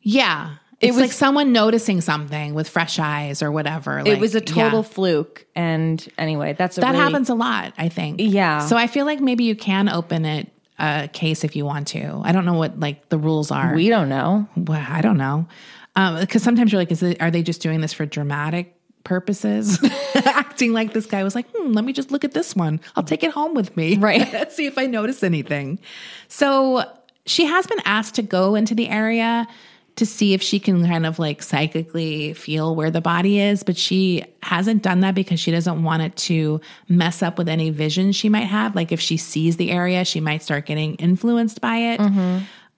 Yeah. 0.00 0.54
It's 0.80 0.94
was- 0.94 1.02
like 1.02 1.12
someone 1.12 1.52
noticing 1.52 2.00
something 2.00 2.54
with 2.54 2.68
fresh 2.68 3.00
eyes 3.00 3.42
or 3.42 3.50
whatever. 3.50 3.98
it 4.06 4.20
was 4.20 4.36
a 4.36 4.40
total 4.40 4.80
yeah. 4.80 4.88
fluke. 4.88 5.46
And 5.56 6.08
anyway, 6.16 6.54
that's 6.56 6.78
a 6.78 6.80
that 6.80 6.92
really- 6.92 7.02
happens 7.02 7.28
a 7.28 7.34
lot, 7.34 7.74
I 7.76 7.88
think. 7.88 8.20
Yeah. 8.20 8.60
So 8.60 8.76
I 8.76 8.86
feel 8.86 9.04
like 9.04 9.20
maybe 9.20 9.42
you 9.42 9.56
can 9.56 9.88
open 9.88 10.24
it 10.24 10.52
a 10.78 11.08
case 11.12 11.42
if 11.42 11.56
you 11.56 11.64
want 11.64 11.88
to. 11.88 12.22
I 12.24 12.30
don't 12.30 12.44
know 12.44 12.54
what 12.54 12.78
like 12.78 13.08
the 13.08 13.18
rules 13.18 13.50
are. 13.50 13.74
We 13.74 13.88
don't 13.88 14.08
know. 14.08 14.48
well, 14.56 14.86
I 14.88 15.00
don't 15.00 15.18
know. 15.18 15.48
Um, 15.96 16.20
because 16.20 16.44
sometimes 16.44 16.70
you're 16.70 16.80
like, 16.80 16.92
is 16.92 17.02
it, 17.02 17.20
are 17.20 17.32
they 17.32 17.42
just 17.42 17.60
doing 17.60 17.80
this 17.80 17.92
for 17.92 18.06
dramatic 18.06 18.76
purposes? 19.02 19.80
Acting 20.58 20.72
like 20.72 20.92
this 20.92 21.06
guy 21.06 21.22
was 21.22 21.36
like, 21.36 21.46
hmm, 21.54 21.70
let 21.70 21.84
me 21.84 21.92
just 21.92 22.10
look 22.10 22.24
at 22.24 22.32
this 22.32 22.56
one. 22.56 22.80
I'll 22.96 23.04
take 23.04 23.22
it 23.22 23.30
home 23.30 23.54
with 23.54 23.76
me. 23.76 23.96
Right. 24.00 24.32
Let's 24.32 24.56
see 24.56 24.66
if 24.66 24.76
I 24.76 24.86
notice 24.86 25.22
anything. 25.22 25.78
So 26.26 26.82
she 27.26 27.44
has 27.44 27.68
been 27.68 27.78
asked 27.84 28.16
to 28.16 28.22
go 28.22 28.56
into 28.56 28.74
the 28.74 28.88
area 28.88 29.46
to 29.94 30.04
see 30.04 30.34
if 30.34 30.42
she 30.42 30.58
can 30.58 30.84
kind 30.84 31.06
of 31.06 31.20
like 31.20 31.44
psychically 31.44 32.32
feel 32.32 32.74
where 32.74 32.90
the 32.90 33.00
body 33.00 33.38
is, 33.38 33.62
but 33.62 33.76
she 33.76 34.24
hasn't 34.42 34.82
done 34.82 34.98
that 35.00 35.14
because 35.14 35.38
she 35.38 35.52
doesn't 35.52 35.84
want 35.84 36.02
it 36.02 36.16
to 36.16 36.60
mess 36.88 37.22
up 37.22 37.38
with 37.38 37.48
any 37.48 37.70
vision 37.70 38.10
she 38.10 38.28
might 38.28 38.46
have. 38.46 38.74
Like 38.74 38.90
if 38.90 39.00
she 39.00 39.16
sees 39.16 39.58
the 39.58 39.70
area, 39.70 40.04
she 40.04 40.18
might 40.18 40.42
start 40.42 40.66
getting 40.66 40.96
influenced 40.96 41.60
by 41.60 41.76
it. 41.76 42.00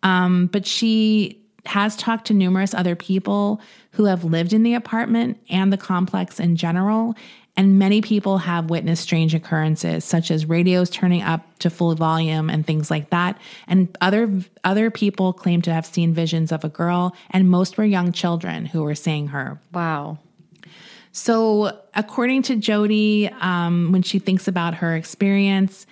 Um, 0.03 0.49
but 0.49 0.67
she 0.67 1.41
has 1.67 1.97
talked 1.97 2.27
to 2.27 2.35
numerous 2.35 2.75
other 2.75 2.97
people 2.97 3.61
who 3.93 4.05
have 4.05 4.25
lived 4.25 4.53
in 4.53 4.63
the 4.63 4.75
apartment 4.75 5.39
and 5.51 5.73
the 5.73 5.77
complex 5.77 6.41
in 6.41 6.57
general. 6.57 7.15
And 7.61 7.79
many 7.79 8.01
people 8.01 8.39
have 8.39 8.71
witnessed 8.71 9.03
strange 9.03 9.35
occurrences, 9.35 10.03
such 10.03 10.31
as 10.31 10.47
radios 10.47 10.89
turning 10.89 11.21
up 11.21 11.43
to 11.59 11.69
full 11.69 11.95
volume 11.95 12.49
and 12.49 12.67
things 12.67 12.91
like 12.91 13.11
that. 13.11 13.39
And 13.67 13.95
other 14.01 14.31
other 14.65 14.91
people 14.91 15.35
claim 15.35 15.61
to 15.63 15.71
have 15.71 15.85
seen 15.85 16.15
visions 16.15 16.53
of 16.53 16.65
a 16.65 16.71
girl, 16.71 17.15
and 17.29 17.51
most 17.51 17.77
were 17.77 17.85
young 17.85 18.13
children 18.13 18.65
who 18.65 18.83
were 18.83 18.95
seeing 18.95 19.29
her. 19.29 19.61
Wow. 19.75 20.17
So, 21.13 21.79
according 21.95 22.45
to 22.45 22.57
Jodie, 22.57 23.31
um, 23.43 23.93
when 23.93 24.01
she 24.05 24.21
thinks 24.21 24.49
about 24.49 24.77
her 24.77 24.97
experience, 24.97 25.85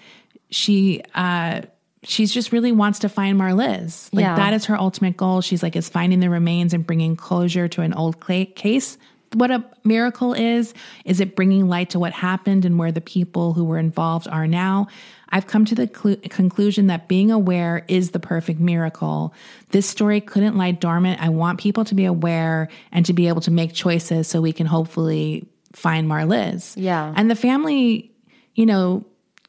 she 0.48 1.02
uh, 1.14 1.60
she's 2.02 2.32
just 2.32 2.50
really 2.50 2.72
wants 2.72 3.00
to 3.00 3.10
find 3.10 3.38
Marliz. 3.38 4.08
Like 4.14 4.22
Yeah. 4.22 4.36
that 4.36 4.54
is 4.54 4.64
her 4.64 4.80
ultimate 4.80 5.18
goal. 5.18 5.42
She's 5.42 5.62
like 5.62 5.76
is 5.76 5.90
finding 5.90 6.20
the 6.20 6.30
remains 6.30 6.72
and 6.72 6.86
bringing 6.86 7.14
closure 7.14 7.68
to 7.68 7.82
an 7.82 7.92
old 7.92 8.26
case. 8.26 8.96
What 9.34 9.50
a 9.50 9.64
miracle 9.84 10.32
is 10.32 10.74
is 11.04 11.20
it 11.20 11.36
bringing 11.36 11.68
light 11.68 11.90
to 11.90 11.98
what 11.98 12.12
happened 12.12 12.64
and 12.64 12.78
where 12.78 12.92
the 12.92 13.00
people 13.00 13.52
who 13.52 13.64
were 13.64 13.78
involved 13.78 14.26
are 14.28 14.46
now. 14.46 14.88
I've 15.30 15.46
come 15.46 15.64
to 15.66 15.74
the 15.74 15.86
clu- 15.86 16.16
conclusion 16.16 16.86
that 16.86 17.08
being 17.08 17.30
aware 17.30 17.84
is 17.88 18.10
the 18.12 18.18
perfect 18.18 18.60
miracle. 18.60 19.34
This 19.70 19.86
story 19.86 20.20
couldn't 20.20 20.56
lie 20.56 20.70
dormant. 20.70 21.20
I 21.20 21.28
want 21.28 21.60
people 21.60 21.84
to 21.84 21.94
be 21.94 22.06
aware 22.06 22.68
and 22.92 23.04
to 23.06 23.12
be 23.12 23.28
able 23.28 23.42
to 23.42 23.50
make 23.50 23.74
choices 23.74 24.26
so 24.26 24.40
we 24.40 24.52
can 24.52 24.66
hopefully 24.66 25.46
find 25.72 26.08
Marliz. 26.08 26.72
Yeah. 26.76 27.12
And 27.14 27.30
the 27.30 27.36
family, 27.36 28.10
you 28.54 28.64
know, 28.64 29.04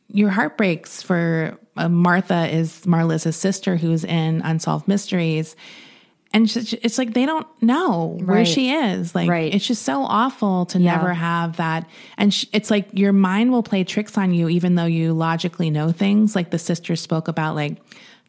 your 0.10 0.30
heart 0.30 0.58
breaks 0.58 1.02
for 1.02 1.58
uh, 1.78 1.88
Martha 1.88 2.48
is 2.54 2.82
Marliz's 2.82 3.36
sister 3.36 3.78
who's 3.78 4.04
in 4.04 4.42
Unsolved 4.42 4.88
Mysteries. 4.88 5.56
And 6.32 6.46
it's 6.46 6.74
it's 6.74 6.98
like 7.00 7.14
they 7.16 7.26
don't 7.26 7.48
know 7.62 8.20
where 8.24 8.38
Right. 8.38 8.48
she 8.48 8.72
is. 8.72 9.16
Like 9.16 9.30
Right. 9.30 9.54
it's 9.54 9.66
just 9.66 9.82
so 9.84 10.04
awful 10.04 10.66
to 10.68 10.80
Yeah. 10.80 10.96
never 10.98 11.14
have 11.14 11.58
that. 11.58 11.88
And 12.18 12.32
sh- 12.34 12.46
it's 12.54 12.70
like 12.70 12.88
your 12.94 13.14
mind 13.14 13.52
will 13.52 13.64
play 13.64 13.84
tricks 13.84 14.16
on 14.18 14.34
you, 14.34 14.48
even 14.48 14.76
though 14.76 14.86
you 14.86 15.14
logically 15.14 15.72
know 15.72 15.92
things. 15.92 16.36
Like 16.36 16.52
the 16.52 16.60
sister 16.60 16.96
spoke 16.96 17.28
about, 17.28 17.56
like 17.56 17.78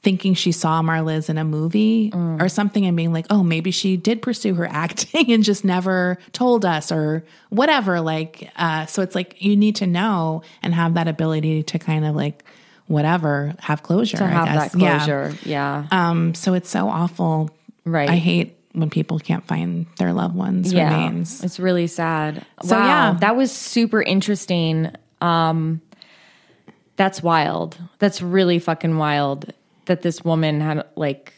thinking 0.02 0.32
she 0.32 0.50
saw 0.50 0.80
Marliz 0.80 1.28
in 1.28 1.36
a 1.36 1.44
movie 1.44 2.10
Mm. 2.10 2.40
or 2.40 2.48
something, 2.48 2.86
and 2.86 2.96
being 2.96 3.12
like, 3.12 3.26
"Oh, 3.28 3.42
maybe 3.42 3.70
she 3.70 3.98
did 3.98 4.22
pursue 4.22 4.54
her 4.54 4.66
acting 4.70 5.30
and 5.30 5.44
just 5.44 5.62
never 5.62 6.16
told 6.32 6.64
us, 6.64 6.90
or 6.90 7.22
whatever." 7.50 8.00
Like, 8.00 8.50
uh, 8.56 8.86
so 8.86 9.02
it's 9.02 9.14
like 9.14 9.36
you 9.40 9.56
need 9.58 9.76
to 9.76 9.86
know 9.86 10.40
and 10.62 10.74
have 10.74 10.94
that 10.94 11.06
ability 11.06 11.64
to 11.64 11.78
kind 11.78 12.06
of 12.06 12.16
like 12.16 12.44
whatever 12.86 13.54
have 13.60 13.82
closure. 13.82 14.16
To 14.16 14.26
have 14.26 14.46
that 14.46 14.74
Yeah. 14.80 14.98
closure. 14.98 15.34
Yeah. 15.44 15.84
Um, 15.90 16.34
so 16.34 16.54
it's 16.54 16.70
so 16.70 16.88
awful. 16.88 17.50
Right. 17.90 18.08
I 18.08 18.16
hate 18.16 18.56
when 18.72 18.90
people 18.90 19.18
can't 19.18 19.44
find 19.46 19.86
their 19.98 20.12
loved 20.12 20.34
ones' 20.34 20.72
yeah. 20.72 20.92
remains. 20.92 21.42
It's 21.42 21.58
really 21.58 21.86
sad. 21.86 22.44
So, 22.62 22.76
wow. 22.76 22.86
yeah. 22.86 23.18
That 23.20 23.36
was 23.36 23.50
super 23.52 24.00
interesting. 24.00 24.92
Um, 25.20 25.80
that's 26.96 27.22
wild. 27.22 27.78
That's 27.98 28.22
really 28.22 28.58
fucking 28.58 28.96
wild 28.96 29.52
that 29.86 30.02
this 30.02 30.22
woman 30.22 30.60
had 30.60 30.86
like 30.96 31.32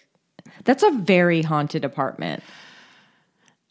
that's 0.64 0.82
a 0.82 0.90
very 0.90 1.42
haunted 1.42 1.84
apartment. 1.84 2.42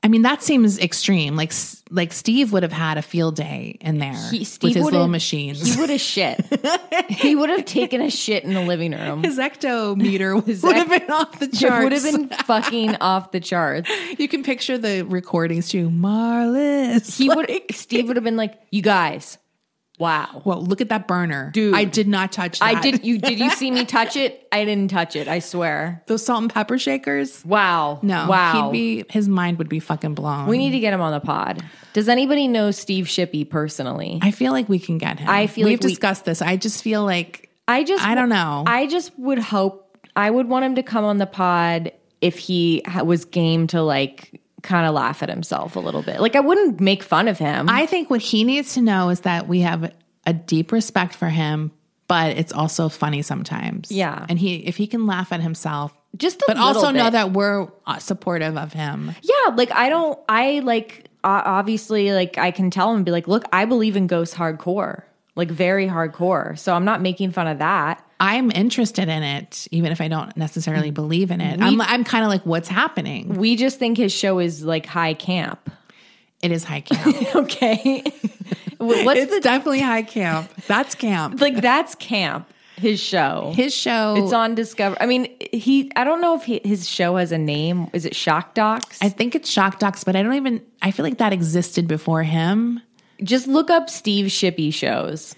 I 0.03 0.07
mean, 0.07 0.23
that 0.23 0.41
seems 0.41 0.79
extreme. 0.79 1.35
Like 1.35 1.51
like 1.91 2.11
Steve 2.11 2.51
would 2.53 2.63
have 2.63 2.71
had 2.71 2.97
a 2.97 3.01
field 3.03 3.35
day 3.35 3.77
in 3.81 3.99
there 3.99 4.15
He, 4.31 4.39
with 4.39 4.73
his 4.73 4.77
little 4.77 5.07
machines. 5.07 5.61
He 5.75 5.79
would 5.79 5.91
have 5.91 6.01
shit. 6.01 6.43
he 7.09 7.35
would 7.35 7.49
have 7.49 7.65
taken 7.65 8.01
a 8.01 8.09
shit 8.09 8.43
in 8.43 8.53
the 8.53 8.61
living 8.61 8.93
room. 8.93 9.23
his 9.23 9.37
ectometer 9.37 10.33
would 10.35 10.45
His 10.45 10.63
have 10.63 10.89
been 10.89 11.11
off 11.11 11.37
the 11.39 11.47
charts. 11.49 11.83
would 11.83 11.91
have 11.93 12.03
been 12.03 12.29
fucking 12.29 12.95
off 12.95 13.31
the 13.31 13.39
charts. 13.39 13.89
You 14.17 14.27
can 14.27 14.43
picture 14.43 14.77
the 14.77 15.03
recordings 15.03 15.69
too. 15.69 15.89
Marliz. 15.89 17.15
He 17.17 17.29
would. 17.29 17.49
Steve 17.71 18.07
would 18.07 18.17
have 18.17 18.23
been 18.23 18.37
like, 18.37 18.59
"You 18.71 18.81
guys, 18.81 19.37
wow." 20.01 20.41
Well, 20.43 20.61
look 20.61 20.81
at 20.81 20.89
that 20.89 21.07
burner, 21.07 21.51
Dude. 21.53 21.73
I 21.75 21.85
did 21.85 22.07
not 22.07 22.31
touch. 22.33 22.59
that. 22.59 22.65
I 22.75 22.81
did. 22.81 23.05
You 23.05 23.17
did 23.19 23.39
you 23.39 23.49
see 23.51 23.71
me 23.71 23.85
touch 23.97 24.15
it? 24.17 24.47
I 24.51 24.65
didn't 24.65 24.89
touch 24.91 25.15
it. 25.15 25.27
I 25.29 25.39
swear. 25.39 26.03
those 26.07 26.25
salt 26.25 26.41
and 26.41 26.53
pepper 26.53 26.77
shakers. 26.77 27.45
Wow. 27.45 27.99
No, 28.01 28.27
Wow. 28.27 28.71
he'd 28.71 28.71
be 28.73 29.05
his 29.09 29.29
mind 29.29 29.57
would 29.59 29.69
be 29.69 29.79
fucking 29.79 30.13
blown. 30.15 30.47
we 30.47 30.57
need 30.57 30.71
to 30.71 30.79
get 30.79 30.93
him 30.93 30.99
on 31.01 31.13
the 31.13 31.19
pod. 31.21 31.63
Does 31.93 32.09
anybody 32.09 32.47
know 32.49 32.71
Steve 32.71 33.05
Shippy 33.05 33.49
personally? 33.49 34.19
I 34.21 34.31
feel 34.31 34.51
like 34.51 34.67
we 34.67 34.79
can 34.79 34.97
get 34.97 35.19
him. 35.19 35.29
I 35.29 35.47
feel 35.47 35.65
we've 35.67 35.79
like 35.79 35.83
we- 35.85 35.89
discussed 35.91 36.25
this. 36.25 36.41
I 36.41 36.57
just 36.57 36.83
feel 36.83 37.05
like 37.05 37.49
I 37.67 37.83
just 37.83 38.03
I 38.03 38.15
don't 38.15 38.29
know. 38.29 38.63
I 38.67 38.87
just 38.87 39.17
would 39.17 39.39
hope 39.39 39.95
I 40.15 40.29
would 40.29 40.49
want 40.49 40.65
him 40.65 40.75
to 40.75 40.83
come 40.83 41.05
on 41.05 41.17
the 41.19 41.25
pod 41.27 41.93
if 42.19 42.37
he 42.37 42.83
was 43.03 43.23
game 43.25 43.67
to 43.67 43.81
like 43.81 44.40
kind 44.61 44.87
of 44.87 44.93
laugh 44.93 45.23
at 45.23 45.29
himself 45.29 45.75
a 45.75 45.79
little 45.79 46.01
bit. 46.01 46.19
Like 46.19 46.35
I 46.35 46.39
wouldn't 46.39 46.79
make 46.79 47.03
fun 47.03 47.27
of 47.27 47.37
him. 47.37 47.69
I 47.69 47.85
think 47.85 48.09
what 48.09 48.21
he 48.21 48.43
needs 48.43 48.75
to 48.75 48.81
know 48.81 49.09
is 49.09 49.21
that 49.21 49.47
we 49.47 49.61
have 49.61 49.93
a 50.25 50.33
deep 50.33 50.71
respect 50.71 51.15
for 51.15 51.29
him, 51.29 51.71
but 52.07 52.37
it's 52.37 52.53
also 52.53 52.89
funny 52.89 53.21
sometimes. 53.21 53.91
Yeah. 53.91 54.25
and 54.29 54.37
he 54.37 54.55
if 54.57 54.77
he 54.77 54.87
can 54.87 55.05
laugh 55.05 55.31
at 55.31 55.41
himself, 55.41 55.93
just 56.17 56.41
a 56.41 56.45
but 56.47 56.57
also 56.57 56.91
know 56.91 57.09
that 57.09 57.31
we're 57.31 57.67
uh, 57.85 57.99
supportive 57.99 58.57
of 58.57 58.73
him. 58.73 59.15
Yeah, 59.21 59.55
like 59.55 59.71
I 59.71 59.89
don't. 59.89 60.19
I 60.27 60.59
like 60.59 61.07
obviously 61.23 62.11
like 62.11 62.37
I 62.37 62.51
can 62.51 62.69
tell 62.71 62.89
him 62.91 62.97
and 62.97 63.05
be 63.05 63.11
like, 63.11 63.27
look, 63.27 63.43
I 63.53 63.65
believe 63.65 63.95
in 63.95 64.07
ghosts 64.07 64.35
hardcore, 64.35 65.03
like 65.35 65.49
very 65.49 65.87
hardcore. 65.87 66.57
So 66.57 66.73
I'm 66.73 66.85
not 66.85 67.01
making 67.01 67.31
fun 67.31 67.47
of 67.47 67.59
that. 67.59 68.05
I'm 68.19 68.51
interested 68.51 69.09
in 69.09 69.23
it, 69.23 69.67
even 69.71 69.91
if 69.91 69.99
I 69.99 70.07
don't 70.07 70.35
necessarily 70.37 70.91
mm. 70.91 70.95
believe 70.95 71.31
in 71.31 71.41
it. 71.41 71.59
I'm 71.61 71.81
I'm 71.81 72.03
kind 72.03 72.23
of 72.23 72.29
like, 72.29 72.45
what's 72.45 72.69
happening? 72.69 73.35
We 73.35 73.55
just 73.55 73.79
think 73.79 73.97
his 73.97 74.13
show 74.13 74.39
is 74.39 74.63
like 74.63 74.85
high 74.85 75.15
camp. 75.15 75.71
It 76.41 76.51
is 76.51 76.63
high 76.63 76.81
camp. 76.81 77.17
Okay, 77.35 78.03
what's 78.77 79.19
it's 79.21 79.33
the 79.33 79.41
definitely 79.41 79.79
high 79.79 80.01
camp. 80.17 80.51
That's 80.67 80.95
camp. 80.95 81.39
like? 81.39 81.61
That's 81.61 81.95
camp. 81.95 82.47
His 82.75 82.99
show. 82.99 83.53
His 83.55 83.75
show. 83.75 84.15
It's 84.17 84.33
on 84.33 84.55
Discover. 84.55 84.97
I 84.99 85.05
mean, 85.05 85.35
he. 85.53 85.91
I 85.95 86.03
don't 86.03 86.19
know 86.19 86.35
if 86.35 86.43
he, 86.43 86.61
his 86.63 86.89
show 86.89 87.15
has 87.17 87.31
a 87.31 87.37
name. 87.37 87.89
Is 87.93 88.05
it 88.05 88.15
Shock 88.15 88.55
Docs? 88.55 88.99
I 89.01 89.09
think 89.09 89.35
it's 89.35 89.49
Shock 89.49 89.77
Docs, 89.79 90.03
but 90.03 90.15
I 90.15 90.23
don't 90.23 90.33
even. 90.33 90.63
I 90.81 90.91
feel 90.91 91.05
like 91.05 91.19
that 91.19 91.31
existed 91.31 91.87
before 91.87 92.23
him. 92.23 92.81
Just 93.23 93.47
look 93.47 93.69
up 93.69 93.89
Steve 93.89 94.27
Shippy 94.27 94.73
shows. 94.73 95.35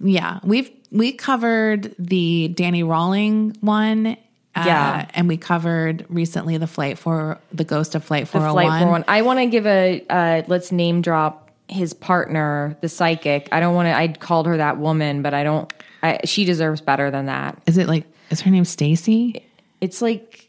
Yeah, 0.00 0.40
we've 0.42 0.70
we 0.90 1.12
covered 1.12 1.94
the 1.98 2.48
Danny 2.48 2.82
Rolling 2.82 3.56
one. 3.60 4.06
uh, 4.54 4.62
Yeah. 4.64 5.10
and 5.14 5.28
we 5.28 5.36
covered 5.36 6.06
recently 6.08 6.56
the 6.58 6.66
flight 6.66 6.98
for 6.98 7.38
the 7.52 7.64
ghost 7.64 7.94
of 7.94 8.04
flight 8.04 8.24
The 8.26 8.38
Flight 8.40 8.52
401. 8.68 9.04
I 9.08 9.22
want 9.22 9.38
to 9.40 9.46
give 9.46 9.66
a 9.66 10.04
uh, 10.08 10.42
let's 10.46 10.72
name 10.72 11.02
drop 11.02 11.50
his 11.68 11.92
partner, 11.92 12.76
the 12.80 12.88
psychic. 12.88 13.48
I 13.52 13.60
don't 13.60 13.74
want 13.74 13.86
to. 13.86 13.92
I 13.94 14.08
called 14.08 14.46
her 14.46 14.56
that 14.58 14.78
woman, 14.78 15.22
but 15.22 15.34
I 15.34 15.42
don't. 15.44 15.72
I, 16.02 16.20
she 16.24 16.44
deserves 16.44 16.80
better 16.80 17.10
than 17.10 17.26
that. 17.26 17.60
Is 17.66 17.76
it 17.78 17.88
like 17.88 18.04
is 18.30 18.40
her 18.42 18.50
name 18.50 18.64
Stacy? 18.64 19.44
It's 19.80 20.00
like 20.00 20.48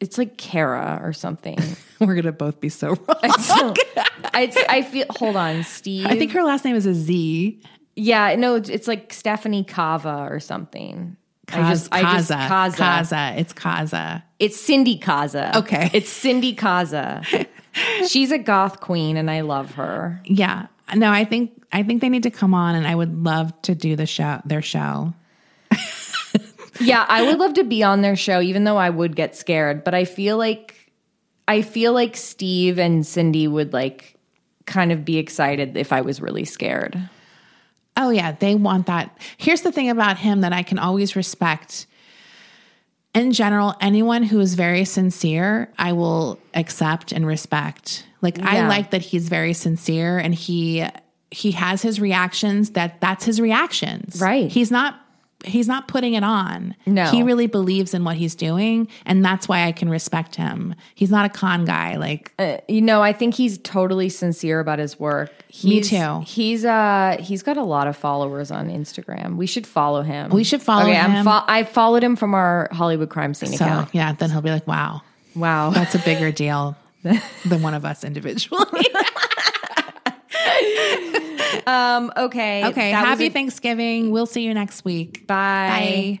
it's 0.00 0.18
like 0.18 0.36
Kara 0.36 1.00
or 1.02 1.12
something. 1.12 1.58
We're 2.00 2.14
gonna 2.16 2.32
both 2.32 2.60
be 2.60 2.68
so 2.68 2.88
wrong. 3.08 3.76
I, 4.24 4.52
I 4.68 4.82
feel. 4.82 5.06
Hold 5.10 5.36
on, 5.36 5.62
Steve. 5.64 6.06
I 6.06 6.16
think 6.18 6.32
her 6.32 6.42
last 6.42 6.64
name 6.64 6.76
is 6.76 6.86
a 6.86 6.94
Z. 6.94 7.60
Yeah, 7.94 8.34
no, 8.36 8.56
it's, 8.56 8.86
like 8.86 9.12
Stephanie 9.12 9.64
Kava 9.64 10.28
or 10.30 10.40
something. 10.40 11.16
I 11.48 11.70
just, 11.70 11.88
I 11.92 12.02
just 12.02 12.30
Kaza. 12.30 12.48
Kaza. 12.48 12.76
Kaza. 12.76 13.38
It's 13.38 13.52
Kaza. 13.52 14.22
It's 14.38 14.60
Cindy 14.60 14.98
Kaza. 14.98 15.54
Okay. 15.56 15.90
it's 15.92 16.10
Cindy 16.10 16.54
Kaza. 16.54 17.46
She's 18.08 18.32
a 18.32 18.38
goth 18.38 18.80
queen, 18.80 19.16
and 19.16 19.30
I 19.30 19.42
love 19.42 19.72
her. 19.74 20.20
Yeah. 20.24 20.66
No, 20.94 21.10
I 21.10 21.24
think 21.24 21.64
I 21.72 21.82
think 21.82 22.00
they 22.00 22.08
need 22.08 22.24
to 22.24 22.30
come 22.30 22.54
on, 22.54 22.74
and 22.74 22.86
I 22.86 22.94
would 22.94 23.24
love 23.24 23.60
to 23.62 23.74
do 23.74 23.96
the 23.96 24.06
show, 24.06 24.40
their 24.44 24.62
show. 24.62 25.14
Yeah, 26.80 27.04
I 27.08 27.22
would 27.22 27.38
love 27.38 27.54
to 27.54 27.64
be 27.64 27.82
on 27.82 28.02
their 28.02 28.16
show, 28.16 28.40
even 28.40 28.64
though 28.64 28.76
I 28.76 28.90
would 28.90 29.16
get 29.16 29.36
scared. 29.36 29.84
But 29.84 29.94
I 29.94 30.04
feel 30.04 30.36
like 30.36 30.74
I 31.48 31.62
feel 31.62 31.92
like 31.92 32.16
Steve 32.16 32.78
and 32.78 33.06
Cindy 33.06 33.46
would 33.46 33.72
like 33.72 34.16
kind 34.66 34.92
of 34.92 35.04
be 35.04 35.18
excited 35.18 35.76
if 35.76 35.92
I 35.92 36.00
was 36.00 36.20
really 36.20 36.44
scared. 36.44 36.98
Oh 37.96 38.10
yeah, 38.10 38.32
they 38.32 38.54
want 38.54 38.86
that. 38.86 39.16
Here's 39.36 39.62
the 39.62 39.72
thing 39.72 39.88
about 39.88 40.18
him 40.18 40.42
that 40.42 40.52
I 40.52 40.62
can 40.62 40.78
always 40.78 41.16
respect. 41.16 41.86
In 43.14 43.32
general, 43.32 43.74
anyone 43.80 44.24
who 44.24 44.40
is 44.40 44.54
very 44.54 44.84
sincere, 44.84 45.72
I 45.78 45.94
will 45.94 46.38
accept 46.52 47.12
and 47.12 47.26
respect. 47.26 48.06
Like 48.20 48.38
I 48.42 48.68
like 48.68 48.90
that 48.90 49.00
he's 49.00 49.28
very 49.28 49.54
sincere 49.54 50.18
and 50.18 50.34
he 50.34 50.86
he 51.30 51.52
has 51.52 51.82
his 51.82 52.00
reactions 52.00 52.70
that 52.70 53.00
that's 53.00 53.24
his 53.24 53.40
reactions. 53.40 54.20
Right. 54.20 54.50
He's 54.50 54.70
not 54.70 55.00
he's 55.44 55.68
not 55.68 55.86
putting 55.86 56.14
it 56.14 56.24
on. 56.24 56.74
No. 56.86 57.04
He 57.06 57.22
really 57.22 57.46
believes 57.46 57.94
in 57.94 58.02
what 58.04 58.16
he's 58.16 58.34
doing 58.34 58.88
and 59.04 59.24
that's 59.24 59.48
why 59.48 59.66
I 59.66 59.72
can 59.72 59.88
respect 59.88 60.34
him. 60.34 60.74
He's 60.94 61.10
not 61.10 61.24
a 61.26 61.28
con 61.28 61.64
guy 61.64 61.96
like 61.96 62.32
Uh, 62.38 62.56
you 62.68 62.80
know, 62.80 63.02
I 63.02 63.12
think 63.12 63.34
he's 63.34 63.58
totally 63.58 64.08
sincere 64.08 64.60
about 64.60 64.78
his 64.78 64.98
work. 64.98 65.30
He's, 65.48 65.90
too. 65.90 66.20
He's 66.26 66.64
uh 66.64 67.16
he's 67.20 67.42
got 67.42 67.56
a 67.56 67.62
lot 67.62 67.86
of 67.86 67.96
followers 67.96 68.50
on 68.50 68.68
Instagram. 68.70 69.36
We 69.36 69.46
should 69.46 69.66
follow 69.66 70.02
him. 70.02 70.30
We 70.30 70.42
should 70.44 70.62
follow 70.62 70.84
okay, 70.90 70.96
I'm 70.98 71.10
him. 71.10 71.24
fo- 71.24 71.44
I 71.46 71.64
followed 71.64 72.02
him 72.02 72.16
from 72.16 72.34
our 72.34 72.68
Hollywood 72.72 73.10
crime 73.10 73.34
scene 73.34 73.50
so 73.50 73.64
account. 73.64 73.90
yeah, 73.92 74.12
then 74.12 74.30
he'll 74.30 74.40
be 74.42 74.50
like, 74.50 74.66
"Wow, 74.66 75.02
Wow. 75.34 75.70
that's 75.70 75.94
a 75.94 75.98
bigger 76.00 76.30
deal 76.44 76.76
than 77.02 77.62
one 77.62 77.74
of 77.74 77.84
us 77.84 78.04
individually." 78.04 78.64
um. 81.66 82.12
Okay. 82.16 82.64
Okay. 82.66 82.90
Happy 82.90 83.26
a- 83.26 83.30
Thanksgiving. 83.30 84.10
We'll 84.10 84.26
see 84.26 84.42
you 84.42 84.54
next 84.54 84.84
week. 84.84 85.26
Bye. 85.26 86.20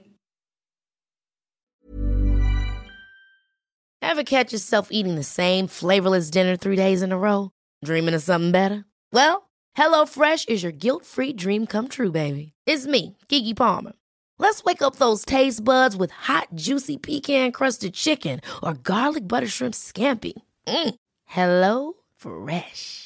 Ever 4.02 4.22
catch 4.22 4.52
yourself 4.52 4.88
eating 4.90 5.16
the 5.16 5.24
same 5.24 5.66
flavorless 5.66 6.30
dinner 6.30 6.56
three 6.56 6.76
days 6.76 7.02
in 7.02 7.12
a 7.12 7.18
row? 7.18 7.50
Dreaming 7.84 8.14
of 8.14 8.22
something 8.22 8.52
better? 8.52 8.84
Well, 9.12 9.50
HelloFresh 9.76 10.48
is 10.48 10.62
your 10.62 10.72
guilt-free 10.72 11.32
dream 11.34 11.66
come 11.66 11.88
true, 11.88 12.12
baby. 12.12 12.52
It's 12.66 12.86
me, 12.86 13.16
Keke 13.28 13.56
Palmer. 13.56 13.92
Let's 14.38 14.62
wake 14.64 14.80
up 14.82 14.96
those 14.96 15.24
taste 15.24 15.64
buds 15.64 15.96
with 15.96 16.10
hot, 16.10 16.48
juicy 16.54 16.96
pecan-crusted 16.98 17.94
chicken 17.94 18.40
or 18.62 18.74
garlic 18.74 19.26
butter 19.26 19.48
shrimp 19.48 19.74
scampi. 19.74 20.34
Mm. 20.66 20.94
Hello 21.24 21.94
Fresh. 22.16 23.05